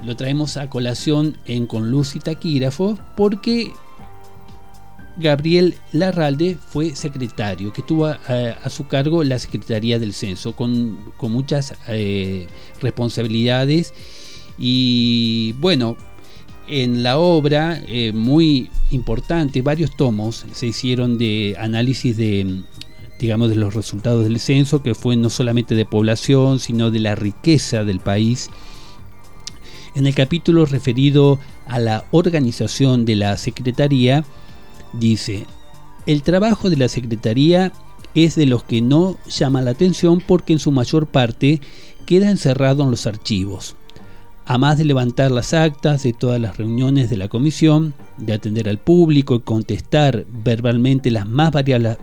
lo 0.04 0.16
traemos 0.16 0.56
a 0.56 0.68
colación 0.68 1.36
en 1.46 1.66
Con 1.66 1.90
Luz 1.90 2.16
y 2.16 2.20
Taquígrafo 2.20 2.98
porque 3.16 3.72
Gabriel 5.18 5.74
Larralde 5.92 6.58
fue 6.68 6.94
secretario, 6.94 7.72
que 7.72 7.82
tuvo 7.82 8.06
a, 8.06 8.70
su 8.70 8.86
cargo 8.86 9.24
la 9.24 9.38
Secretaría 9.38 9.98
del 9.98 10.12
Censo, 10.12 10.54
con, 10.54 10.98
muchas 11.22 11.74
eh, 11.88 12.46
responsabilidades. 12.80 13.94
Y 14.58 15.54
bueno, 15.58 15.96
en 16.68 17.02
la 17.02 17.18
obra, 17.18 17.80
eh, 17.86 18.12
muy 18.12 18.70
importante, 18.90 19.62
varios 19.62 19.96
tomos 19.96 20.44
se 20.52 20.66
hicieron 20.66 21.16
de 21.16 21.56
análisis 21.58 22.16
de, 22.16 22.62
digamos, 23.18 23.48
de 23.48 23.56
los 23.56 23.74
resultados 23.74 24.24
del 24.24 24.40
censo, 24.40 24.82
que 24.82 24.94
fue 24.94 25.16
no 25.16 25.30
solamente 25.30 25.74
de 25.74 25.86
población, 25.86 26.58
sino 26.58 26.90
de 26.90 27.00
la 27.00 27.14
riqueza 27.14 27.84
del 27.84 28.00
país. 28.00 28.50
En 29.94 30.06
el 30.06 30.14
capítulo 30.14 30.66
referido 30.66 31.38
a 31.66 31.78
la 31.78 32.04
organización 32.10 33.06
de 33.06 33.16
la 33.16 33.36
Secretaría, 33.38 34.24
dice, 34.98 35.46
el 36.06 36.22
trabajo 36.22 36.70
de 36.70 36.76
la 36.76 36.88
Secretaría 36.88 37.72
es 38.14 38.34
de 38.34 38.46
los 38.46 38.64
que 38.64 38.80
no 38.80 39.16
llama 39.28 39.62
la 39.62 39.72
atención 39.72 40.22
porque 40.26 40.52
en 40.52 40.58
su 40.58 40.72
mayor 40.72 41.06
parte 41.06 41.60
queda 42.06 42.30
encerrado 42.30 42.84
en 42.84 42.90
los 42.90 43.06
archivos. 43.06 43.76
A 44.46 44.58
más 44.58 44.78
de 44.78 44.84
levantar 44.84 45.32
las 45.32 45.52
actas 45.52 46.04
de 46.04 46.12
todas 46.12 46.40
las 46.40 46.56
reuniones 46.56 47.10
de 47.10 47.16
la 47.16 47.28
comisión, 47.28 47.94
de 48.16 48.32
atender 48.32 48.68
al 48.68 48.78
público 48.78 49.34
y 49.34 49.40
contestar 49.40 50.24
verbalmente 50.28 51.10
las 51.10 51.26
más 51.26 51.50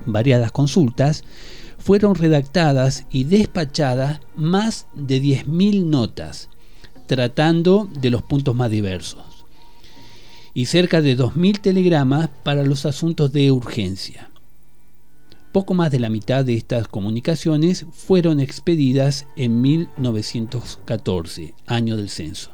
variadas 0.06 0.52
consultas, 0.52 1.24
fueron 1.80 2.16
redactadas 2.16 3.06
y 3.10 3.24
despachadas 3.24 4.20
más 4.36 4.88
de 4.94 5.22
10.000 5.22 5.86
notas, 5.86 6.50
tratando 7.08 7.90
de 8.00 8.10
los 8.10 8.22
puntos 8.22 8.56
más 8.56 8.70
diversos 8.70 9.33
y 10.54 10.66
cerca 10.66 11.02
de 11.02 11.18
2.000 11.18 11.60
telegramas 11.60 12.30
para 12.44 12.64
los 12.64 12.86
asuntos 12.86 13.32
de 13.32 13.52
urgencia. 13.52 14.30
Poco 15.52 15.74
más 15.74 15.92
de 15.92 16.00
la 16.00 16.10
mitad 16.10 16.44
de 16.44 16.56
estas 16.56 16.88
comunicaciones 16.88 17.86
fueron 17.92 18.40
expedidas 18.40 19.28
en 19.36 19.62
1914, 19.62 21.54
año 21.68 21.96
del 21.96 22.10
censo. 22.10 22.52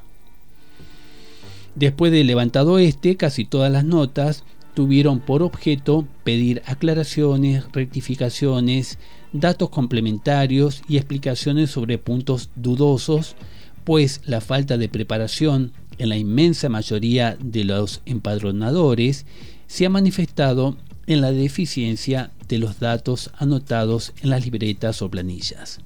Después 1.76 2.12
de 2.12 2.24
levantado 2.26 2.78
este, 2.78 3.16
casi 3.16 3.46
todas 3.46 3.72
las 3.72 3.86
notas 3.86 4.44
tuvieron 4.74 5.20
por 5.20 5.44
objeto 5.44 6.06
pedir 6.24 6.62
aclaraciones, 6.66 7.64
rectificaciones, 7.72 8.98
datos 9.32 9.70
complementarios 9.70 10.82
y 10.88 10.98
explicaciones 10.98 11.72
sobre 11.72 11.98
puntos 11.98 12.50
dudosos, 12.56 13.36
pues 13.86 14.22
la 14.26 14.42
falta 14.42 14.78
de 14.78 14.90
preparación 14.90 15.72
en 16.00 16.10
la 16.10 16.18
inmensa 16.18 16.70
mayoría 16.70 17.38
de 17.40 17.64
los 17.64 18.02
empadronadores 18.06 19.26
se 19.68 19.86
ha 19.86 19.90
manifestado 19.90 20.78
en 21.06 21.22
la 21.22 21.32
deficiencia 21.32 22.32
de 22.48 22.58
los 22.58 22.80
datos 22.80 23.30
anotados 23.38 24.14
en 24.22 24.32
las 24.32 24.44
libretas 24.44 25.02
o 25.02 25.10
planillas. 25.10 25.80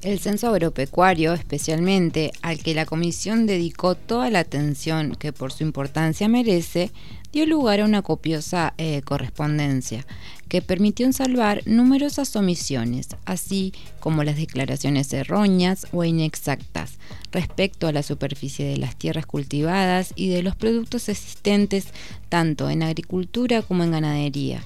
El 0.00 0.20
censo 0.20 0.48
agropecuario, 0.48 1.32
especialmente 1.32 2.30
al 2.40 2.60
que 2.60 2.74
la 2.74 2.86
Comisión 2.86 3.46
dedicó 3.46 3.96
toda 3.96 4.30
la 4.30 4.38
atención 4.38 5.16
que 5.16 5.32
por 5.32 5.52
su 5.52 5.64
importancia 5.64 6.28
merece, 6.28 6.92
dio 7.32 7.46
lugar 7.46 7.80
a 7.80 7.84
una 7.84 8.02
copiosa 8.02 8.74
eh, 8.78 9.02
correspondencia 9.02 10.06
que 10.48 10.62
permitió 10.62 11.10
salvar 11.12 11.62
numerosas 11.66 12.34
omisiones, 12.36 13.08
así 13.26 13.74
como 14.00 14.24
las 14.24 14.36
declaraciones 14.36 15.12
erróneas 15.12 15.86
o 15.92 16.04
inexactas 16.04 16.98
respecto 17.32 17.86
a 17.86 17.92
la 17.92 18.02
superficie 18.02 18.66
de 18.66 18.78
las 18.78 18.96
tierras 18.96 19.26
cultivadas 19.26 20.12
y 20.16 20.28
de 20.28 20.42
los 20.42 20.56
productos 20.56 21.08
existentes 21.08 21.88
tanto 22.28 22.70
en 22.70 22.82
agricultura 22.82 23.62
como 23.62 23.84
en 23.84 23.92
ganadería. 23.92 24.62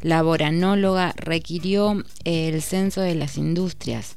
La 0.00 0.22
boranóloga 0.22 1.14
requirió 1.16 2.02
el 2.24 2.60
censo 2.60 3.00
de 3.02 3.14
las 3.14 3.38
industrias, 3.38 4.16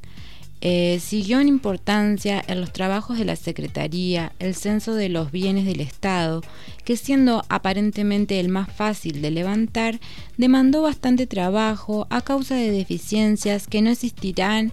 eh, 0.62 1.00
siguió 1.00 1.40
en 1.42 1.48
importancia 1.48 2.44
en 2.48 2.62
los 2.62 2.72
trabajos 2.72 3.18
de 3.20 3.26
la 3.26 3.36
Secretaría 3.36 4.34
el 4.40 4.56
censo 4.56 4.96
de 4.96 5.10
los 5.10 5.32
bienes 5.32 5.66
del 5.66 5.82
Estado, 5.82 6.42
que 6.84 6.98
siendo 6.98 7.44
aparentemente 7.50 8.40
el 8.40 8.50
más 8.50 8.72
fácil 8.72 9.22
de 9.22 9.32
levantar, 9.32 10.00
demandó 10.38 10.82
bastante 10.82 11.28
trabajo 11.28 12.08
a 12.10 12.22
causa 12.22 12.56
de 12.56 12.72
deficiencias 12.72 13.68
que 13.68 13.82
no 13.82 13.90
existirán 13.92 14.72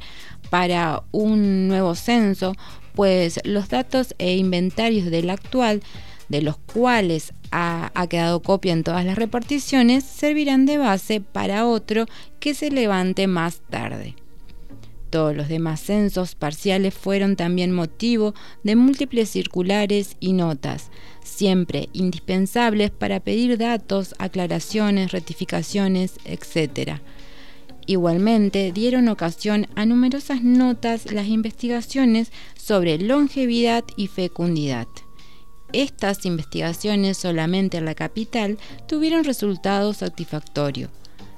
para 0.50 1.02
un 1.10 1.68
nuevo 1.68 1.94
censo, 1.94 2.54
pues 2.94 3.40
los 3.44 3.68
datos 3.68 4.14
e 4.18 4.36
inventarios 4.36 5.10
del 5.10 5.30
actual, 5.30 5.82
de 6.28 6.42
los 6.42 6.56
cuales 6.56 7.34
ha, 7.50 7.90
ha, 7.94 8.06
quedado 8.06 8.40
copia 8.40 8.72
en 8.72 8.84
todas 8.84 9.04
las 9.04 9.16
reparticiones, 9.18 10.04
servirán 10.04 10.64
de 10.64 10.78
base 10.78 11.20
para 11.20 11.66
otro 11.66 12.06
que 12.40 12.54
se 12.54 12.70
levante 12.70 13.26
más 13.26 13.60
tarde. 13.68 14.14
Todos 15.12 15.36
los 15.36 15.48
demás 15.48 15.82
censos 15.82 16.34
parciales 16.34 16.94
fueron 16.94 17.36
también 17.36 17.70
motivo 17.70 18.32
de 18.62 18.76
múltiples 18.76 19.28
circulares 19.28 20.16
y 20.20 20.32
notas, 20.32 20.90
siempre 21.22 21.90
indispensables 21.92 22.90
para 22.90 23.20
pedir 23.20 23.58
datos, 23.58 24.14
aclaraciones, 24.18 25.12
rectificaciones, 25.12 26.14
etc. 26.24 27.02
Igualmente 27.84 28.72
dieron 28.72 29.08
ocasión 29.08 29.66
a 29.74 29.84
numerosas 29.84 30.42
notas 30.42 31.12
las 31.12 31.26
investigaciones 31.26 32.32
sobre 32.56 32.96
longevidad 32.96 33.84
y 33.98 34.06
fecundidad. 34.06 34.86
Estas 35.74 36.24
investigaciones 36.24 37.18
solamente 37.18 37.76
en 37.76 37.84
la 37.84 37.94
capital 37.94 38.56
tuvieron 38.88 39.24
resultados 39.24 39.98
satisfactorios. 39.98 40.88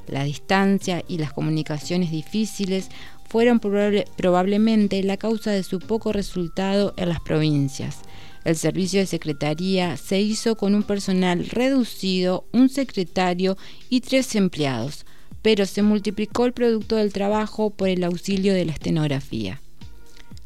La 0.06 0.24
distancia 0.24 1.02
y 1.08 1.16
las 1.16 1.32
comunicaciones 1.32 2.10
difíciles 2.10 2.90
fueron 3.34 3.58
probablemente 3.58 5.02
la 5.02 5.16
causa 5.16 5.50
de 5.50 5.64
su 5.64 5.80
poco 5.80 6.12
resultado 6.12 6.94
en 6.96 7.08
las 7.08 7.18
provincias. 7.18 7.98
El 8.44 8.54
servicio 8.54 9.00
de 9.00 9.06
secretaría 9.06 9.96
se 9.96 10.20
hizo 10.20 10.54
con 10.54 10.72
un 10.72 10.84
personal 10.84 11.44
reducido, 11.48 12.46
un 12.52 12.68
secretario 12.68 13.56
y 13.88 14.02
tres 14.02 14.36
empleados, 14.36 15.04
pero 15.42 15.66
se 15.66 15.82
multiplicó 15.82 16.46
el 16.46 16.52
producto 16.52 16.94
del 16.94 17.12
trabajo 17.12 17.70
por 17.70 17.88
el 17.88 18.04
auxilio 18.04 18.54
de 18.54 18.66
la 18.66 18.72
estenografía. 18.72 19.60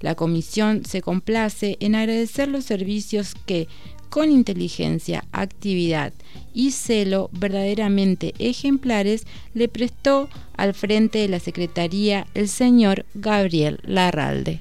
La 0.01 0.14
comisión 0.14 0.87
se 0.87 1.03
complace 1.03 1.77
en 1.81 1.94
agradecer 1.94 2.48
los 2.48 2.64
servicios 2.64 3.35
que, 3.44 3.68
con 4.09 4.31
inteligencia, 4.31 5.25
actividad 5.33 6.12
y 6.55 6.73
celo 6.73 7.31
verdaderamente 7.33 8.35
ejemplares, 8.38 9.27
le 9.55 9.68
prestó 9.68 10.29
al 10.57 10.75
frente 10.75 11.18
de 11.18 11.29
la 11.29 11.40
Secretaría 11.40 12.27
el 12.35 12.49
señor 12.49 13.05
Gabriel 13.14 13.81
Larralde. 13.83 14.61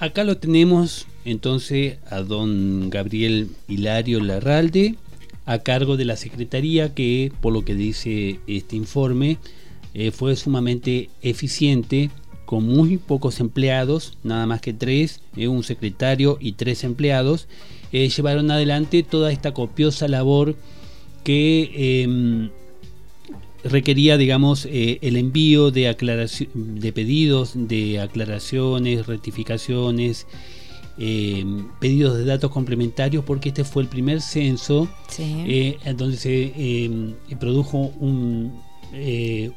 Acá 0.00 0.24
lo 0.24 0.36
tenemos 0.38 1.06
entonces 1.24 1.98
a 2.10 2.20
don 2.20 2.90
Gabriel 2.90 3.50
Hilario 3.68 4.20
Larralde 4.20 4.96
a 5.46 5.60
cargo 5.60 5.96
de 5.96 6.04
la 6.04 6.16
Secretaría 6.16 6.92
que, 6.92 7.32
por 7.40 7.52
lo 7.52 7.64
que 7.64 7.74
dice 7.74 8.40
este 8.46 8.76
informe, 8.76 9.38
eh, 9.94 10.10
fue 10.10 10.36
sumamente 10.36 11.08
eficiente 11.22 12.10
con 12.44 12.64
muy 12.64 12.96
pocos 12.96 13.40
empleados, 13.40 14.18
nada 14.22 14.46
más 14.46 14.60
que 14.60 14.72
tres, 14.72 15.20
eh, 15.36 15.48
un 15.48 15.62
secretario 15.62 16.36
y 16.40 16.52
tres 16.52 16.84
empleados, 16.84 17.48
eh, 17.96 18.10
llevaron 18.10 18.50
adelante 18.50 19.02
toda 19.02 19.32
esta 19.32 19.54
copiosa 19.54 20.06
labor 20.06 20.54
que 21.24 22.02
em, 22.02 22.50
requería, 23.64 24.18
digamos, 24.18 24.66
eh, 24.66 24.98
el 25.00 25.16
envío 25.16 25.70
de, 25.70 25.96
de 26.52 26.92
pedidos 26.92 27.52
de 27.54 28.00
aclaraciones, 28.00 29.06
rectificaciones, 29.06 30.26
em, 30.98 31.68
pedidos 31.80 32.18
de 32.18 32.26
datos 32.26 32.50
complementarios, 32.50 33.24
porque 33.24 33.48
este 33.48 33.64
fue 33.64 33.82
el 33.84 33.88
primer 33.88 34.20
censo 34.20 34.90
eh, 35.18 35.78
donde 35.96 36.18
se 36.18 36.52
em, 36.54 37.14
produjo 37.40 37.78
un 37.98 38.66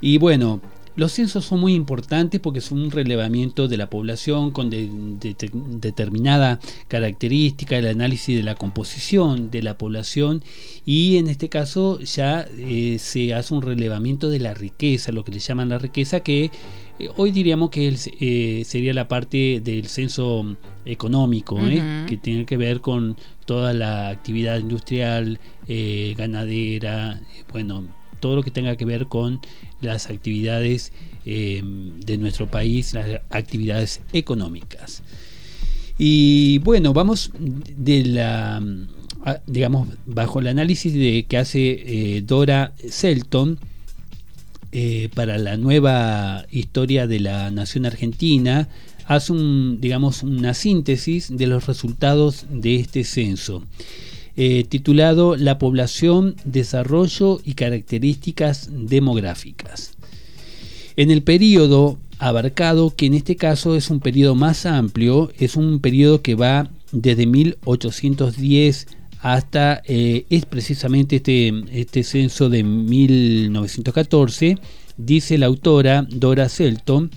Y 0.00 0.18
bueno, 0.18 0.60
los 0.96 1.12
censos 1.12 1.44
son 1.44 1.60
muy 1.60 1.74
importantes 1.74 2.40
porque 2.40 2.60
son 2.60 2.80
un 2.80 2.90
relevamiento 2.90 3.68
de 3.68 3.76
la 3.76 3.90
población 3.90 4.50
con 4.50 4.70
determinada 4.70 6.58
característica, 6.88 7.76
el 7.76 7.86
análisis 7.86 8.36
de 8.36 8.42
la 8.42 8.54
composición 8.54 9.50
de 9.50 9.62
la 9.62 9.76
población 9.76 10.42
y 10.86 11.18
en 11.18 11.28
este 11.28 11.48
caso 11.48 12.00
ya 12.00 12.46
eh, 12.56 12.96
se 12.98 13.34
hace 13.34 13.52
un 13.52 13.62
relevamiento 13.62 14.30
de 14.30 14.40
la 14.40 14.54
riqueza, 14.54 15.12
lo 15.12 15.22
que 15.24 15.32
le 15.32 15.38
llaman 15.38 15.68
la 15.68 15.78
riqueza, 15.78 16.20
que 16.20 16.50
eh, 16.98 17.10
hoy 17.16 17.30
diríamos 17.30 17.68
que 17.70 17.94
eh, 18.20 18.64
sería 18.64 18.94
la 18.94 19.06
parte 19.06 19.60
del 19.62 19.88
censo 19.88 20.56
económico, 20.86 21.58
que 22.08 22.16
tiene 22.16 22.46
que 22.46 22.56
ver 22.56 22.80
con 22.80 23.16
toda 23.44 23.74
la 23.74 24.08
actividad 24.08 24.58
industrial, 24.58 25.38
ganadera, 26.16 27.20
bueno, 27.52 27.84
todo 28.20 28.36
lo 28.36 28.42
que 28.42 28.50
tenga 28.50 28.76
que 28.76 28.84
ver 28.84 29.06
con 29.06 29.40
las 29.80 30.08
actividades 30.08 30.92
eh, 31.24 31.62
de 31.64 32.18
nuestro 32.18 32.50
país, 32.50 32.94
las 32.94 33.20
actividades 33.30 34.00
económicas. 34.12 35.02
Y 35.98 36.58
bueno, 36.58 36.92
vamos 36.92 37.30
de 37.38 38.04
la, 38.04 38.62
digamos, 39.46 39.88
bajo 40.04 40.40
el 40.40 40.48
análisis 40.48 40.92
de, 40.92 41.24
que 41.28 41.38
hace 41.38 42.16
eh, 42.16 42.22
Dora 42.22 42.72
Selton 42.88 43.58
eh, 44.72 45.08
para 45.14 45.38
la 45.38 45.56
nueva 45.56 46.44
historia 46.50 47.06
de 47.06 47.20
la 47.20 47.50
nación 47.50 47.86
argentina, 47.86 48.68
hace 49.06 49.32
un, 49.32 49.80
digamos, 49.80 50.22
una 50.22 50.52
síntesis 50.52 51.34
de 51.34 51.46
los 51.46 51.66
resultados 51.66 52.46
de 52.50 52.76
este 52.76 53.04
censo. 53.04 53.64
Eh, 54.38 54.64
titulado 54.68 55.34
La 55.36 55.58
población, 55.58 56.36
desarrollo 56.44 57.40
y 57.42 57.54
características 57.54 58.68
demográficas. 58.70 59.92
En 60.96 61.10
el 61.10 61.22
periodo 61.22 61.98
abarcado, 62.18 62.94
que 62.94 63.06
en 63.06 63.14
este 63.14 63.36
caso 63.36 63.76
es 63.76 63.88
un 63.88 64.00
periodo 64.00 64.34
más 64.34 64.66
amplio, 64.66 65.30
es 65.38 65.56
un 65.56 65.80
periodo 65.80 66.20
que 66.20 66.34
va 66.34 66.70
desde 66.92 67.26
1810 67.26 68.88
hasta, 69.20 69.82
eh, 69.86 70.26
es 70.30 70.44
precisamente 70.44 71.16
este, 71.16 71.52
este 71.72 72.04
censo 72.04 72.48
de 72.48 72.62
1914, 72.62 74.58
dice 74.96 75.38
la 75.38 75.46
autora 75.46 76.06
Dora 76.08 76.48
Selton, 76.48 77.10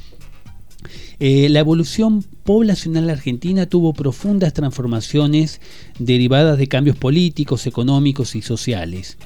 eh, 1.20 1.50
la 1.50 1.60
evolución 1.60 2.24
poblacional 2.44 3.10
argentina 3.10 3.66
tuvo 3.66 3.94
profundas 3.94 4.54
transformaciones 4.54 5.60
derivadas 6.00 6.58
de 6.58 6.68
cambios 6.68 6.98
políticos, 6.98 7.68
económicos 7.68 8.36
y 8.36 8.42
sociales. 8.42 9.18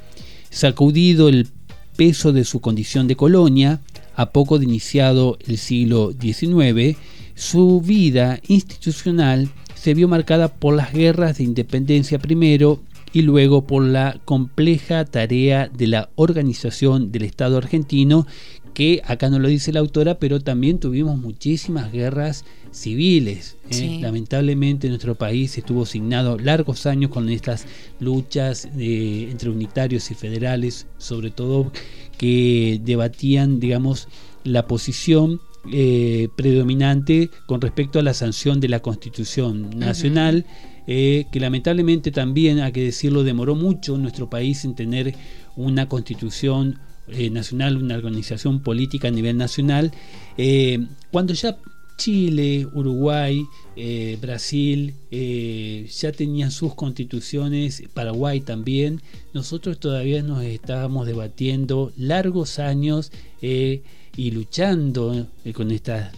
Sacudido 0.50 1.30
el 1.30 1.48
peso 1.96 2.34
de 2.34 2.44
su 2.44 2.62
condición 2.62 3.08
de 3.08 3.16
colonia, 3.16 3.82
a 4.16 4.32
poco 4.32 4.60
de 4.60 4.66
iniciado 4.66 5.38
el 5.48 5.58
siglo 5.58 6.14
XIX, 6.20 6.98
su 7.36 7.82
vida 7.82 8.40
institucional 8.48 9.50
se 9.76 9.94
vio 9.94 10.08
marcada 10.08 10.48
por 10.48 10.76
las 10.76 10.94
guerras 10.94 11.38
de 11.38 11.44
independencia 11.44 12.20
primero 12.20 12.82
y 13.12 13.22
luego 13.22 13.66
por 13.66 13.84
la 13.84 14.20
compleja 14.26 15.06
tarea 15.06 15.68
de 15.68 15.88
la 15.88 16.10
organización 16.16 17.12
del 17.12 17.24
Estado 17.24 17.58
argentino 17.58 18.26
que 18.74 19.02
acá 19.06 19.30
no 19.30 19.40
lo 19.40 19.48
dice 19.48 19.72
la 19.72 19.80
autora, 19.80 20.18
pero 20.20 20.40
también 20.40 20.80
tuvimos 20.80 21.18
muchísimas 21.18 21.92
guerras 21.92 22.44
civiles. 22.72 23.58
¿eh? 23.70 24.00
Lamentablemente 24.02 24.90
nuestro 24.90 25.16
país 25.16 25.58
estuvo 25.58 25.84
asignado 25.84 26.38
largos 26.40 26.86
años 26.86 27.12
con 27.12 27.30
estas 27.30 27.66
luchas 28.00 28.68
eh, 28.78 29.28
entre 29.30 29.50
unitarios 29.50 30.10
y 30.12 30.16
federales, 30.16 30.88
sobre 30.98 31.30
todo 31.30 31.72
que 32.18 32.82
debatían, 32.84 33.60
digamos, 33.60 34.08
la 34.44 34.68
posición 34.68 35.40
eh, 35.72 36.30
predominante 36.36 37.30
con 37.46 37.62
respecto 37.62 38.00
a 38.00 38.04
la 38.04 38.14
sanción 38.14 38.60
de 38.60 38.70
la 38.70 38.82
Constitución 38.82 39.78
Nacional, 39.78 40.46
que 40.86 41.40
lamentablemente 41.40 42.12
también, 42.12 42.60
hay 42.60 42.74
que 42.74 42.84
decirlo, 42.84 43.24
demoró 43.24 43.56
mucho 43.56 43.98
nuestro 43.98 44.30
país 44.30 44.66
en 44.66 44.76
tener 44.76 45.16
una 45.56 45.88
constitución 45.88 46.80
eh, 47.08 47.30
nacional, 47.30 47.76
una 47.76 47.96
organización 47.96 48.62
política 48.62 49.10
a 49.10 49.12
nivel 49.12 49.38
nacional, 49.38 49.92
eh, 50.38 50.88
cuando 51.12 51.34
ya 51.34 51.58
Chile, 51.98 52.66
Uruguay, 52.74 53.46
eh, 53.76 54.18
Brasil 54.22 54.94
ya 55.12 56.12
tenían 56.12 56.52
sus 56.52 56.74
constituciones, 56.76 57.84
Paraguay 57.94 58.42
también, 58.42 59.02
nosotros 59.34 59.80
todavía 59.80 60.24
nos 60.24 60.44
estábamos 60.44 61.06
debatiendo 61.06 61.92
largos 61.98 62.58
años 62.58 63.12
y 63.42 64.32
luchando 64.32 65.28
con 65.54 65.72
estas 65.72 66.14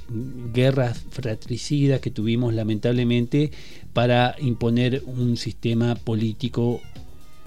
guerras 0.53 1.03
fratricidas 1.09 1.99
que 1.99 2.11
tuvimos 2.11 2.53
lamentablemente 2.53 3.51
para 3.91 4.35
imponer 4.39 5.03
un 5.05 5.35
sistema 5.35 5.95
político 5.95 6.81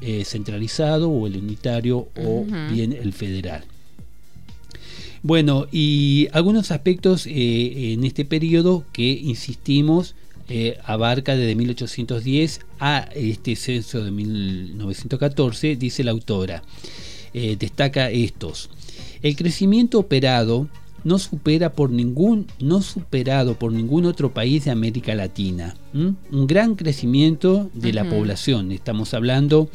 eh, 0.00 0.24
centralizado 0.24 1.10
o 1.10 1.26
el 1.26 1.36
unitario 1.36 2.08
o 2.16 2.46
bien 2.70 2.92
el 2.92 3.12
federal. 3.12 3.64
Bueno, 5.22 5.66
y 5.72 6.28
algunos 6.32 6.70
aspectos 6.70 7.26
eh, 7.26 7.92
en 7.92 8.04
este 8.04 8.24
periodo 8.24 8.84
que, 8.92 9.10
insistimos, 9.10 10.14
eh, 10.48 10.78
abarca 10.84 11.36
desde 11.36 11.56
1810 11.56 12.60
a 12.78 13.08
este 13.14 13.56
censo 13.56 14.04
de 14.04 14.12
1914, 14.12 15.76
dice 15.76 16.04
la 16.04 16.12
autora. 16.12 16.62
destaca 17.32 18.10
estos. 18.10 18.70
El 19.22 19.34
crecimiento 19.36 19.98
operado 19.98 20.68
no 21.04 21.18
supera 21.18 21.72
por 21.72 21.90
ningún 21.90 22.46
no 22.58 22.82
superado 22.82 23.58
por 23.58 23.72
ningún 23.72 24.06
otro 24.06 24.32
país 24.32 24.64
de 24.64 24.70
América 24.70 25.14
Latina. 25.14 25.74
Un 25.94 26.46
gran 26.46 26.74
crecimiento 26.74 27.70
de 27.74 27.92
la 27.92 28.08
población. 28.08 28.72
Estamos 28.72 29.14
hablando, 29.14 29.68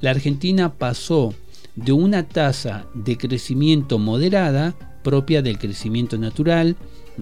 la 0.00 0.10
Argentina 0.10 0.74
pasó 0.74 1.34
de 1.76 1.92
una 1.92 2.28
tasa 2.28 2.86
de 2.94 3.16
crecimiento 3.16 3.98
moderada 3.98 4.74
propia 5.02 5.42
del 5.42 5.58
crecimiento 5.58 6.18
natural 6.18 6.76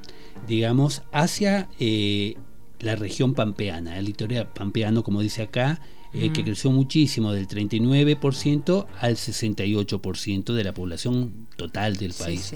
digamos, 0.47 1.03
hacia 1.11 1.69
eh, 1.79 2.37
la 2.79 2.95
región 2.95 3.35
pampeana, 3.35 3.99
el 3.99 4.05
litoral 4.05 4.47
pampeano, 4.47 5.03
como 5.03 5.21
dice 5.21 5.43
acá, 5.43 5.79
eh, 6.17 6.31
que 6.33 6.43
creció 6.43 6.71
muchísimo, 6.71 7.31
del 7.31 7.47
39% 7.47 8.85
al 8.99 9.15
68% 9.15 10.53
de 10.53 10.63
la 10.63 10.73
población 10.73 11.47
total 11.55 11.97
del 11.97 12.13
país. 12.13 12.53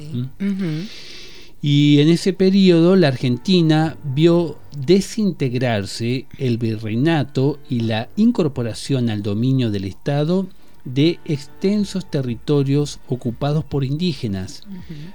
Y 1.61 1.99
en 1.99 2.07
ese 2.07 2.31
periodo 2.31 2.95
la 2.95 3.09
Argentina 3.09 3.97
vio 4.03 4.57
desintegrarse 4.77 6.25
el 6.37 6.57
virreinato 6.57 7.59
y 7.69 7.81
la 7.81 8.09
incorporación 8.15 9.09
al 9.09 9.23
dominio 9.23 9.69
del 9.69 9.83
Estado 9.83 10.47
de 10.85 11.19
extensos 11.25 12.09
territorios 12.09 12.99
ocupados 13.07 13.65
por 13.65 13.83
indígenas, 13.83 14.63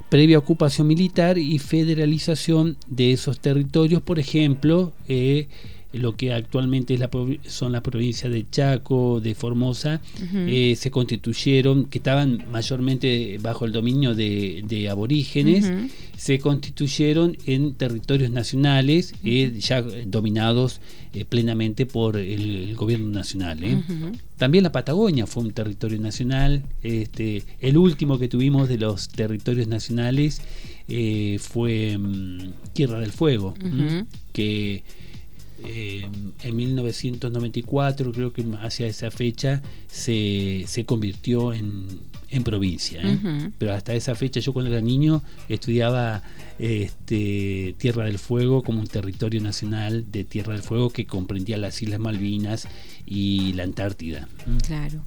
previa 0.09 0.39
ocupación 0.39 0.87
militar 0.87 1.39
y 1.39 1.59
federalización 1.59 2.77
de 2.87 3.13
esos 3.13 3.41
territorios, 3.41 4.03
por 4.03 4.19
ejemplo, 4.19 4.93
eh, 5.09 5.49
lo 5.95 6.17
que 6.17 6.33
actualmente 6.33 6.95
es 6.95 7.01
la, 7.01 7.11
son 7.47 7.73
las 7.73 7.83
provincias 7.83 8.33
de 8.33 8.47
Chaco, 8.51 9.21
de 9.21 9.35
Formosa, 9.35 10.01
eh, 10.33 10.75
se 10.77 10.91
constituyeron, 10.91 11.87
que 11.87 11.99
estaban 11.99 12.45
mayormente 12.51 13.39
bajo 13.41 13.65
el 13.65 13.73
dominio 13.73 14.15
de, 14.15 14.89
aborígenes, 14.91 15.71
se 16.17 16.39
constituyeron 16.39 17.37
en 17.47 17.75
territorios 17.75 18.31
nacionales, 18.31 19.15
eh, 19.25 19.55
ya 19.59 19.83
dominados 20.07 20.81
eh, 21.13 21.25
plenamente 21.25 21.87
por 21.87 22.17
el, 22.17 22.75
gobierno 22.77 23.09
nacional. 23.09 23.59
También 24.37 24.65
la 24.65 24.73
Patagonia 24.73 25.27
fue 25.27 25.45
un 25.45 25.53
territorio 25.53 26.01
nacional, 26.01 26.65
este, 26.83 27.45
el 27.61 27.77
último 27.77 28.19
que 28.19 28.29
tuvimos 28.29 28.69
de 28.69 28.79
los 28.79 29.09
territorios 29.09 29.69
nacionales 29.69 30.43
fue 31.39 31.97
mm, 31.97 32.53
Tierra 32.73 33.01
del 33.01 33.13
Fuego, 33.13 33.55
que 34.33 34.83
eh, 35.67 36.09
en 36.43 36.57
1994, 36.57 38.13
creo 38.13 38.33
que 38.33 38.45
hacia 38.61 38.87
esa 38.87 39.11
fecha, 39.11 39.63
se, 39.89 40.65
se 40.67 40.85
convirtió 40.85 41.53
en, 41.53 41.87
en 42.31 42.45
provincia. 42.45 43.01
¿eh? 43.03 43.51
Pero 43.59 43.73
hasta 43.73 43.95
esa 43.95 44.15
fecha, 44.15 44.41
yo 44.41 44.53
cuando 44.53 44.71
era 44.71 44.81
niño 44.81 45.23
estudiaba 45.49 46.23
este, 46.59 47.75
Tierra 47.79 48.05
del 48.05 48.19
Fuego 48.19 48.63
como 48.63 48.81
un 48.81 48.89
territorio 48.89 49.41
nacional 49.41 50.11
de 50.11 50.25
Tierra 50.25 50.53
del 50.53 50.63
Fuego 50.63 50.91
que 50.91 51.07
comprendía 51.07 51.57
las 51.59 51.81
Islas 51.81 52.01
Malvinas 52.01 52.69
y 53.07 53.53
la 53.55 53.63
Antártida. 53.63 54.29
Claro. 54.67 55.03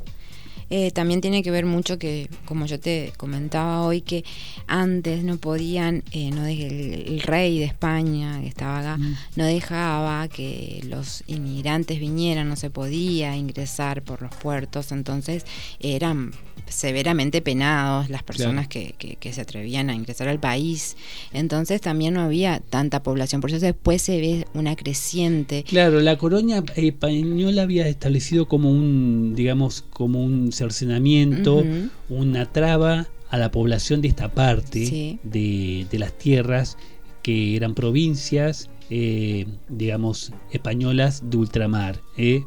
Eh, 0.70 0.92
también 0.92 1.22
tiene 1.22 1.44
que 1.44 1.52
ver 1.52 1.66
mucho 1.66 1.98
que, 1.98 2.30
como 2.46 2.66
yo 2.66 2.80
te 2.80 3.14
comentaba 3.18 3.84
hoy, 3.84 4.02
que 4.02 4.26
antes 4.68 5.24
no 5.24 5.38
podían, 5.38 6.04
eh, 6.12 6.30
no 6.32 6.46
el, 6.46 7.22
rey 7.22 7.60
de 7.60 7.66
España 7.66 8.42
que 8.42 8.48
estaba 8.48 8.80
acá, 8.80 8.98
mm. 8.98 9.16
no 9.38 9.46
dejaba 9.46 10.28
que 10.28 10.82
los 10.86 11.24
inmigrantes 11.28 12.00
vinieran, 12.00 12.50
no 12.50 12.56
se 12.56 12.70
podía 12.70 13.36
ingresar 13.36 14.02
por 14.02 14.22
los 14.22 14.36
puertos, 14.36 14.92
entonces 14.92 15.46
eran 15.80 16.32
severamente 16.70 17.42
penados 17.42 18.10
las 18.10 18.24
personas 18.24 18.68
que, 18.68 18.96
que, 18.98 19.34
se 19.34 19.42
atrevían 19.42 19.90
a 19.90 19.96
ingresar 19.96 20.28
al 20.28 20.40
país. 20.40 20.96
Entonces 21.34 21.82
también 21.82 22.14
no 22.14 22.22
había 22.22 22.60
tanta 22.60 23.04
población, 23.04 23.42
por 23.42 23.52
eso 23.52 23.60
después 23.60 24.02
se 24.02 24.20
ve 24.20 24.46
una 24.54 24.76
creciente. 24.76 25.64
Claro, 25.64 26.00
la 26.00 26.18
colonia 26.18 26.64
española 26.76 27.64
había 27.64 27.88
establecido 27.88 28.48
como 28.48 28.72
un, 28.72 29.34
digamos, 29.36 29.84
como 29.90 30.24
un 30.24 30.52
cercenamiento, 30.52 31.64
una 32.10 32.52
traba 32.52 33.08
a 33.30 33.38
la 33.38 33.52
población 33.52 34.02
de 34.02 34.08
esta 34.08 34.30
parte 34.30 35.20
de, 35.24 35.86
de, 35.90 36.00
las 36.00 36.18
tierras 36.18 36.78
que 37.22 37.56
eran 37.56 37.74
provincias, 37.74 38.70
eh, 38.90 39.46
digamos, 39.68 40.32
españolas 40.52 41.30
de 41.30 41.38
ultramar. 41.38 42.02
¿eh? 42.18 42.44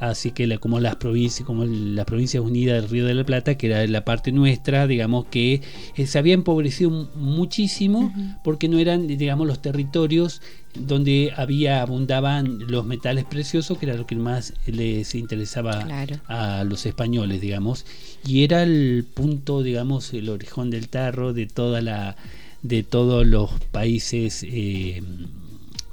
Así 0.00 0.32
que 0.32 0.58
como 0.58 0.80
las 0.80 0.96
provincias 0.96 1.46
como 1.46 1.64
las 1.64 2.06
provincias 2.06 2.42
unidas 2.42 2.80
del 2.80 2.90
Río 2.90 3.06
de 3.06 3.14
la 3.14 3.24
Plata 3.24 3.56
que 3.56 3.66
era 3.66 3.86
la 3.86 4.04
parte 4.04 4.32
nuestra 4.32 4.86
digamos 4.86 5.26
que 5.26 5.60
eh, 5.96 6.06
se 6.06 6.18
había 6.18 6.34
empobrecido 6.34 6.90
muchísimo 7.14 8.12
porque 8.42 8.68
no 8.68 8.78
eran 8.78 9.06
digamos 9.06 9.46
los 9.46 9.62
territorios 9.62 10.40
donde 10.74 11.32
había 11.36 11.82
abundaban 11.82 12.70
los 12.70 12.86
metales 12.86 13.24
preciosos 13.24 13.78
que 13.78 13.86
era 13.86 13.96
lo 13.96 14.06
que 14.06 14.16
más 14.16 14.54
les 14.66 15.14
interesaba 15.14 15.86
a 16.26 16.64
los 16.64 16.86
españoles 16.86 17.40
digamos. 17.40 17.86
Y 18.24 18.44
era 18.44 18.62
el 18.62 19.04
punto 19.12 19.62
digamos 19.62 20.12
el 20.14 20.28
orejón 20.28 20.70
del 20.70 20.88
tarro 20.88 21.32
de 21.32 21.46
toda 21.46 21.80
la 21.80 22.16
de 22.62 22.82
todos 22.82 23.26
los 23.26 23.50
países 23.72 24.44
eh, 24.46 25.02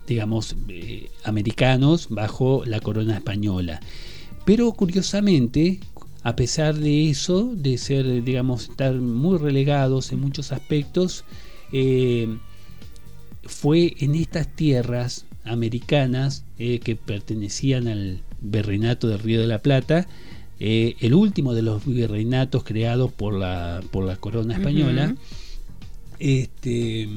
digamos, 0.07 0.55
eh, 0.69 1.09
americanos 1.23 2.07
bajo 2.09 2.63
la 2.65 2.79
corona 2.79 3.15
española. 3.15 3.81
Pero 4.45 4.71
curiosamente, 4.71 5.79
a 6.23 6.35
pesar 6.35 6.75
de 6.75 7.09
eso, 7.09 7.51
de 7.53 7.77
ser, 7.77 8.23
digamos, 8.23 8.69
estar 8.69 8.95
muy 8.95 9.37
relegados 9.37 10.11
en 10.11 10.21
muchos 10.21 10.51
aspectos, 10.51 11.25
eh, 11.73 12.37
fue 13.43 13.95
en 13.99 14.15
estas 14.15 14.47
tierras 14.55 15.25
americanas 15.43 16.43
eh, 16.57 16.79
que 16.79 16.95
pertenecían 16.95 17.87
al 17.87 18.21
virreinato 18.41 19.07
del 19.07 19.19
Río 19.19 19.41
de 19.41 19.47
la 19.47 19.59
Plata, 19.59 20.07
el 20.59 21.13
último 21.13 21.53
de 21.53 21.61
los 21.61 21.85
virreinatos 21.85 22.63
creados 22.63 23.11
por 23.11 23.35
la, 23.35 23.83
por 23.91 24.05
la 24.05 24.15
corona 24.15 24.55
española, 24.55 25.15
este, 26.17 27.07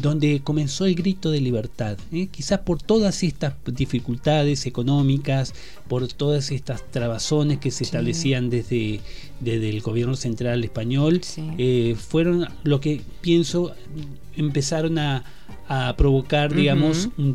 donde 0.00 0.40
comenzó 0.42 0.86
el 0.86 0.94
grito 0.94 1.30
de 1.30 1.40
libertad. 1.40 1.96
¿eh? 2.12 2.28
Quizás 2.30 2.60
por 2.60 2.82
todas 2.82 3.22
estas 3.22 3.54
dificultades 3.66 4.66
económicas, 4.66 5.54
por 5.88 6.06
todas 6.08 6.50
estas 6.50 6.90
trabazones 6.90 7.58
que 7.58 7.70
se 7.70 7.84
establecían 7.84 8.50
desde, 8.50 9.00
desde, 9.40 9.70
el 9.70 9.80
gobierno 9.80 10.16
central 10.16 10.64
español, 10.64 11.20
eh, 11.58 11.96
fueron 11.98 12.48
lo 12.64 12.80
que 12.80 13.00
pienso 13.20 13.74
empezaron 14.36 14.98
a, 14.98 15.24
provocar, 15.96 16.54
digamos, 16.54 17.08
un 17.16 17.32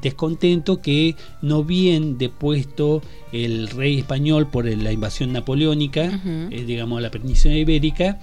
descontento 0.00 0.80
que 0.80 1.16
no 1.42 1.64
bien 1.64 2.16
depuesto 2.16 3.02
el 3.30 3.68
rey 3.68 3.98
español 3.98 4.46
por 4.46 4.64
la 4.64 4.90
invasión 4.90 5.34
napoleónica, 5.34 6.20
eh, 6.50 6.64
digamos, 6.66 7.02
la 7.02 7.10
península 7.10 7.54
ibérica, 7.54 8.20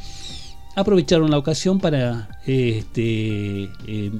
aprovecharon 0.75 1.31
la 1.31 1.37
ocasión 1.37 1.79
para 1.79 2.39
este, 2.45 3.63
em, 3.87 4.11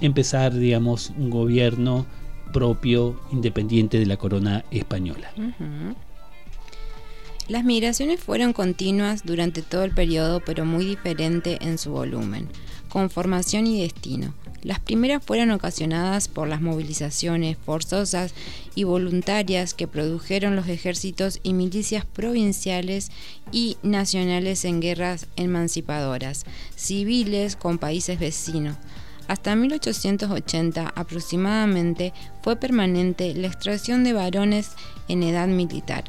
empezar, 0.00 0.54
digamos, 0.54 1.10
un 1.16 1.30
gobierno 1.30 2.06
propio, 2.52 3.20
independiente 3.32 3.98
de 3.98 4.06
la 4.06 4.18
corona 4.18 4.64
española. 4.70 5.32
Las 7.48 7.64
migraciones 7.64 8.20
fueron 8.20 8.52
continuas 8.52 9.24
durante 9.24 9.62
todo 9.62 9.84
el 9.84 9.92
periodo, 9.92 10.40
pero 10.44 10.64
muy 10.64 10.84
diferente 10.84 11.58
en 11.60 11.78
su 11.78 11.90
volumen, 11.90 12.48
conformación 12.88 13.66
y 13.66 13.80
destino. 13.80 14.34
Las 14.62 14.78
primeras 14.78 15.24
fueron 15.24 15.50
ocasionadas 15.50 16.28
por 16.28 16.46
las 16.46 16.60
movilizaciones 16.60 17.56
forzosas 17.58 18.32
y 18.76 18.84
voluntarias 18.84 19.74
que 19.74 19.88
produjeron 19.88 20.54
los 20.54 20.68
ejércitos 20.68 21.40
y 21.42 21.52
milicias 21.52 22.04
provinciales 22.04 23.10
y 23.50 23.76
nacionales 23.82 24.64
en 24.64 24.80
guerras 24.80 25.26
emancipadoras, 25.34 26.44
civiles 26.76 27.56
con 27.56 27.78
países 27.78 28.20
vecinos. 28.20 28.76
Hasta 29.26 29.56
1880 29.56 30.92
aproximadamente 30.94 32.12
fue 32.42 32.56
permanente 32.56 33.34
la 33.34 33.48
extracción 33.48 34.04
de 34.04 34.12
varones 34.12 34.70
en 35.08 35.24
edad 35.24 35.48
militar. 35.48 36.04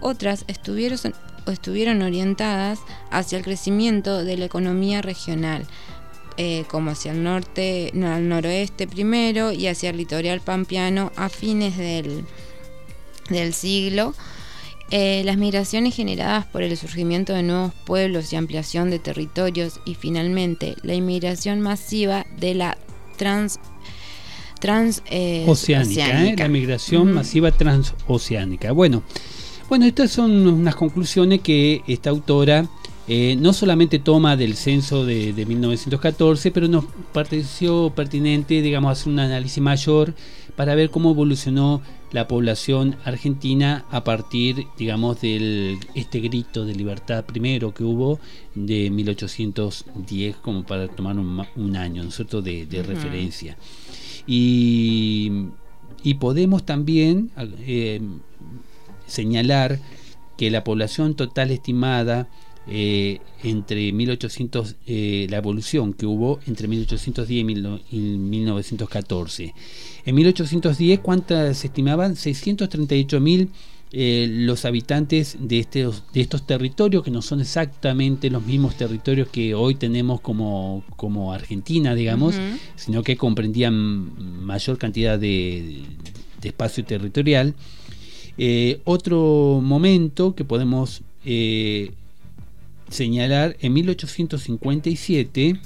Otras 0.00 0.44
estuvieron, 0.48 0.98
estuvieron 1.46 2.02
orientadas 2.02 2.80
hacia 3.10 3.38
el 3.38 3.44
crecimiento 3.44 4.24
de 4.24 4.36
la 4.36 4.44
economía 4.44 5.00
regional, 5.00 5.66
eh, 6.36 6.64
como 6.68 6.90
hacia 6.90 7.12
el 7.12 7.22
norte, 7.22 7.92
al 7.94 8.28
noroeste 8.28 8.86
primero 8.86 9.52
y 9.52 9.66
hacia 9.66 9.90
el 9.90 9.96
litoral 9.96 10.40
pampeano 10.40 11.12
a 11.16 11.28
fines 11.28 11.76
del, 11.76 12.24
del 13.30 13.54
siglo. 13.54 14.14
Eh, 14.90 15.22
las 15.24 15.38
migraciones 15.38 15.94
generadas 15.94 16.44
por 16.46 16.62
el 16.62 16.76
surgimiento 16.76 17.32
de 17.32 17.42
nuevos 17.42 17.72
pueblos 17.86 18.32
y 18.32 18.36
ampliación 18.36 18.90
de 18.90 18.98
territorios 18.98 19.80
y 19.84 19.94
finalmente 19.94 20.76
la 20.82 20.94
inmigración 20.94 21.60
masiva 21.60 22.26
de 22.38 22.54
la 22.54 22.78
trans 23.16 23.58
trans 24.60 25.02
eh, 25.10 25.44
oceánica, 25.46 26.44
la 26.44 26.48
migración 26.48 27.12
masiva 27.12 27.50
transoceánica. 27.50 28.72
Bueno, 28.72 29.02
bueno, 29.68 29.86
estas 29.86 30.10
son 30.10 30.46
unas 30.46 30.74
conclusiones 30.74 31.40
que 31.40 31.82
esta 31.86 32.10
autora 32.10 32.66
eh, 33.06 33.36
no 33.38 33.52
solamente 33.52 33.98
toma 33.98 34.36
del 34.36 34.54
censo 34.54 35.04
de, 35.04 35.32
1914, 35.46 36.50
pero 36.50 36.68
nos 36.68 36.86
pareció 37.12 37.92
pertinente, 37.94 38.62
digamos, 38.62 38.92
hacer 38.92 39.12
un 39.12 39.18
análisis 39.18 39.62
mayor 39.62 40.14
para 40.56 40.74
ver 40.74 40.90
cómo 40.90 41.10
evolucionó 41.10 41.82
la 42.12 42.28
población 42.28 42.96
argentina 43.04 43.84
a 43.90 44.04
partir, 44.04 44.66
digamos, 44.78 45.20
de 45.20 45.76
este 45.94 46.20
grito 46.20 46.64
de 46.64 46.74
libertad 46.74 47.24
primero 47.24 47.74
que 47.74 47.84
hubo 47.84 48.20
de 48.54 48.88
1810, 48.90 50.36
como 50.36 50.64
para 50.64 50.88
tomar 50.88 51.18
un, 51.18 51.76
año, 51.76 52.04
¿no 52.04 52.40
de, 52.40 52.66
de 52.66 52.82
referencia. 52.82 53.58
Y, 54.26 55.50
podemos 56.20 56.64
también 56.64 57.30
eh, 57.66 58.00
señalar 59.06 59.80
que 60.38 60.50
la 60.50 60.64
población 60.64 61.14
total 61.14 61.50
estimada 61.50 62.28
eh, 62.66 63.20
entre 63.42 63.92
1800, 63.92 64.76
eh, 64.86 65.26
la 65.28 65.36
evolución 65.36 65.92
que 65.92 66.06
hubo 66.06 66.40
entre 66.46 66.66
1810 66.66 67.28
y, 67.90 67.98
1914. 67.98 69.54
En 70.06 70.14
1810, 70.14 71.00
¿cuántas 71.00 71.58
se 71.58 71.66
estimaban? 71.66 72.16
638 72.16 73.20
mil 73.20 73.50
eh, 73.92 74.26
los 74.30 74.64
habitantes 74.64 75.36
de 75.38 75.58
estos, 75.58 76.04
de 76.14 76.22
estos 76.22 76.46
territorios, 76.46 77.04
que 77.04 77.10
no 77.10 77.20
son 77.20 77.40
exactamente 77.40 78.30
los 78.30 78.44
mismos 78.44 78.76
territorios 78.76 79.28
que 79.28 79.54
hoy 79.54 79.74
tenemos 79.74 80.20
como, 80.22 80.84
como 80.96 81.32
Argentina, 81.32 81.94
digamos, 81.94 82.34
sino 82.76 83.02
que 83.02 83.16
comprendían 83.16 84.44
mayor 84.44 84.78
cantidad 84.78 85.18
de, 85.18 85.82
de 86.40 86.48
espacio 86.48 86.84
territorial. 86.84 87.54
otro 88.84 89.60
momento 89.62 90.34
que 90.34 90.44
podemos 90.44 91.02
señalar, 92.94 93.56
en 93.60 93.74
1857 93.74 95.60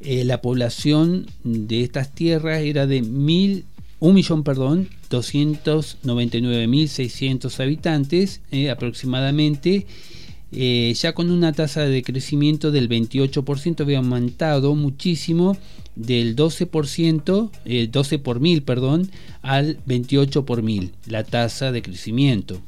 eh, 0.00 0.24
la 0.24 0.42
población 0.42 1.26
de 1.44 1.82
estas 1.82 2.12
tierras 2.14 2.62
era 2.62 2.86
de 2.86 3.02
mil, 3.02 3.66
millón, 4.00 4.42
perdón, 4.42 4.88
299.600 5.10 7.60
habitantes 7.60 8.40
eh, 8.50 8.70
aproximadamente. 8.70 9.86
Eh, 10.56 10.94
ya 10.94 11.14
con 11.14 11.32
una 11.32 11.52
tasa 11.52 11.82
de 11.82 12.04
crecimiento 12.04 12.70
del 12.70 12.88
28% 12.88 13.80
había 13.80 13.98
aumentado 13.98 14.76
muchísimo 14.76 15.56
del 15.96 16.36
12%, 16.36 17.90
12 17.90 18.18
por 18.20 18.38
mil, 18.40 18.62
perdón, 18.62 19.10
al 19.42 19.78
28 19.86 20.46
por 20.46 20.62
mil, 20.62 20.92
la 21.06 21.24
tasa 21.24 21.72
de 21.72 21.82
crecimiento 21.82 22.60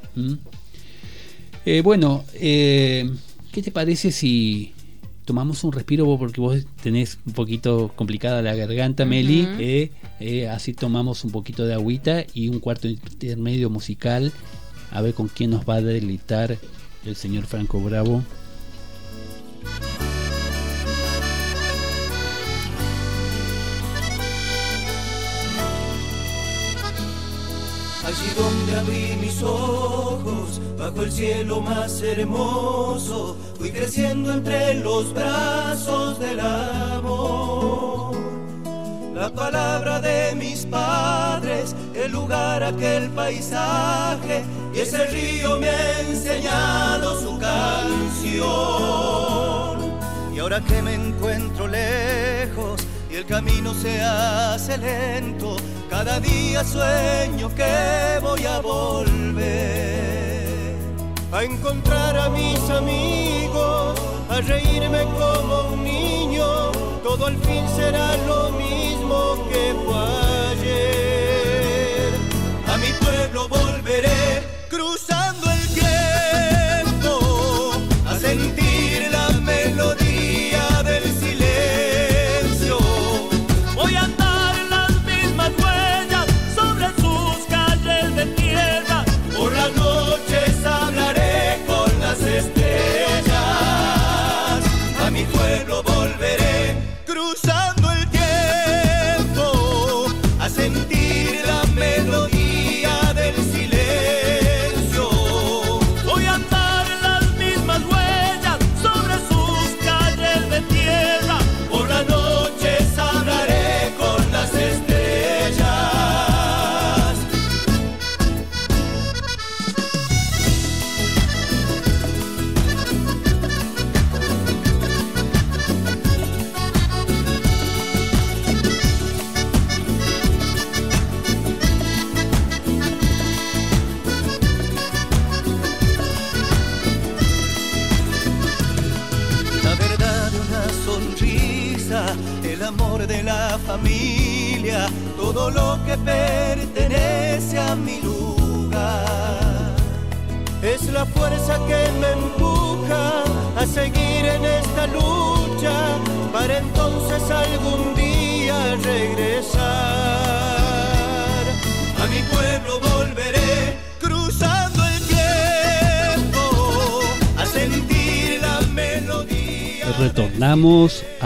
Eh, 1.63 1.81
bueno, 1.81 2.25
eh, 2.33 3.07
¿qué 3.51 3.61
te 3.61 3.69
parece 3.69 4.11
si 4.11 4.73
tomamos 5.25 5.63
un 5.63 5.71
respiro 5.71 6.17
porque 6.17 6.41
vos 6.41 6.65
tenés 6.81 7.19
un 7.23 7.33
poquito 7.33 7.91
complicada 7.95 8.41
la 8.41 8.55
garganta, 8.55 9.05
Meli? 9.05 9.47
Eh, 9.59 9.91
así 10.49 10.73
tomamos 10.73 11.23
un 11.23 11.29
poquito 11.29 11.67
de 11.67 11.75
agüita 11.75 12.25
y 12.33 12.49
un 12.49 12.59
cuarto 12.59 12.87
intermedio 12.87 13.69
musical 13.69 14.33
a 14.89 15.03
ver 15.03 15.13
con 15.13 15.27
quién 15.27 15.51
nos 15.51 15.69
va 15.69 15.75
a 15.75 15.83
deleitar 15.83 16.57
el 17.05 17.15
señor 17.15 17.45
Franco 17.45 17.79
Bravo. 17.79 18.23
Allí 28.05 28.31
donde 28.35 28.75
abrí 28.79 29.17
mis 29.21 29.43
ojos, 29.43 30.59
bajo 30.77 31.03
el 31.03 31.11
cielo 31.11 31.61
más 31.61 32.01
hermoso, 32.01 33.37
fui 33.57 33.71
creciendo 33.71 34.33
entre 34.33 34.75
los 34.75 35.13
brazos 35.13 36.19
del 36.19 36.39
amor. 36.39 38.18
La 39.19 39.29
palabra 39.29 39.99
de 39.99 40.33
mis 40.33 40.65
padres, 40.65 41.75
el 41.93 42.09
lugar, 42.09 42.63
aquel 42.63 43.09
paisaje, 43.09 44.45
y 44.73 44.79
ese 44.79 45.07
río 45.07 45.59
me 45.59 45.67
ha 45.67 45.99
enseñado 45.99 47.19
su 47.19 47.37
canción. 47.37 48.39
Y 50.33 50.39
ahora 50.39 50.61
que 50.61 50.81
me 50.81 50.93
encuentro 50.93 51.67
lejos 51.67 52.79
y 53.11 53.15
el 53.15 53.25
camino 53.25 53.73
se 53.73 54.01
hace 54.01 54.77
lento, 54.77 55.57
cada 55.89 56.21
día 56.21 56.63
sueño 56.63 57.53
que 57.53 58.19
voy 58.21 58.45
a 58.45 58.61
volver. 58.61 59.49
A 61.33 61.43
encontrar 61.43 62.17
a 62.17 62.29
mis 62.29 62.57
amigos, 62.69 63.99
a 64.29 64.39
reírme 64.39 65.03
como 65.19 65.73
un 65.73 65.88
todo 67.03 67.27
al 67.27 67.37
fin 67.37 67.67
será 67.75 68.15
lo 68.27 68.51
mismo 68.51 69.47
que 69.49 69.73
fue 69.85 69.97
ayer. 70.51 72.13
A 72.67 72.77
mi 72.77 72.91
pueblo 72.93 73.47
volveré 73.47 74.43
cruzando 74.69 75.08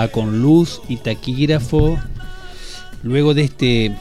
Con 0.10 0.42
Luz 0.42 0.82
y 0.90 0.98
Taquígrafo. 0.98 1.98
Luego 3.04 3.34
de 3.34 3.44
este 3.44 3.96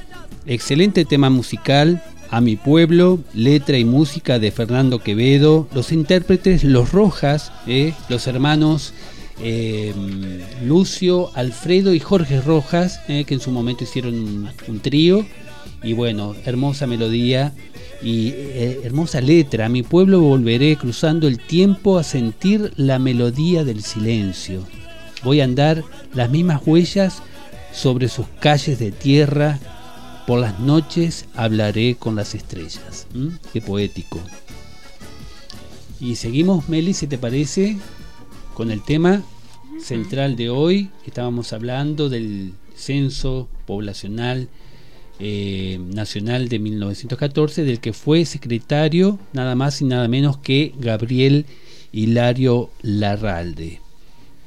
excelente 0.46 1.04
tema 1.04 1.30
musical, 1.30 2.02
A 2.30 2.40
mi 2.40 2.56
pueblo, 2.56 3.18
letra 3.34 3.76
y 3.76 3.84
música 3.84 4.38
de 4.38 4.50
Fernando 4.50 5.00
Quevedo, 5.00 5.68
los 5.74 5.92
intérpretes 5.92 6.64
Los 6.64 6.90
Rojas, 6.90 7.52
eh, 7.66 7.92
los 8.08 8.26
hermanos 8.26 8.94
eh, 9.42 9.92
Lucio, 10.64 11.30
Alfredo 11.34 11.92
y 11.92 12.00
Jorge 12.00 12.40
Rojas, 12.40 13.00
eh, 13.08 13.24
que 13.24 13.34
en 13.34 13.40
su 13.40 13.50
momento 13.50 13.84
hicieron 13.84 14.48
un, 14.66 14.80
trío. 14.80 15.26
Y 15.82 15.92
bueno, 15.92 16.34
hermosa 16.46 16.86
melodía 16.86 17.52
y 18.02 18.32
hermosa 18.82 19.20
letra. 19.20 19.66
A 19.66 19.68
mi 19.68 19.82
pueblo 19.82 20.20
volveré 20.20 20.76
cruzando 20.76 21.28
el 21.28 21.38
tiempo 21.38 21.98
a 21.98 22.02
sentir 22.02 22.72
la 22.76 22.98
melodía 22.98 23.62
del 23.64 23.82
silencio. 23.82 24.64
Voy 25.24 25.40
a 25.40 25.44
andar 25.44 25.84
las 26.14 26.30
mismas 26.30 26.62
huellas 26.66 27.22
sobre 27.72 28.08
sus 28.08 28.26
calles 28.40 28.78
de 28.78 28.92
tierra. 28.92 29.58
Por 30.26 30.40
las 30.40 30.60
noches 30.60 31.26
hablaré 31.34 31.96
con 31.96 32.14
las 32.14 32.34
estrellas. 32.34 33.06
¿Mm? 33.14 33.28
Qué 33.52 33.60
poético. 33.60 34.20
Y 36.00 36.16
seguimos, 36.16 36.68
Meli, 36.68 36.94
si 36.94 37.06
te 37.06 37.18
parece, 37.18 37.76
con 38.54 38.70
el 38.70 38.82
tema 38.82 39.22
central 39.80 40.36
de 40.36 40.50
hoy. 40.50 40.90
Estábamos 41.06 41.52
hablando 41.52 42.08
del 42.08 42.54
censo 42.74 43.48
poblacional 43.66 44.48
eh, 45.18 45.78
nacional 45.94 46.48
de 46.48 46.58
1914, 46.58 47.64
del 47.64 47.78
que 47.78 47.92
fue 47.92 48.24
secretario 48.24 49.20
nada 49.32 49.54
más 49.54 49.80
y 49.80 49.84
nada 49.84 50.08
menos 50.08 50.38
que 50.38 50.74
Gabriel 50.78 51.46
Hilario 51.92 52.70
Larralde. 52.82 53.81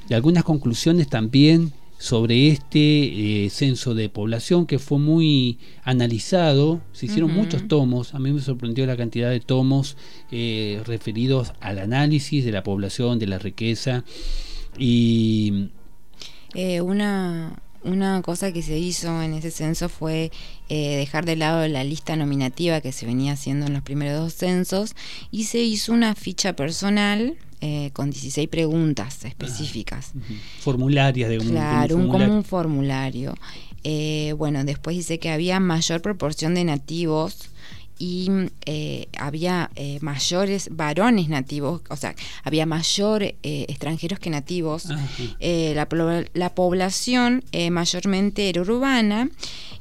Y 0.10 0.14
algunas 0.14 0.44
conclusiones 0.44 1.08
también 1.08 1.72
sobre 1.98 2.50
este 2.50 3.46
eh, 3.46 3.50
censo 3.50 3.96
de 3.96 4.10
población 4.10 4.66
que 4.66 4.80
fue 4.80 5.00
muy 5.00 5.58
analizado, 5.84 6.82
se 6.92 7.06
hicieron 7.06 7.34
muchos 7.34 7.68
tomos, 7.68 8.14
a 8.14 8.20
mí 8.20 8.32
me 8.34 8.42
sorprendió 8.42 8.86
la 8.86 8.98
cantidad 8.98 9.30
de 9.30 9.40
tomos 9.40 9.96
eh, 10.32 10.82
referidos 10.86 11.54
al 11.62 11.80
análisis 11.80 12.44
de 12.44 12.52
la 12.52 12.64
población, 12.64 13.18
de 13.18 13.28
la 13.28 13.40
riqueza. 13.40 14.04
Y 14.78 15.70
Eh, 16.54 16.80
una, 16.82 17.62
una 17.86 18.22
cosa 18.22 18.52
que 18.52 18.62
se 18.62 18.78
hizo 18.78 19.22
en 19.22 19.34
ese 19.34 19.52
censo 19.52 19.88
fue 19.90 20.32
eh, 20.70 20.96
dejar 20.98 21.26
de 21.26 21.36
lado 21.36 21.68
la 21.68 21.84
lista 21.84 22.16
nominativa 22.16 22.82
que 22.82 22.92
se 22.92 23.06
venía 23.06 23.34
haciendo 23.34 23.68
en 23.68 23.74
los 23.74 23.82
primeros 23.84 24.20
dos 24.20 24.34
censos 24.34 24.96
y 25.32 25.46
se 25.46 25.60
hizo 25.60 25.94
una 25.94 26.16
ficha 26.16 26.54
personal 26.56 27.36
eh, 27.62 27.92
con 27.94 28.12
16 28.12 28.50
preguntas 28.50 29.24
específicas. 29.26 30.12
ujú, 30.16 30.34
formularias 30.60 31.30
de 31.30 31.40
un, 31.40 31.46
de 31.46 31.52
un 31.52 31.56
Claro, 31.58 31.96
un, 31.96 32.02
como 32.08 32.14
formulario. 32.14 32.36
un 32.38 32.44
formulario. 32.44 33.36
Eh, 33.84 34.34
bueno, 34.38 34.64
después 34.66 34.96
dice 34.98 35.20
que 35.20 35.30
había 35.30 35.60
mayor 35.60 36.02
proporción 36.02 36.56
de 36.56 36.64
nativos 36.64 37.50
y 37.98 38.30
eh, 38.66 39.08
había 39.18 39.72
eh, 39.76 40.00
mayores 40.02 40.70
varones 40.72 41.30
nativos, 41.30 41.82
o 41.90 41.96
sea, 41.96 42.14
había 42.44 42.66
mayor 42.66 43.24
eh, 43.24 43.36
extranjeros 43.44 44.20
que 44.20 44.30
nativos. 44.30 44.90
Ajá. 44.90 45.08
Eh, 45.40 45.74
la, 46.34 46.50
población 46.56 47.44
mayormente 47.72 48.50
era 48.50 48.62
urbana 48.62 49.30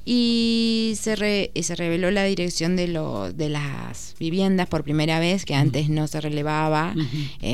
y 0.04 0.94
se, 1.00 1.16
re- 1.16 1.50
se 1.60 1.74
reveló 1.76 2.10
la 2.10 2.24
dirección 2.24 2.76
de, 2.76 2.88
lo, 2.88 3.32
de 3.32 3.48
las 3.48 4.14
viviendas 4.18 4.68
por 4.68 4.84
primera 4.84 5.18
vez, 5.18 5.44
que 5.44 5.54
antes 5.54 5.88
no 5.88 6.06
se 6.06 6.20
relevaba, 6.20 6.94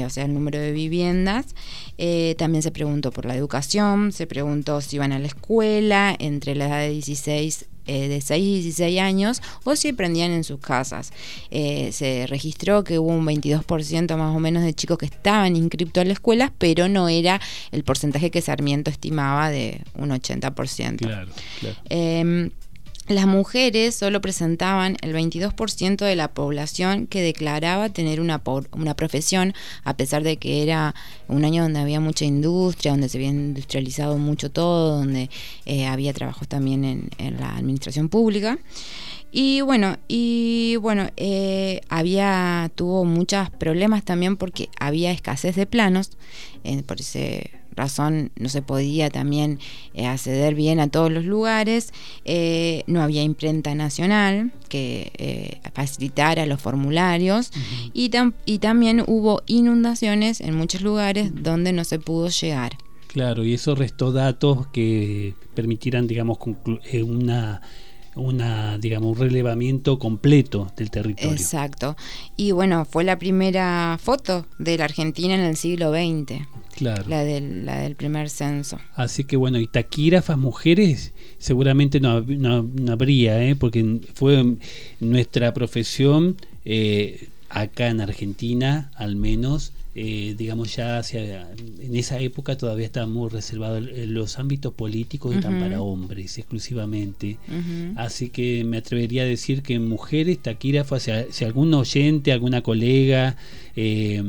o 0.05 0.11
sea, 0.11 0.25
el 0.25 0.35
número 0.35 0.59
de 0.59 0.73
viviendas. 0.73 1.47
También 2.39 2.63
se 2.63 2.71
preguntó 2.71 3.13
por 3.13 3.25
la 3.27 3.37
educación, 3.37 4.13
se 4.13 4.27
preguntó 4.27 4.81
si 4.81 4.97
iban 4.97 5.13
a 5.13 5.19
la 5.19 5.27
escuela 5.29 6.15
entre 6.19 6.55
la 6.55 6.67
edad 6.67 6.81
de 6.81 6.91
16 6.91 7.67
eh, 7.91 8.07
de 8.07 8.21
6 8.21 8.45
y 8.45 8.63
16 8.63 9.01
años 9.01 9.43
o 9.65 9.75
si 9.75 9.89
aprendían 9.89 10.31
en 10.31 10.45
sus 10.45 10.61
casas. 10.61 11.13
Eh, 11.51 11.91
se 11.91 12.29
registró 12.29 12.85
que 12.85 13.01
hubo 13.01 13.09
un 13.09 13.27
22% 13.27 14.17
más 14.17 14.37
o 14.37 14.39
menos 14.39 14.63
de 14.63 14.73
chicos 14.75 14.97
que 14.97 15.07
estaban 15.07 15.57
inscriptos 15.57 16.03
a 16.03 16.05
la 16.05 16.13
escuela, 16.13 16.53
pero 16.59 16.89
no 16.89 17.09
era 17.09 17.41
el 17.73 17.83
porcentaje 17.83 18.31
que 18.31 18.43
Sarmiento 18.43 18.91
estimaba 18.91 19.51
de 19.51 19.81
un 19.97 20.11
80%. 20.11 20.99
Claro, 20.99 21.33
claro. 21.59 21.77
Em, 21.89 22.51
las 23.15 23.27
mujeres 23.27 23.95
solo 23.95 24.21
presentaban 24.21 24.97
el 25.03 25.15
22% 25.15 26.05
de 26.05 26.17
la 26.17 26.29
población 26.29 27.07
que 27.07 27.23
declaraba 27.23 27.89
tener 27.89 28.21
una, 28.21 28.41
una 28.73 28.95
profesión, 28.95 29.55
a 29.85 29.97
pesar 29.97 30.23
de 30.23 30.37
que 30.37 30.63
era 30.63 30.95
un 31.29 31.45
año 31.45 31.63
donde 31.63 31.81
había 31.81 32.01
mucha 32.01 32.25
industria, 32.25 32.93
donde 32.93 33.09
se 33.09 33.19
había 33.19 33.31
industrializado 33.31 34.17
mucho 34.19 34.51
todo, 34.51 34.99
donde 34.99 35.31
eh, 35.67 35.87
había 35.87 36.13
trabajos 36.13 36.49
también 36.49 36.85
en, 36.85 37.37
la 37.39 37.57
administración 37.57 38.09
pública. 38.09 38.59
Y 39.33 39.61
bueno, 39.61 39.97
y 40.09 40.77
bueno, 40.77 41.09
eh, 41.17 41.81
había, 41.89 42.71
tuvo 42.75 43.05
muchos 43.05 43.51
problemas 43.51 44.05
también 44.05 44.37
porque 44.37 44.69
había 44.79 45.13
escasez 45.13 45.55
de 45.55 45.67
planos, 45.67 46.11
eh, 46.65 46.83
por 46.83 47.01
esa 47.01 47.21
razón 47.75 48.31
no 48.37 48.49
se 48.49 48.63
podía 48.63 49.11
también 49.11 49.59
eh, 49.95 50.07
acceder 50.07 50.55
bien 50.55 50.81
a 50.81 50.89
todos 50.89 51.11
los 51.11 51.25
lugares, 51.25 51.93
eh, 52.25 52.83
no 52.87 53.03
había 53.03 53.23
imprenta 53.23 53.75
nacional 53.75 54.53
que 54.69 55.13
eh, 55.19 55.61
facilitara 55.75 56.47
los 56.47 56.61
formularios 56.61 57.51
y, 57.93 58.11
tam- 58.11 58.35
y 58.47 58.59
también 58.59 59.03
hubo 59.07 59.43
inundaciones 59.47 60.41
en 60.41 60.55
muchos 60.57 60.83
lugares 60.83 61.31
donde 61.35 61.73
no 61.73 61.85
se 61.85 61.99
pudo 61.99 62.29
llegar. 62.29 62.77
Claro, 63.09 63.45
y 63.45 63.55
eso 63.55 63.75
restó 63.75 64.13
datos 64.13 64.69
que 64.69 65.35
permitieran, 65.55 66.07
digamos, 66.07 66.39
eh, 66.93 67.03
una, 67.03 67.61
una, 68.15 68.79
digamos, 68.79 69.17
un 69.17 69.19
relevamiento 69.25 69.99
completo 69.99 70.71
del 70.77 70.91
territorio. 70.93 71.33
Exacto. 71.33 71.97
Y 72.37 72.53
bueno, 72.53 72.85
fue 72.85 73.03
la 73.03 73.19
primera 73.19 73.99
foto 74.01 74.47
de 74.61 74.79
la 74.79 74.85
Argentina 74.85 75.35
en 75.35 75.41
el 75.41 75.57
siglo 75.57 75.91
XX, 75.93 76.47
Claro. 76.81 77.05
la 77.09 77.23
del, 77.25 77.65
la 77.67 77.79
del 77.81 77.95
primer 77.95 78.29
censo. 78.31 78.79
Así 78.95 79.25
que 79.25 79.37
bueno, 79.37 79.59
y 79.61 79.67
taquígrafas 79.67 80.37
mujeres 80.39 81.13
seguramente 81.39 82.01
no, 82.01 82.21
no- 82.23 82.63
no 82.63 82.93
habría, 82.93 83.43
¿eh? 83.45 83.55
porque 83.55 84.01
fue 84.15 84.57
nuestra 84.99 85.55
profesión 85.55 86.37
eh, 86.65 87.29
acá 87.49 87.89
en 87.89 88.01
Argentina, 88.01 88.91
al 88.97 89.15
menos, 89.17 89.73
eh, 89.95 90.35
digamos 90.39 90.77
ya 90.77 90.99
hacia, 90.99 91.51
en 91.83 91.97
esa 91.97 92.19
época 92.21 92.57
todavía 92.57 92.87
estaba 92.87 93.07
muy 93.07 93.29
reservado 93.29 93.77
el- 93.77 93.89
el- 93.91 94.15
los 94.15 94.39
ámbitos 94.39 94.73
políticos 94.73 95.35
están 95.35 95.55
Ujú. 95.55 95.63
para 95.65 95.83
hombres 95.83 96.39
exclusivamente. 96.39 97.39
Así 97.97 98.29
que 98.31 98.63
me 98.65 98.77
atrevería 98.79 99.23
a 99.23 99.27
decir 99.27 99.63
que 99.63 99.79
mujeres 99.81 100.39
taquígrafas, 100.39 101.09
si 101.31 101.45
algún 101.45 101.75
oyente, 101.75 102.33
alguna 102.33 102.63
colega, 102.63 103.37
eh, 103.77 104.23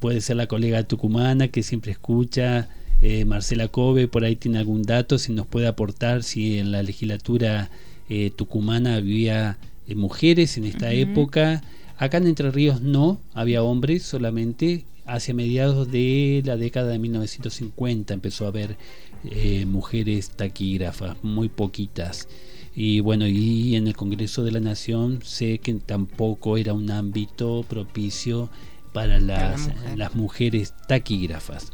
puede 0.00 0.20
ser 0.20 0.36
la 0.36 0.46
colega 0.46 0.82
tucumana 0.84 1.48
que 1.48 1.62
siempre 1.62 1.92
escucha, 1.92 2.68
eh, 3.02 3.24
Marcela 3.24 3.68
Cove, 3.68 4.08
por 4.08 4.24
ahí 4.24 4.36
tiene 4.36 4.58
algún 4.58 4.82
dato, 4.82 5.18
si 5.18 5.32
nos 5.32 5.46
puede 5.46 5.66
aportar 5.66 6.22
si 6.22 6.58
en 6.58 6.72
la 6.72 6.82
legislatura 6.82 7.70
eh, 8.08 8.32
tucumana 8.34 8.96
había 8.96 9.56
eh, 9.86 9.94
mujeres 9.94 10.58
en 10.58 10.64
esta 10.64 10.92
época. 10.92 11.62
Acá 11.96 12.18
en 12.18 12.26
Entre 12.26 12.50
Ríos 12.50 12.80
no, 12.80 13.20
había 13.34 13.62
hombres 13.62 14.02
solamente. 14.02 14.84
Hacia 15.06 15.34
mediados 15.34 15.90
de 15.90 16.42
la 16.44 16.56
década 16.56 16.92
de 16.92 16.98
1950 16.98 18.14
empezó 18.14 18.44
a 18.44 18.48
haber 18.48 18.76
eh, 19.24 19.64
mujeres 19.66 20.30
taquígrafas, 20.30 21.16
muy 21.22 21.48
poquitas. 21.48 22.28
Y 22.74 23.00
bueno, 23.00 23.26
y 23.26 23.76
en 23.76 23.86
el 23.86 23.96
Congreso 23.96 24.44
de 24.44 24.52
la 24.52 24.60
Nación 24.60 25.20
sé 25.24 25.58
que 25.58 25.74
tampoco 25.74 26.56
era 26.56 26.72
un 26.72 26.90
ámbito 26.90 27.64
propicio 27.68 28.48
para 28.92 29.20
la 29.20 29.50
las, 29.50 29.60
mujer. 29.60 29.98
las 29.98 30.14
mujeres 30.14 30.74
taquígrafas. 30.86 31.72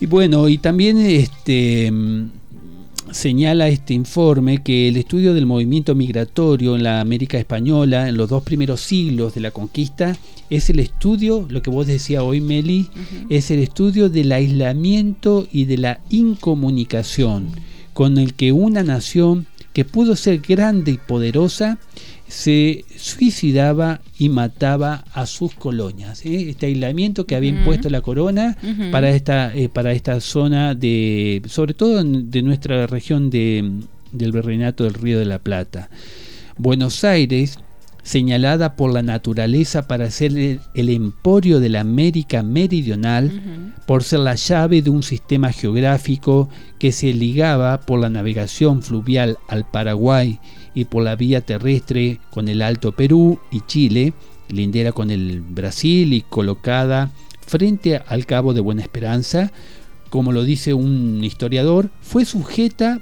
Y 0.00 0.06
bueno, 0.06 0.48
y 0.48 0.58
también 0.58 0.98
este 0.98 1.90
mm, 1.90 2.30
señala 3.10 3.68
este 3.68 3.94
informe 3.94 4.62
que 4.62 4.88
el 4.88 4.96
estudio 4.96 5.34
del 5.34 5.46
movimiento 5.46 5.94
migratorio 5.94 6.74
en 6.74 6.82
la 6.82 7.00
América 7.00 7.38
Española 7.38 8.08
en 8.08 8.16
los 8.16 8.28
dos 8.28 8.42
primeros 8.42 8.80
siglos 8.80 9.34
de 9.34 9.40
la 9.40 9.50
conquista 9.50 10.16
es 10.50 10.70
el 10.70 10.78
estudio, 10.78 11.46
lo 11.48 11.62
que 11.62 11.70
vos 11.70 11.86
decías 11.86 12.22
hoy 12.22 12.40
Meli, 12.40 12.88
es 13.28 13.50
el 13.50 13.60
estudio 13.60 14.08
del 14.08 14.32
aislamiento 14.32 15.46
y 15.50 15.64
de 15.64 15.78
la 15.78 16.00
incomunicación 16.10 17.48
con 17.92 18.18
el 18.18 18.34
que 18.34 18.52
una 18.52 18.82
nación 18.82 19.46
que 19.72 19.84
pudo 19.84 20.16
ser 20.16 20.38
grande 20.38 20.92
y 20.92 20.98
poderosa 20.98 21.78
se 22.28 22.84
suicidaba 22.96 24.00
y 24.18 24.28
mataba 24.28 25.04
a 25.12 25.26
sus 25.26 25.54
colonias. 25.54 26.24
¿eh? 26.24 26.50
Este 26.50 26.66
aislamiento 26.66 27.26
que 27.26 27.36
había 27.36 27.50
impuesto 27.50 27.90
la 27.90 28.00
corona 28.00 28.56
para 28.90 29.10
esta 29.10 29.54
eh, 29.54 29.68
para 29.68 29.92
esta 29.92 30.20
zona 30.20 30.74
de, 30.74 31.42
sobre 31.46 31.74
todo 31.74 32.02
de 32.02 32.42
nuestra 32.42 32.86
región 32.86 33.30
de, 33.30 33.70
del 34.12 34.32
virreinato 34.32 34.84
del 34.84 34.94
Río 34.94 35.18
de 35.18 35.26
la 35.26 35.38
Plata. 35.38 35.90
Buenos 36.56 37.04
Aires 37.04 37.58
señalada 38.04 38.76
por 38.76 38.92
la 38.92 39.02
naturaleza 39.02 39.88
para 39.88 40.10
ser 40.10 40.36
el, 40.36 40.88
emporio 40.90 41.58
de 41.58 41.70
la 41.70 41.80
América 41.80 42.42
Meridional, 42.42 43.72
por 43.86 44.04
ser 44.04 44.20
la 44.20 44.34
llave 44.34 44.82
de 44.82 44.90
un 44.90 45.02
sistema 45.02 45.50
geográfico 45.50 46.50
que 46.78 46.92
se 46.92 47.12
ligaba 47.14 47.80
por 47.80 47.98
la 47.98 48.10
navegación 48.10 48.82
fluvial 48.82 49.38
al 49.48 49.64
Paraguay 49.64 50.38
y 50.74 50.86
por 50.86 51.02
la 51.02 51.16
vía 51.16 51.40
terrestre 51.40 52.20
con 52.30 52.48
el 52.48 52.62
Alto 52.62 52.92
Perú 52.92 53.38
y 53.50 53.60
Chile, 53.62 54.12
lindera 54.48 54.92
con 54.92 55.10
el 55.10 55.40
Brasil 55.40 56.12
y 56.12 56.22
colocada 56.22 57.10
frente 57.46 57.96
al 57.96 58.26
Cabo 58.26 58.54
de 58.54 58.60
Buena 58.60 58.82
Esperanza, 58.82 59.52
como 60.10 60.32
lo 60.32 60.44
dice 60.44 60.74
un 60.74 61.22
historiador, 61.24 61.90
fue 62.00 62.24
sujeta 62.24 63.00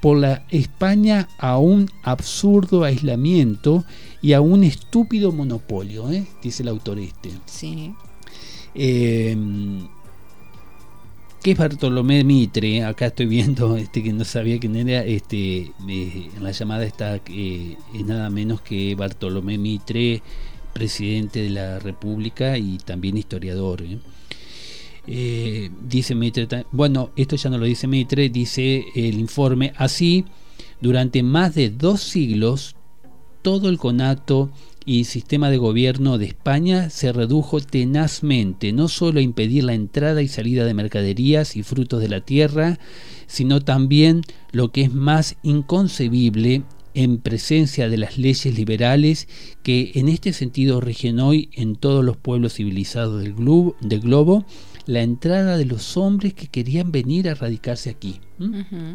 por 0.00 0.18
la 0.18 0.44
España 0.50 1.28
a 1.38 1.58
un 1.58 1.88
absurdo 2.02 2.84
aislamiento 2.84 3.84
y 4.20 4.32
a 4.32 4.40
un 4.40 4.64
estúpido 4.64 5.32
monopolio, 5.32 6.10
¿eh? 6.10 6.26
dice 6.42 6.62
el 6.62 6.68
autor 6.68 6.98
este. 6.98 7.30
Sí. 7.46 7.94
Eh, 8.74 9.36
¿Qué 11.42 11.50
es 11.50 11.58
Bartolomé 11.58 12.22
Mitre? 12.22 12.84
Acá 12.84 13.06
estoy 13.06 13.26
viendo 13.26 13.76
este 13.76 14.00
que 14.00 14.12
no 14.12 14.24
sabía 14.24 14.60
quién 14.60 14.76
era. 14.76 15.04
Este, 15.04 15.72
eh, 15.88 16.30
en 16.36 16.44
la 16.44 16.52
llamada 16.52 16.84
está 16.84 17.16
es 17.16 18.06
nada 18.06 18.30
menos 18.30 18.60
que 18.60 18.94
Bartolomé 18.94 19.58
Mitre, 19.58 20.22
presidente 20.72 21.42
de 21.42 21.50
la 21.50 21.80
República 21.80 22.56
y 22.58 22.78
también 22.78 23.18
historiador. 23.18 23.82
Eh, 25.08 25.70
dice 25.82 26.14
Mitre, 26.14 26.46
bueno, 26.70 27.10
esto 27.16 27.34
ya 27.34 27.50
no 27.50 27.58
lo 27.58 27.64
dice 27.64 27.88
Mitre, 27.88 28.28
dice 28.28 28.84
el 28.94 29.18
informe, 29.18 29.72
así, 29.76 30.24
durante 30.80 31.24
más 31.24 31.56
de 31.56 31.70
dos 31.70 32.02
siglos, 32.02 32.76
todo 33.42 33.68
el 33.68 33.78
conato 33.78 34.52
y 34.84 35.04
sistema 35.04 35.50
de 35.50 35.58
gobierno 35.58 36.18
de 36.18 36.26
España 36.26 36.90
se 36.90 37.12
redujo 37.12 37.60
tenazmente, 37.60 38.72
no 38.72 38.88
solo 38.88 39.20
a 39.20 39.22
impedir 39.22 39.64
la 39.64 39.74
entrada 39.74 40.22
y 40.22 40.28
salida 40.28 40.64
de 40.64 40.74
mercaderías 40.74 41.56
y 41.56 41.62
frutos 41.62 42.00
de 42.00 42.08
la 42.08 42.20
tierra, 42.20 42.78
sino 43.26 43.60
también 43.60 44.22
lo 44.50 44.72
que 44.72 44.82
es 44.82 44.92
más 44.92 45.36
inconcebible 45.42 46.62
en 46.94 47.18
presencia 47.18 47.88
de 47.88 47.96
las 47.96 48.18
leyes 48.18 48.54
liberales 48.56 49.28
que 49.62 49.92
en 49.94 50.08
este 50.08 50.32
sentido 50.32 50.80
rigen 50.80 51.20
hoy 51.20 51.48
en 51.54 51.76
todos 51.76 52.04
los 52.04 52.16
pueblos 52.16 52.54
civilizados 52.54 53.22
del 53.22 53.34
globo, 53.34 53.76
del 53.80 54.00
globo 54.00 54.44
la 54.86 55.02
entrada 55.02 55.56
de 55.56 55.64
los 55.64 55.96
hombres 55.96 56.34
que 56.34 56.46
querían 56.48 56.92
venir 56.92 57.28
a 57.28 57.34
radicarse 57.34 57.90
aquí. 57.90 58.20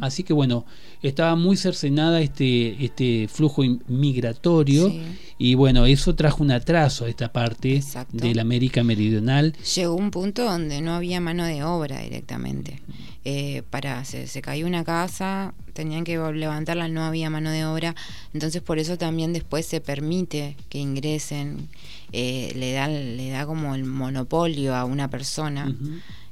Así 0.01 0.23
que 0.23 0.33
bueno, 0.33 0.65
estaba 1.01 1.35
muy 1.35 1.55
cercenada 1.55 2.19
este, 2.19 2.83
este 2.83 3.29
flujo 3.29 3.63
migratorio 3.88 4.91
y 5.38 5.55
bueno, 5.55 5.85
eso 5.85 6.15
trajo 6.15 6.43
un 6.43 6.51
atraso 6.51 7.05
a 7.05 7.09
esta 7.09 7.31
parte 7.31 7.81
de 8.11 8.35
la 8.35 8.41
América 8.41 8.83
Meridional. 8.83 9.53
Llegó 9.75 9.95
un 9.95 10.11
punto 10.11 10.43
donde 10.43 10.81
no 10.81 10.93
había 10.93 11.21
mano 11.21 11.45
de 11.45 11.63
obra 11.63 12.01
directamente. 12.01 12.81
Eh, 13.29 13.63
para 13.69 14.05
se, 14.05 14.25
se, 14.27 14.41
cayó 14.41 14.65
una 14.65 14.85
casa, 14.85 15.53
tenían 15.73 16.05
que 16.05 16.17
levantarla, 16.17 16.88
no 16.88 17.03
había 17.03 17.29
mano 17.29 17.51
de 17.51 17.65
obra, 17.65 17.93
entonces 18.33 18.61
por 18.61 18.79
eso 18.79 18.97
también 18.97 19.33
después 19.33 19.65
se 19.65 19.81
permite 19.81 20.55
que 20.69 20.79
ingresen, 20.79 21.67
eh, 22.12 22.51
le 22.55 22.72
da 22.72 22.88
le 22.88 23.30
da 23.30 23.45
como 23.45 23.76
el 23.76 23.86
monopolio 23.86 24.76
a 24.76 24.86
una 24.86 25.10
persona 25.10 25.76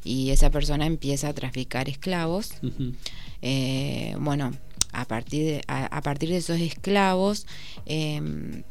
y 0.04 0.30
esa 0.30 0.50
persona 0.50 0.86
empieza 0.86 1.30
a 1.30 1.34
traficar 1.34 1.90
esclavos. 1.90 2.52
Eh, 3.42 4.16
bueno, 4.20 4.52
a 4.92 5.06
partir 5.06 5.44
de, 5.44 5.62
a, 5.68 6.02
partir 6.02 6.30
de 6.30 6.38
esos 6.38 6.60
esclavos 6.60 7.46
em, 7.86 8.64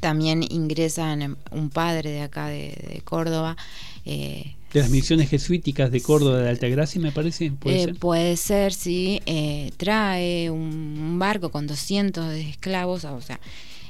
también 0.00 0.42
ingresan 0.42 1.36
un 1.50 1.70
padre 1.70 2.10
de 2.10 2.22
acá 2.22 2.48
de, 2.48 3.00
Córdoba. 3.04 3.56
Eh, 4.04 4.54
de 4.72 4.80
las 4.80 4.90
misiones 4.90 5.30
jesuíticas 5.30 5.92
de 5.92 6.00
Córdoba 6.00 6.38
de 6.38 6.50
Altagracia, 6.50 7.00
me 7.00 7.12
parece. 7.12 7.52
¿Puede, 7.52 7.76
eh, 7.76 7.84
ser? 7.84 7.94
puede 7.94 8.36
ser, 8.36 8.72
sí. 8.72 9.22
Eh, 9.24 9.70
trae 9.76 10.50
un, 10.50 11.16
barco 11.18 11.50
con 11.50 11.68
200 11.68 12.34
esclavos, 12.34 13.04
o 13.04 13.20
sea, 13.20 13.38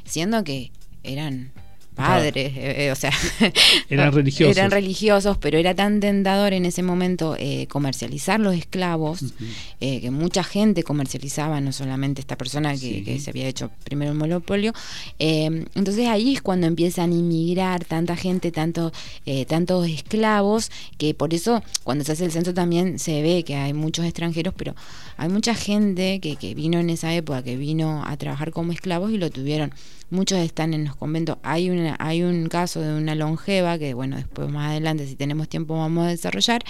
siendo 0.05 0.45
que 0.45 0.71
eran 1.03 1.53
padres, 1.95 2.53
eh, 2.57 2.91
o 2.93 2.95
sea, 2.95 3.13
eran 3.89 4.13
religiosos. 4.13 4.57
Eran 4.57 4.71
religiosos, 4.71 5.39
pero 5.39 5.59
era 5.59 5.75
tan 5.75 6.01
tentador 6.01 6.53
en 6.53 6.67
ese 6.67 6.83
momento 6.83 7.37
eh, 7.39 7.67
comercializar 7.69 8.41
los 8.41 8.55
esclavos, 8.55 9.35
eh, 9.81 10.01
que 10.01 10.11
mucha 10.11 10.43
gente 10.45 10.83
comercializaba, 10.83 11.61
no 11.61 11.73
solamente 11.73 12.21
esta 12.21 12.37
persona 12.37 12.77
que, 12.77 13.21
se 13.21 13.31
había 13.31 13.47
hecho 13.47 13.71
primero 13.85 14.13
el 14.13 14.19
monopolio. 14.19 14.73
entonces 15.19 16.09
ahí 16.09 16.35
es 16.35 16.43
cuando 16.43 16.67
empiezan 16.67 17.13
a 17.13 17.15
inmigrar 17.15 17.85
tanta 17.85 18.17
gente, 18.17 18.51
tanto, 18.51 18.93
tantos 19.49 19.89
esclavos, 19.89 20.71
que 20.99 21.15
por 21.15 21.33
eso 21.33 21.63
cuando 21.85 22.05
se 22.05 22.13
hace 22.13 22.25
el 22.25 22.33
censo 22.33 22.53
también 22.55 22.99
se 22.99 23.23
ve 23.23 23.45
que 23.45 23.55
hay 23.57 23.73
muchos 23.73 24.05
extranjeros, 24.05 24.55
pero 24.57 24.75
hay 25.17 25.29
mucha 25.29 25.55
gente 25.55 26.19
que, 26.21 26.37
que 26.37 26.55
vino 26.55 26.79
en 26.81 26.91
esa 26.91 27.15
época, 27.15 27.43
que 27.43 27.57
vino 27.57 28.05
a 28.05 28.17
trabajar 28.17 28.51
como 28.51 28.73
esclavos 28.73 29.13
y 29.13 29.19
lo 29.19 29.31
tuvieron 29.31 29.73
muchos 30.11 30.39
están 30.39 30.75
en 30.75 30.85
los 30.85 30.97
conventos. 30.97 31.39
Hay, 31.43 31.71
una, 31.71 31.97
hay 31.99 32.23
un 32.23 32.49
caso 32.49 32.81
de 32.81 32.95
una 32.95 33.15
longeva, 33.15 33.79
que 33.79 33.95
bueno, 33.95 34.17
después 34.17 34.51
más 34.51 34.71
adelante, 34.71 35.07
si 35.07 35.17
tenemos 35.17 35.49
tiempo, 35.49 35.77
vamos 35.77 36.07
a 36.07 36.09
desarrollar, 36.09 36.63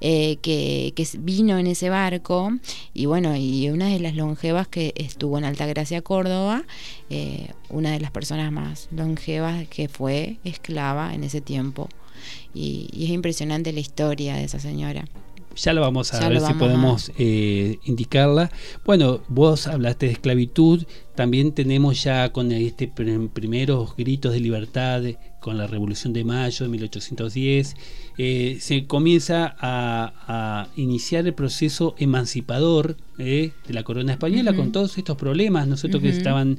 eh, 0.00 0.36
que, 0.42 0.92
que, 0.96 1.06
vino 1.18 1.58
en 1.58 1.66
ese 1.66 1.90
barco 1.90 2.52
y 2.94 3.06
bueno, 3.06 3.36
y 3.36 3.70
una 3.70 3.88
de 3.88 4.00
las 4.00 4.14
longevas 4.14 4.68
que 4.68 4.92
estuvo 4.96 5.38
en 5.38 5.44
Altagracia, 5.44 6.02
Córdoba, 6.02 6.64
eh, 7.10 7.48
una 7.68 7.92
de 7.92 8.00
las 8.00 8.10
personas 8.10 8.52
más 8.52 8.88
longevas 8.90 9.66
que 9.68 9.88
fue 9.88 10.38
esclava 10.44 11.14
en 11.14 11.24
ese 11.24 11.40
tiempo. 11.40 11.88
Y, 12.52 12.88
y 12.92 13.04
es 13.04 13.10
impresionante 13.10 13.72
la 13.72 13.80
historia 13.80 14.34
de 14.34 14.44
esa 14.44 14.58
señora 14.58 15.04
ya 15.58 15.72
lo 15.72 15.80
vamos 15.80 16.14
a 16.14 16.28
ver 16.28 16.40
si 16.40 16.54
podemos 16.54 17.10
eh, 17.18 17.78
indicarla. 17.84 18.50
Bueno, 18.84 19.20
vos 19.28 19.66
hablaste 19.66 20.06
de 20.06 20.12
esclavitud, 20.12 20.84
también 21.14 21.52
tenemos 21.52 22.02
ya 22.02 22.32
con 22.32 22.52
este 22.52 22.88
primeros 22.88 23.96
gritos 23.96 24.32
de 24.32 24.40
libertad 24.40 25.02
con 25.40 25.58
la 25.58 25.66
Revolución 25.66 26.12
de 26.12 26.24
Mayo 26.24 26.64
de 26.64 26.70
1810, 26.70 27.76
eh, 28.18 28.58
se 28.60 28.86
comienza 28.86 29.56
a, 29.58 30.68
iniciar 30.76 31.26
el 31.26 31.34
proceso 31.34 31.94
emancipador 31.98 32.96
eh, 33.18 33.52
de 33.66 33.74
la 33.74 33.82
corona 33.82 34.12
española 34.12 34.54
con 34.54 34.72
todos 34.72 34.96
estos 34.98 35.16
problemas 35.16 35.66
nosotros 35.66 36.02
que 36.02 36.08
estaban 36.08 36.58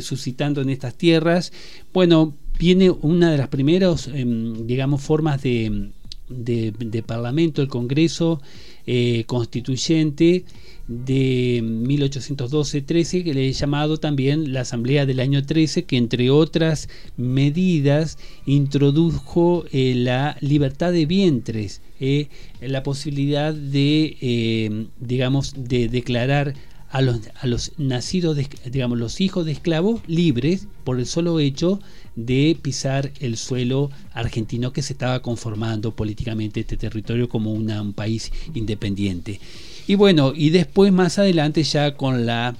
suscitando 0.00 0.62
en 0.62 0.70
estas 0.70 0.94
tierras. 0.94 1.52
Bueno, 1.92 2.34
viene 2.58 2.90
una 2.90 3.30
de 3.30 3.38
las 3.38 3.48
primeras, 3.48 4.08
em, 4.08 4.66
digamos, 4.66 5.02
formas 5.02 5.42
de 5.42 5.92
de, 6.28 7.02
Parlamento, 7.06 7.62
el 7.62 7.68
Congreso 7.68 8.40
eh, 8.86 9.24
Constituyente 9.26 10.44
de 10.86 11.62
1812-13, 11.62 13.24
que 13.24 13.34
le 13.34 13.48
he 13.48 13.52
llamado 13.52 13.98
también 13.98 14.52
la 14.52 14.62
Asamblea 14.62 15.06
del 15.06 15.20
año 15.20 15.44
13, 15.44 15.84
que 15.84 15.96
entre 15.96 16.30
otras 16.30 16.88
medidas 17.16 18.18
introdujo 18.46 19.64
eh, 19.72 19.94
la 19.94 20.36
libertad 20.40 20.92
de 20.92 21.06
vientres, 21.06 21.82
eh, 22.00 22.28
la 22.60 22.82
posibilidad 22.82 23.52
de, 23.52 24.88
digamos, 25.00 25.54
de 25.56 25.88
declarar 25.88 26.54
a 26.90 27.02
los, 27.02 27.20
a 27.40 27.46
los 27.46 27.72
nacidos, 27.76 28.38
digamos, 28.70 28.98
los 28.98 29.20
hijos 29.20 29.44
de 29.44 29.52
esclavos 29.52 30.00
libres 30.06 30.68
por 30.84 30.98
el 30.98 31.06
solo 31.06 31.38
hecho 31.38 31.80
de 32.18 32.58
pisar 32.60 33.12
el 33.20 33.36
suelo 33.36 33.90
argentino 34.12 34.72
que 34.72 34.82
se 34.82 34.92
estaba 34.92 35.22
conformando 35.22 35.94
políticamente 35.94 36.60
este 36.60 36.76
territorio 36.76 37.28
como 37.28 37.52
un 37.52 37.92
país 37.92 38.32
independiente. 38.54 39.38
Y 39.86 39.94
bueno, 39.94 40.32
y 40.34 40.50
después 40.50 40.92
más 40.92 41.18
adelante 41.18 41.62
ya 41.62 41.96
con 41.96 42.26
la 42.26 42.56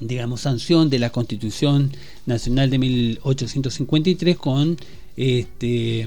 digamos 0.00 0.42
sanción 0.42 0.88
de 0.88 0.98
la 0.98 1.10
Constitución 1.10 1.92
Nacional 2.24 2.70
de 2.70 2.78
1853 2.78 4.36
con 4.38 4.78
este 5.16 6.06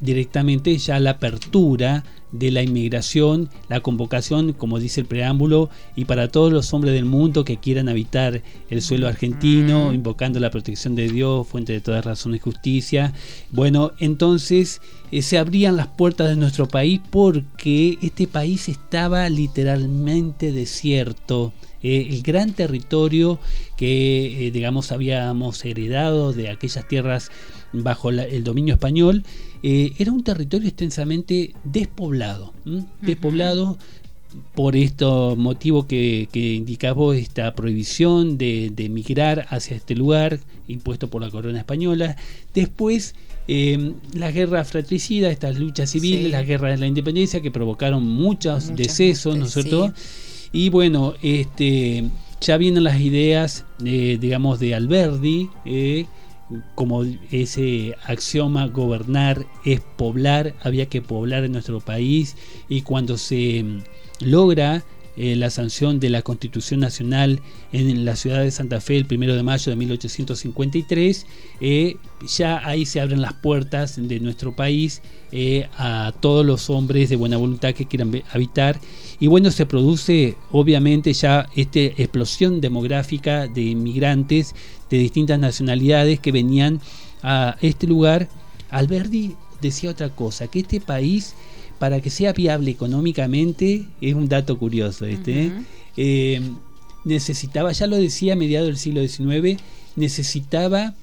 directamente 0.00 0.76
ya 0.78 1.00
la 1.00 1.10
apertura 1.10 2.04
de 2.32 2.50
la 2.50 2.62
inmigración, 2.62 3.48
la 3.68 3.80
convocación, 3.80 4.52
como 4.52 4.78
dice 4.78 5.00
el 5.00 5.06
preámbulo, 5.06 5.70
y 5.96 6.04
para 6.04 6.28
todos 6.28 6.52
los 6.52 6.72
hombres 6.74 6.94
del 6.94 7.04
mundo 7.04 7.44
que 7.44 7.56
quieran 7.56 7.88
habitar 7.88 8.42
el 8.68 8.82
suelo 8.82 9.08
argentino, 9.08 9.92
invocando 9.92 10.38
la 10.38 10.50
protección 10.50 10.94
de 10.94 11.08
Dios, 11.08 11.46
fuente 11.48 11.72
de 11.72 11.80
todas 11.80 12.04
razones 12.04 12.40
y 12.40 12.42
justicia. 12.42 13.14
Bueno, 13.50 13.92
entonces 13.98 14.80
eh, 15.10 15.22
se 15.22 15.38
abrían 15.38 15.76
las 15.76 15.86
puertas 15.86 16.28
de 16.28 16.36
nuestro 16.36 16.68
país 16.68 17.00
porque 17.10 17.98
este 18.02 18.26
país 18.26 18.68
estaba 18.68 19.28
literalmente 19.28 20.52
desierto. 20.52 21.52
Eh, 21.82 22.08
el 22.10 22.22
gran 22.22 22.52
territorio 22.52 23.38
que, 23.76 24.48
eh, 24.48 24.50
digamos, 24.50 24.90
habíamos 24.90 25.64
heredado 25.64 26.32
de 26.32 26.50
aquellas 26.50 26.86
tierras 26.88 27.30
bajo 27.72 28.10
el 28.10 28.44
dominio 28.44 28.74
español, 28.74 29.24
eh, 29.62 29.92
era 29.98 30.12
un 30.12 30.22
territorio 30.22 30.68
extensamente 30.68 31.54
despoblado, 31.64 32.52
despoblado 33.00 33.78
por 34.54 34.76
este 34.76 35.04
motivo 35.04 35.86
que, 35.86 36.28
que 36.30 36.54
indicaba 36.54 37.16
esta 37.16 37.54
prohibición 37.54 38.38
de, 38.38 38.70
de, 38.74 38.88
migrar 38.88 39.46
hacia 39.48 39.76
este 39.76 39.94
lugar 39.94 40.38
impuesto 40.68 41.08
por 41.08 41.22
la 41.22 41.30
corona 41.30 41.58
española. 41.58 42.16
Después, 42.54 43.14
eh, 43.48 43.94
la 44.12 44.30
guerra 44.30 44.64
fratricida, 44.64 45.30
estas 45.30 45.58
luchas 45.58 45.90
civiles, 45.90 46.26
Sí. 46.26 46.30
la 46.30 46.42
guerra 46.42 46.70
de 46.70 46.76
la 46.76 46.86
independencia 46.86 47.40
que 47.40 47.50
provocaron 47.50 48.06
muchos 48.06 48.66
Muchas 48.70 48.76
decesos, 48.76 49.36
¿no 49.36 49.46
es 49.46 49.56
muertes, 49.56 49.72
cierto? 49.72 49.94
Y 50.52 50.68
bueno, 50.68 51.14
este, 51.22 52.04
ya 52.40 52.56
vienen 52.58 52.84
las 52.84 53.00
ideas, 53.00 53.64
eh, 53.84 54.18
digamos, 54.20 54.60
de 54.60 54.74
Alberdi, 54.74 55.48
eh, 55.64 56.06
como 56.74 57.04
ese 57.30 57.94
axioma, 58.04 58.66
gobernar 58.66 59.46
es 59.64 59.80
poblar, 59.80 60.54
había 60.62 60.88
que 60.88 61.02
poblar 61.02 61.44
en 61.44 61.52
nuestro 61.52 61.80
país 61.80 62.36
y 62.68 62.82
cuando 62.82 63.18
se 63.18 63.64
logra 64.20 64.84
eh, 65.20 65.34
la 65.34 65.50
sanción 65.50 65.98
de 65.98 66.10
la 66.10 66.22
Constitución 66.22 66.78
Nacional 66.78 67.40
en 67.72 68.04
la 68.04 68.14
ciudad 68.14 68.40
de 68.40 68.52
Santa 68.52 68.80
Fe 68.80 68.96
el 68.96 69.04
primero 69.04 69.34
de 69.34 69.42
mayo 69.42 69.68
de 69.68 69.74
1853, 69.74 71.26
eh, 71.60 71.96
ya 72.28 72.64
ahí 72.64 72.86
se 72.86 73.00
abren 73.00 73.20
las 73.20 73.32
puertas 73.32 73.96
de 73.96 74.20
nuestro 74.20 74.54
país 74.54 75.02
eh, 75.32 75.68
a 75.76 76.12
todos 76.20 76.46
los 76.46 76.70
hombres 76.70 77.08
de 77.08 77.16
buena 77.16 77.36
voluntad 77.36 77.74
que 77.74 77.86
quieran 77.86 78.22
habitar. 78.32 78.80
Y 79.18 79.26
bueno, 79.26 79.50
se 79.50 79.66
produce 79.66 80.36
obviamente 80.52 81.12
ya 81.12 81.48
esta 81.56 81.80
explosión 81.80 82.60
demográfica 82.60 83.48
de 83.48 83.62
inmigrantes 83.62 84.54
de 84.88 84.98
distintas 84.98 85.40
nacionalidades 85.40 86.20
que 86.20 86.30
venían 86.30 86.80
a 87.24 87.56
este 87.60 87.88
lugar. 87.88 88.28
Alberdi 88.70 89.34
decía 89.60 89.90
otra 89.90 90.10
cosa, 90.10 90.46
que 90.46 90.60
este 90.60 90.80
país, 90.80 91.34
para 91.78 92.00
que 92.00 92.10
sea 92.10 92.32
viable 92.32 92.70
económicamente, 92.70 93.86
es 94.00 94.14
un 94.14 94.28
dato 94.28 94.58
curioso 94.58 95.06
este, 95.06 95.46
¿eh? 95.46 95.52
Eh, 95.96 96.40
necesitaba, 97.04 97.72
ya 97.72 97.86
lo 97.86 97.96
decía 97.96 98.34
a 98.34 98.36
mediados 98.36 98.68
del 98.68 98.76
siglo 98.76 99.06
XIX, 99.06 99.60
necesitaba, 99.96 100.94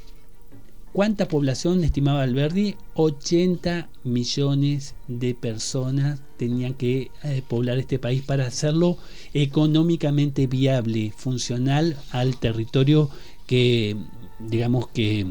¿cuánta 0.94 1.28
población 1.28 1.84
estimaba 1.84 2.24
Alberdi? 2.24 2.76
80 2.96 3.90
millones 4.04 4.96
de 5.08 5.34
personas 5.34 6.20
tenían 6.38 6.74
que 6.74 7.12
eh, 7.24 7.42
poblar 7.48 7.78
este 7.78 8.00
país 8.00 8.22
para 8.22 8.48
hacerlo 8.48 8.98
económicamente 9.34 10.48
viable, 10.48 11.14
funcional 11.16 11.98
al 12.12 12.38
territorio 12.38 13.10
que 13.48 13.96
digamos 14.40 14.88
que 14.90 15.26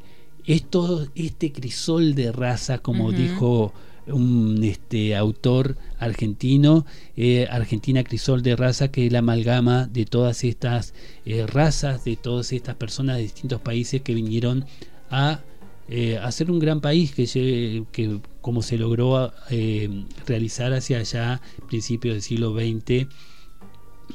esto, 0.47 1.07
este 1.15 1.53
crisol 1.53 2.15
de 2.15 2.33
raza, 2.33 2.79
como 2.79 3.13
dijo 3.13 3.75
un 4.07 4.63
este, 4.65 5.15
autor 5.15 5.77
argentino, 5.99 6.85
eh, 7.17 7.47
Argentina 7.51 8.03
Crisol 8.03 8.43
de 8.43 8.57
Raza, 8.57 8.89
que 8.89 9.07
es 9.07 9.13
la 9.13 9.21
amalgama 9.21 9.87
de 9.87 10.05
todas 10.05 10.45
estas 10.45 10.95
eh, 11.25 11.47
razas, 11.47 12.05
de 12.05 12.17
todas 12.17 12.53
estas 12.53 12.77
personas 12.77 13.17
de 13.17 13.23
distintos 13.23 13.61
países 13.61 14.03
que 14.03 14.15
vinieron 14.15 14.65
a 15.11 15.41
eh, 15.89 16.19
hacer 16.19 16.51
un 16.51 16.59
gran 16.59 16.81
país 16.81 17.13
que, 17.13 17.85
que 17.93 18.21
como 18.41 18.63
se 18.63 18.79
logró 18.79 19.33
eh, 19.51 20.05
realizar 20.27 20.73
hacia 20.73 20.99
allá, 20.99 21.41
principios 21.69 22.15
del 22.15 22.23
siglo 22.23 22.55
XX, 22.55 23.07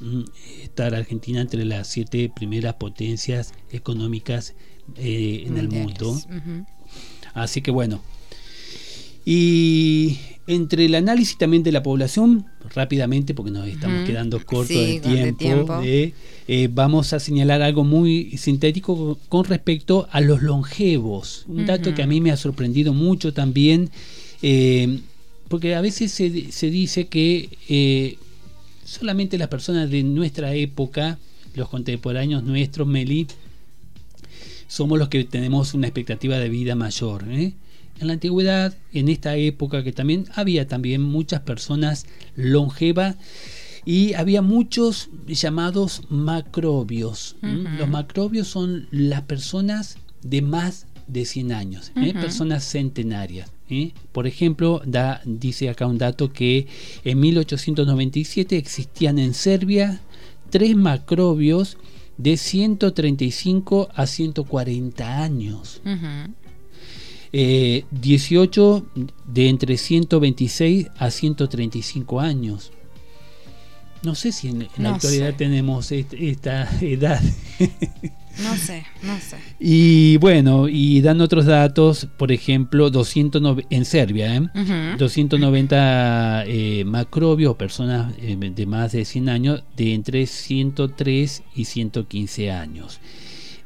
mm, 0.02 0.24
estar 0.64 0.96
Argentina 0.96 1.42
entre 1.42 1.64
las 1.66 1.88
siete 1.88 2.32
primeras 2.34 2.76
potencias 2.76 3.54
económicas 3.72 4.56
en 4.96 5.58
el 5.58 5.70
mundo. 5.70 6.18
Así 7.34 7.62
que 7.62 7.72
bueno. 7.72 8.02
Y 9.30 10.18
entre 10.48 10.86
el 10.86 10.96
análisis 10.96 11.38
también 11.38 11.62
de 11.62 11.74
la 11.74 11.84
población, 11.84 12.46
rápidamente, 12.74 13.34
porque 13.34 13.52
nos 13.52 13.68
estamos 13.68 14.06
quedando 14.08 14.38
cortos 14.46 14.68
Sí, 14.78 15.00
de 15.00 15.00
tiempo, 15.02 15.38
tiempo. 15.38 15.82
eh, 15.84 16.14
eh, 16.48 16.70
vamos 16.72 17.12
a 17.12 17.20
señalar 17.20 17.62
algo 17.62 17.84
muy 17.84 18.38
sintético 18.38 19.20
con 19.28 19.44
respecto 19.44 20.08
a 20.12 20.22
los 20.22 20.42
longevos. 20.44 21.44
Un 21.50 21.66
dato 21.66 21.94
que 21.94 22.04
a 22.04 22.08
mí 22.08 22.22
me 22.22 22.32
ha 22.32 22.38
sorprendido 22.38 22.94
mucho 22.94 23.34
también, 23.34 23.90
eh, 24.42 25.00
porque 25.50 25.76
a 25.76 25.82
veces 25.82 26.14
se, 26.14 26.50
se 26.54 26.70
dice 26.70 27.08
que 27.08 27.50
eh, 27.68 28.16
solamente 28.86 29.38
las 29.38 29.50
personas 29.50 29.90
de 29.92 30.04
nuestra 30.04 30.54
época, 30.54 31.20
los 31.54 31.68
contemporáneos 31.68 32.44
nuestros, 32.46 32.88
Meli, 32.88 33.28
somos 34.70 34.98
los 34.98 35.10
que 35.10 35.26
tenemos 35.26 35.74
una 35.74 35.88
expectativa 35.88 36.38
de 36.40 36.48
vida 36.48 36.76
mayor. 36.76 37.26
¿eh? 37.28 37.52
En 38.00 38.08
la 38.08 38.14
antigüedad, 38.14 38.76
en 38.94 39.10
esta 39.10 39.36
época 39.36 39.84
que 39.84 39.92
también 39.92 40.26
había 40.36 40.68
también 40.68 41.02
muchas 41.02 41.42
personas 41.42 42.06
longevas 42.36 43.16
y 43.86 44.14
había 44.14 44.42
muchos 44.42 45.10
llamados 45.28 46.04
macrobios. 46.10 47.38
Los 47.42 47.90
macrobios 47.90 48.48
son 48.48 48.88
las 48.92 49.22
personas 49.22 49.98
de 50.22 50.42
más 50.42 50.88
de 51.08 51.24
100 51.26 51.52
años, 51.54 51.92
¿eh? 51.96 52.14
Personas 52.14 52.66
centenarias. 52.66 53.50
¿eh? 53.70 53.94
Por 54.12 54.28
ejemplo, 54.28 54.82
da, 54.86 55.22
dice 55.26 55.70
acá 55.70 55.88
un 55.88 55.98
dato 55.98 56.34
que 56.34 56.68
en 57.04 57.20
1897 57.20 58.58
existían 58.58 59.20
en 59.20 59.34
Serbia 59.34 60.02
tres 60.50 60.76
macrobios 60.76 61.78
de 62.18 62.36
135 62.36 63.90
a 63.94 64.06
140 64.06 65.24
años. 65.24 65.82
Eh, 67.34 67.86
18 67.92 68.86
de 69.26 69.50
entre 69.50 69.78
126 69.78 70.88
a 70.98 71.12
135 71.12 72.20
años. 72.20 72.72
No 74.04 74.16
sé 74.16 74.32
si 74.32 74.48
en, 74.48 74.62
en 74.62 74.84
la 74.84 74.94
actualidad 74.96 75.32
sé. 75.32 75.34
tenemos 75.34 75.92
est- 75.92 76.14
esta 76.14 76.70
edad. 76.82 77.22
No 78.44 78.56
sé, 78.56 78.86
no 79.02 79.18
sé. 79.20 79.38
Y 79.60 80.18
bueno, 80.18 80.68
y 80.70 81.02
dan 81.02 81.20
otros 81.22 81.46
datos, 81.46 82.08
por 82.18 82.32
ejemplo, 82.32 82.92
209 82.92 83.66
en 83.72 83.84
Serbia, 83.84 84.36
¿eh? 84.36 84.42
Ujú. 84.42 84.98
290 85.00 86.44
eh, 86.46 86.84
macrobios, 86.86 87.56
personas 87.56 88.14
eh, 88.20 88.38
de 88.56 88.66
más 88.68 88.92
de 88.92 89.06
100 89.06 89.30
años, 89.30 89.64
de 89.76 89.96
entre 89.96 90.28
103 90.28 91.42
y 91.56 91.66
115 91.66 92.52
años. 92.52 93.00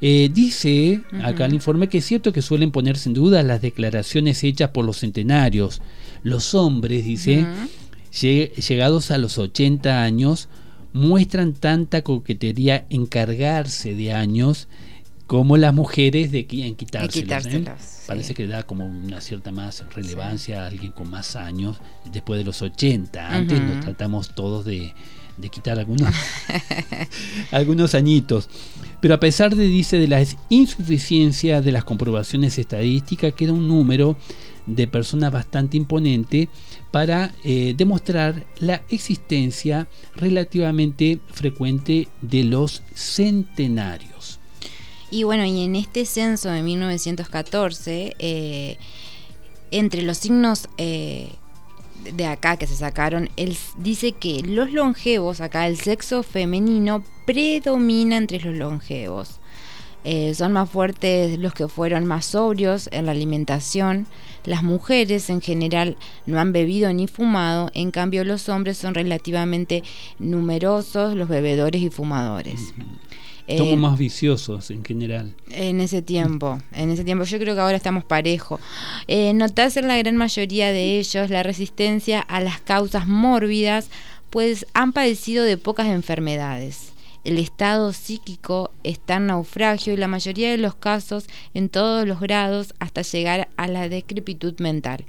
Eh, 0.04 0.32
dice 0.34 1.02
acá 1.24 1.46
el 1.46 1.54
informe 1.54 1.88
que 1.88 2.00
es 2.00 2.06
cierto 2.06 2.34
que 2.34 2.42
suelen 2.42 2.72
ponerse 2.72 3.08
en 3.08 3.14
duda 3.14 3.44
las 3.44 3.62
declaraciones 3.62 4.44
hechas 4.44 4.72
por 4.72 4.84
los 4.84 5.00
centenarios. 5.00 5.82
Los 6.24 6.56
hombres, 6.56 7.06
dice, 7.06 7.46
llegados 8.12 9.12
a 9.12 9.18
los 9.18 9.38
80 9.38 10.04
años, 10.04 10.50
muestran 10.94 11.54
tanta 11.54 12.02
coquetería 12.02 12.86
en 12.90 13.06
cargarse 13.06 13.96
de 13.96 14.14
años 14.14 14.68
como 15.28 15.56
las 15.56 15.74
mujeres 15.74 16.30
de 16.32 16.46
en 16.52 16.76
quitárselos. 16.76 17.16
¿eh? 17.16 17.22
quitárselos, 17.22 17.80
sí. 17.80 18.04
Parece 18.06 18.34
que 18.34 18.48
da 18.48 18.64
como 18.64 18.86
una 18.86 19.22
cierta 19.22 19.52
más 19.52 19.86
relevancia 19.96 20.64
a 20.64 20.68
alguien 20.68 20.92
con 20.92 21.10
más 21.10 21.38
años 21.38 21.78
después 22.12 22.38
de 22.38 22.44
los 22.44 22.62
80. 22.62 23.34
Antes 23.34 23.62
nos 23.62 23.80
tratamos 23.80 24.36
todos 24.36 24.66
de, 24.66 24.94
de 25.38 25.50
quitar 25.50 25.80
algunos, 25.80 26.14
algunos 27.52 27.96
añitos. 27.96 28.50
Pero 29.02 29.16
a 29.16 29.20
pesar 29.20 29.56
de, 29.56 29.68
dice, 29.68 29.98
de 29.98 30.08
la 30.08 30.24
insuficiencia 30.50 31.62
de 31.62 31.72
las 31.72 31.84
comprobaciones 31.84 32.58
estadísticas, 32.60 33.34
queda 33.34 33.52
un 33.52 33.68
número 33.68 34.16
de 34.68 34.88
personas 34.88 35.32
bastante 35.32 35.76
imponente 35.76 36.50
para 36.92 37.34
eh, 37.44 37.74
demostrar 37.76 38.46
la 38.60 38.84
existencia 38.90 39.88
relativamente 40.16 41.20
frecuente 41.32 42.08
de 42.22 42.44
los 42.44 42.84
centenarios. 42.94 44.40
Y 45.10 45.24
bueno, 45.24 45.46
y 45.46 45.64
en 45.64 45.76
este 45.76 46.06
censo 46.06 46.50
de 46.50 46.62
1914, 46.62 48.16
eh, 48.20 48.78
entre 49.72 50.04
los 50.04 50.18
signos 50.18 50.70
eh, 50.78 51.30
de 52.04 52.26
acá 52.26 52.58
que 52.58 52.68
se 52.68 52.76
sacaron, 52.76 53.30
él 53.36 53.58
dice 53.78 54.12
que 54.14 54.42
los 54.42 54.72
longevos, 54.72 55.42
acá 55.42 55.68
el 55.68 55.78
sexo 55.78 56.24
femenino 56.24 57.04
predomina 57.26 58.18
entre 58.18 58.40
los 58.40 58.56
longevos. 58.56 59.40
Eh, 60.04 60.34
son 60.34 60.54
más 60.54 60.68
fuertes 60.70 61.38
los 61.38 61.54
que 61.54 61.68
fueron 61.68 62.06
más 62.06 62.26
sobrios 62.26 62.90
en 62.92 63.06
la 63.06 63.12
alimentación. 63.12 64.08
Las 64.46 64.64
mujeres 64.64 65.30
en 65.30 65.42
general 65.42 65.96
no 66.26 66.40
han 66.40 66.52
bebido 66.52 66.92
ni 66.92 67.08
fumado, 67.08 67.70
en 67.76 67.92
cambio 67.92 68.24
los 68.24 68.50
hombres 68.50 68.78
son 68.78 68.96
relativamente 68.96 69.84
numerosos, 70.18 71.16
los 71.16 71.30
bebedores 71.30 71.82
y 71.84 71.92
fumadores. 71.92 72.74
Somos 73.48 73.74
Eh, 73.74 73.78
más 73.78 73.98
viciosos 73.98 74.70
en 74.72 74.84
general. 74.86 75.34
en 75.52 75.82
ese 75.82 76.02
tiempo, 76.02 76.60
en 76.74 76.90
ese 76.92 77.04
tiempo, 77.04 77.24
yo 77.26 77.40
creo 77.40 77.56
que 77.56 77.62
ahora 77.62 77.78
estamos 77.78 78.04
parejo. 78.04 78.60
Eh, 79.08 79.34
notas 79.34 79.78
en 79.78 79.88
la 79.88 79.98
gran 79.98 80.16
mayoría 80.18 80.72
de 80.72 81.00
ellos 81.00 81.30
la 81.30 81.44
resistencia 81.44 82.20
a 82.22 82.40
las 82.42 82.62
causas 82.62 83.08
mórbidas, 83.08 83.90
pues 84.30 84.66
han 84.74 84.94
padecido 84.94 85.44
de 85.44 85.58
pocas 85.58 85.88
enfermedades. 85.88 86.94
El 87.24 87.38
estado 87.38 87.94
psíquico 87.94 88.72
está 88.84 89.18
en 89.18 89.28
naufragio 89.28 89.94
y 89.94 89.98
la 89.98 90.08
mayoría 90.08 90.50
de 90.50 90.58
los 90.58 90.74
casos 90.74 91.26
en 91.54 91.70
todos 91.70 92.08
los 92.08 92.20
grados 92.20 92.74
hasta 92.80 93.02
llegar 93.04 93.48
a 93.58 93.68
la 93.68 93.90
decrepitud 93.90 94.60
mental. 94.60 95.06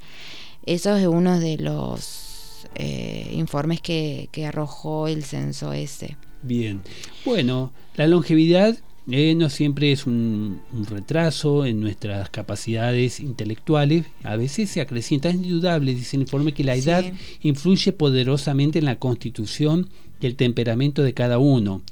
Eso 0.67 0.95
es 0.97 1.07
uno 1.07 1.41
de 1.41 1.57
los 1.57 2.67
eh, 2.75 3.31
informes 3.33 3.81
que, 3.81 4.29
que 4.31 4.47
arrojó 4.47 5.09
el 5.09 5.25
censo 5.25 5.73
ese. 5.73 6.17
Bien. 6.43 6.83
Bueno, 7.25 7.73
la 7.97 8.07
longevidad 8.07 8.77
eh, 9.11 9.35
no 9.35 9.51
siempre 9.51 9.91
es 9.91 10.07
un, 10.07 10.61
un 10.73 10.87
retraso 10.87 11.67
en 11.67 11.81
nuestras 11.81 12.31
capacidades 12.31 13.19
intelectuales. 13.21 14.07
A 14.23 14.37
veces 14.37 14.71
se 14.71 14.81
acrecienta. 14.81 15.29
Es 15.29 15.35
indudable, 15.35 15.95
dice 15.95 16.17
el 16.17 16.23
informe, 16.23 16.53
que 16.53 16.63
la 16.65 16.75
Sí. 16.77 16.89
edad 16.89 17.05
influye 17.43 17.93
poderosamente 17.93 18.79
en 18.79 18.85
la 18.85 18.97
constitución 19.01 19.89
y 20.21 20.27
el 20.27 20.37
temperamento 20.37 21.03
de 21.03 21.15
cada 21.15 21.39
uno. 21.39 21.83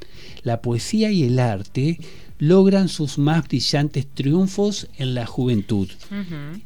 La 0.45 0.63
poesía 0.63 1.11
y 1.11 1.25
el 1.25 1.41
arte 1.41 1.99
logran 2.39 2.89
sus 2.89 3.19
más 3.19 3.47
brillantes 3.49 4.07
triunfos 4.07 4.87
en 4.97 5.15
la 5.15 5.27
juventud. 5.27 5.89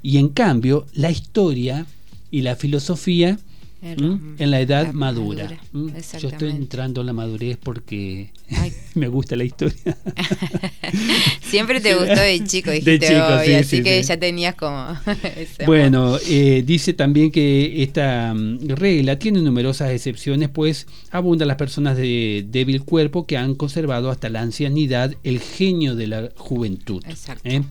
Y 0.02 0.18
en 0.18 0.28
cambio, 0.28 0.86
la 0.92 1.10
historia 1.10 1.86
y 2.30 2.42
la 2.42 2.54
filosofía 2.54 3.38
El- 3.84 4.02
¿m? 4.02 4.18
en 4.38 4.50
la 4.50 4.60
edad 4.60 4.86
la 4.86 4.92
madura. 4.92 5.44
madura, 5.44 5.60
¿m? 5.74 5.92
Yo 6.20 6.28
estoy 6.28 6.50
entrando 6.50 7.02
en 7.02 7.06
la 7.06 7.12
madurez 7.12 7.58
porque 7.62 8.30
me 8.94 9.08
gusta 9.08 9.36
la 9.36 9.44
historia. 9.44 9.76
Siempre 11.42 11.80
te 11.80 11.94
gustó 11.94 12.14
de 12.20 12.42
chico, 12.44 12.70
De 12.70 12.76
dijiste 12.80 13.08
chico, 13.08 13.26
hoy, 13.38 13.46
sí, 13.46 13.54
así 13.54 13.76
sí, 13.76 13.82
que 13.82 14.02
sí. 14.02 14.08
ya 14.08 14.16
tenías 14.18 14.54
como. 14.54 14.86
Bueno, 15.66 16.16
eh, 16.28 16.62
dice 16.66 16.92
también 16.94 17.30
que 17.30 17.82
esta 17.82 18.32
mm, 18.34 18.68
regla 18.70 19.18
tiene 19.18 19.40
numerosas 19.40 19.90
excepciones, 19.90 20.48
pues 20.48 20.86
abundan 21.10 21.48
las 21.48 21.56
personas 21.56 21.96
de 21.96 22.44
débil 22.48 22.82
cuerpo 22.82 23.26
que 23.26 23.36
han 23.36 23.54
conservado 23.54 24.10
hasta 24.10 24.28
la 24.28 24.40
ancianidad 24.40 25.14
el 25.22 25.40
genio 25.40 25.94
de 25.94 26.06
la 26.06 26.30
juventud. 26.36 27.02
Exacto. 27.08 27.48
¿eh? 27.48 27.62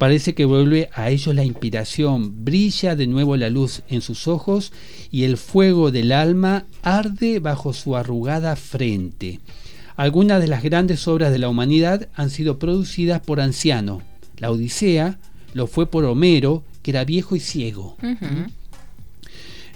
Parece 0.00 0.34
que 0.34 0.46
vuelve 0.46 0.88
a 0.94 1.10
ellos 1.10 1.34
la 1.34 1.44
inspiración, 1.44 2.42
brilla 2.42 2.96
de 2.96 3.06
nuevo 3.06 3.36
la 3.36 3.50
luz 3.50 3.82
en 3.90 4.00
sus 4.00 4.28
ojos 4.28 4.72
y 5.10 5.24
el 5.24 5.36
fuego 5.36 5.90
del 5.90 6.12
alma 6.12 6.64
arde 6.80 7.38
bajo 7.38 7.74
su 7.74 7.94
arrugada 7.96 8.56
frente. 8.56 9.40
Algunas 9.96 10.40
de 10.40 10.48
las 10.48 10.62
grandes 10.62 11.06
obras 11.06 11.32
de 11.32 11.38
la 11.38 11.50
humanidad 11.50 12.08
han 12.14 12.30
sido 12.30 12.58
producidas 12.58 13.20
por 13.20 13.42
ancianos. 13.42 14.02
La 14.38 14.50
Odisea 14.50 15.18
lo 15.52 15.66
fue 15.66 15.84
por 15.84 16.06
Homero, 16.06 16.64
que 16.82 16.92
era 16.92 17.04
viejo 17.04 17.36
y 17.36 17.40
ciego. 17.40 17.98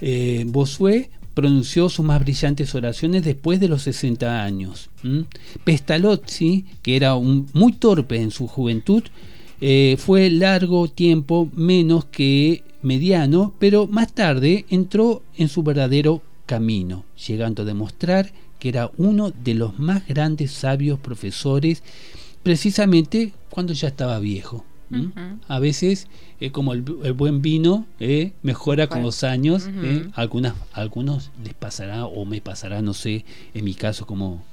Eh, 0.01 0.45
Bossuet 0.47 1.11
pronunció 1.35 1.91
sus 1.91 2.07
más 2.07 2.21
brillantes 2.21 2.75
oraciones 2.75 3.25
después 3.25 3.61
de 3.61 3.69
los 3.69 3.83
60 3.83 4.43
años. 4.43 4.89
¿m? 5.03 5.27
Pestalozzi, 5.65 6.65
que 6.81 6.97
era 6.97 7.15
un, 7.15 7.47
muy 7.53 7.75
torpe 7.75 8.23
en 8.23 8.31
su 8.31 8.47
juventud, 8.47 9.03
eh, 9.61 9.97
fue 9.99 10.31
largo 10.31 10.89
tiempo 10.89 11.49
menos 11.55 12.05
que 12.07 12.63
mediano, 12.83 13.55
pero 13.59 13.87
más 13.87 14.13
tarde 14.13 14.67
entró 14.69 15.23
en 15.37 15.49
su 15.49 15.63
verdadero 15.63 16.23
camino, 16.47 17.05
llegando 17.27 17.63
a 17.63 17.65
demostrar 17.65 18.33
que 18.59 18.69
era 18.69 18.91
uno 18.97 19.31
de 19.31 19.55
los 19.55 19.79
más 19.79 20.07
grandes 20.07 20.53
sabios 20.53 20.99
profesores, 20.99 21.83
precisamente 22.43 23.33
cuando 23.51 23.73
ya 23.73 23.89
estaba 23.89 24.19
viejo. 24.19 24.65
A 25.49 25.59
veces, 25.59 26.07
eh, 26.41 26.53
como 26.53 26.73
el, 26.73 26.85
el 27.03 27.15
buen 27.15 27.43
vino, 27.43 27.87
eh, 27.99 28.33
mejora 28.43 28.87
con 28.87 29.03
los 29.03 29.25
años. 29.25 29.69
Eh, 29.83 30.09
algunas, 30.15 30.55
algunos 30.73 31.33
les 31.43 31.53
pasará 31.55 32.07
o 32.07 32.25
me 32.25 32.41
pasará, 32.41 32.81
no 32.81 32.95
sé, 32.95 33.25
en 33.55 33.65
mi 33.65 33.75
caso, 33.75 34.07
cómo, 34.07 34.45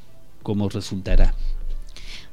cómo 0.41 0.67
resultará. 0.67 1.35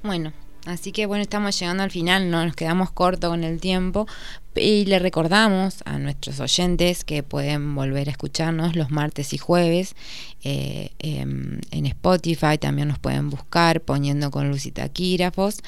Bueno, 0.02 0.32
así 0.68 0.92
que 0.92 1.06
bueno, 1.06 1.22
estamos 1.22 1.58
llegando 1.58 1.82
al 1.82 1.90
final, 1.90 2.30
no 2.30 2.44
nos 2.44 2.54
quedamos 2.54 2.90
cortos 2.90 3.30
con 3.30 3.44
el 3.44 3.60
tiempo. 3.60 4.06
Y 4.54 4.86
le 4.86 4.98
recordamos 4.98 5.82
a 5.84 5.98
nuestros 5.98 6.40
oyentes 6.40 7.04
que 7.04 7.22
pueden 7.22 7.74
volver 7.76 8.08
a 8.08 8.10
escucharnos 8.10 8.74
los 8.74 8.90
martes 8.90 9.32
y 9.32 9.38
jueves 9.38 9.94
eh, 10.42 10.90
em, 10.98 11.60
en 11.70 11.86
Spotify, 11.86 12.58
también 12.58 12.88
nos 12.88 12.98
pueden 12.98 13.30
buscar 13.30 13.80
poniendo 13.80 14.30
con 14.30 14.48
luz 14.48 14.66
y 14.66 14.72
taquígrafos 14.72 15.58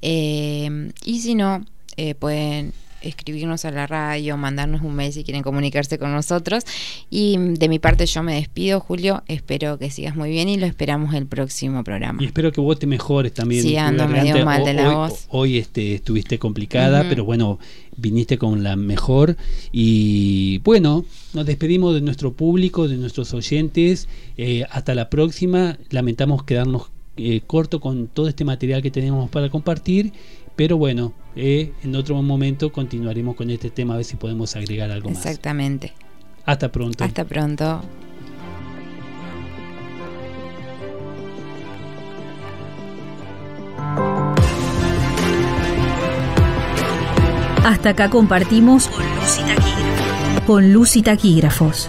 em, 0.00 0.92
y 1.04 1.20
si 1.20 1.34
no, 1.34 1.64
eh, 1.96 2.14
pueden 2.14 2.72
escribirnos 3.02 3.64
a 3.64 3.70
la 3.70 3.86
radio, 3.86 4.36
mandarnos 4.36 4.82
un 4.82 4.94
mail 4.94 5.12
si 5.12 5.24
quieren 5.24 5.42
comunicarse 5.42 5.98
con 5.98 6.12
nosotros. 6.12 6.64
Y 7.10 7.36
de 7.38 7.68
mi 7.68 7.78
parte 7.78 8.06
yo 8.06 8.22
me 8.22 8.34
despido, 8.34 8.80
Julio. 8.80 9.22
Espero 9.28 9.78
que 9.78 9.90
sigas 9.90 10.16
muy 10.16 10.30
bien 10.30 10.48
y 10.48 10.56
lo 10.56 10.66
esperamos 10.66 11.14
el 11.14 11.26
próximo 11.26 11.84
programa. 11.84 12.22
Y 12.22 12.26
espero 12.26 12.52
que 12.52 12.60
vos 12.60 12.78
te 12.78 12.86
mejores 12.86 13.32
también. 13.32 13.62
Sí, 13.62 13.76
ando 13.76 14.08
medio 14.08 14.44
mal 14.44 14.64
de 14.64 14.74
la 14.74 14.88
hoy, 14.88 14.94
voz. 14.94 15.26
Hoy 15.30 15.58
este, 15.58 15.94
estuviste 15.94 16.38
complicada, 16.38 17.06
pero 17.08 17.24
bueno, 17.24 17.58
viniste 17.96 18.38
con 18.38 18.62
la 18.62 18.76
mejor. 18.76 19.36
Y 19.72 20.58
bueno, 20.58 21.04
nos 21.34 21.46
despedimos 21.46 21.94
de 21.94 22.00
nuestro 22.00 22.32
público, 22.32 22.88
de 22.88 22.96
nuestros 22.96 23.34
oyentes. 23.34 24.08
Eh, 24.36 24.64
hasta 24.70 24.94
la 24.94 25.10
próxima. 25.10 25.78
Lamentamos 25.90 26.44
quedarnos 26.44 26.90
eh, 27.20 27.40
corto 27.46 27.80
con 27.80 28.06
todo 28.06 28.28
este 28.28 28.44
material 28.44 28.80
que 28.80 28.92
tenemos 28.92 29.28
para 29.28 29.50
compartir. 29.50 30.12
Pero 30.58 30.76
bueno, 30.76 31.12
eh, 31.36 31.72
en 31.84 31.94
otro 31.94 32.20
momento 32.20 32.72
continuaremos 32.72 33.36
con 33.36 33.48
este 33.48 33.70
tema 33.70 33.94
a 33.94 33.98
ver 33.98 34.04
si 34.04 34.16
podemos 34.16 34.56
agregar 34.56 34.90
algo 34.90 35.08
más. 35.08 35.24
Exactamente. 35.24 35.92
Hasta 36.44 36.72
pronto. 36.72 37.04
Hasta 37.04 37.24
pronto. 37.24 37.80
Hasta 47.64 47.90
acá 47.90 48.10
compartimos 48.10 48.88
con 48.88 49.04
Luz. 49.04 49.40
Con 50.44 50.72
Luz 50.72 50.96
y 50.96 51.02
Taquígrafos. 51.02 51.88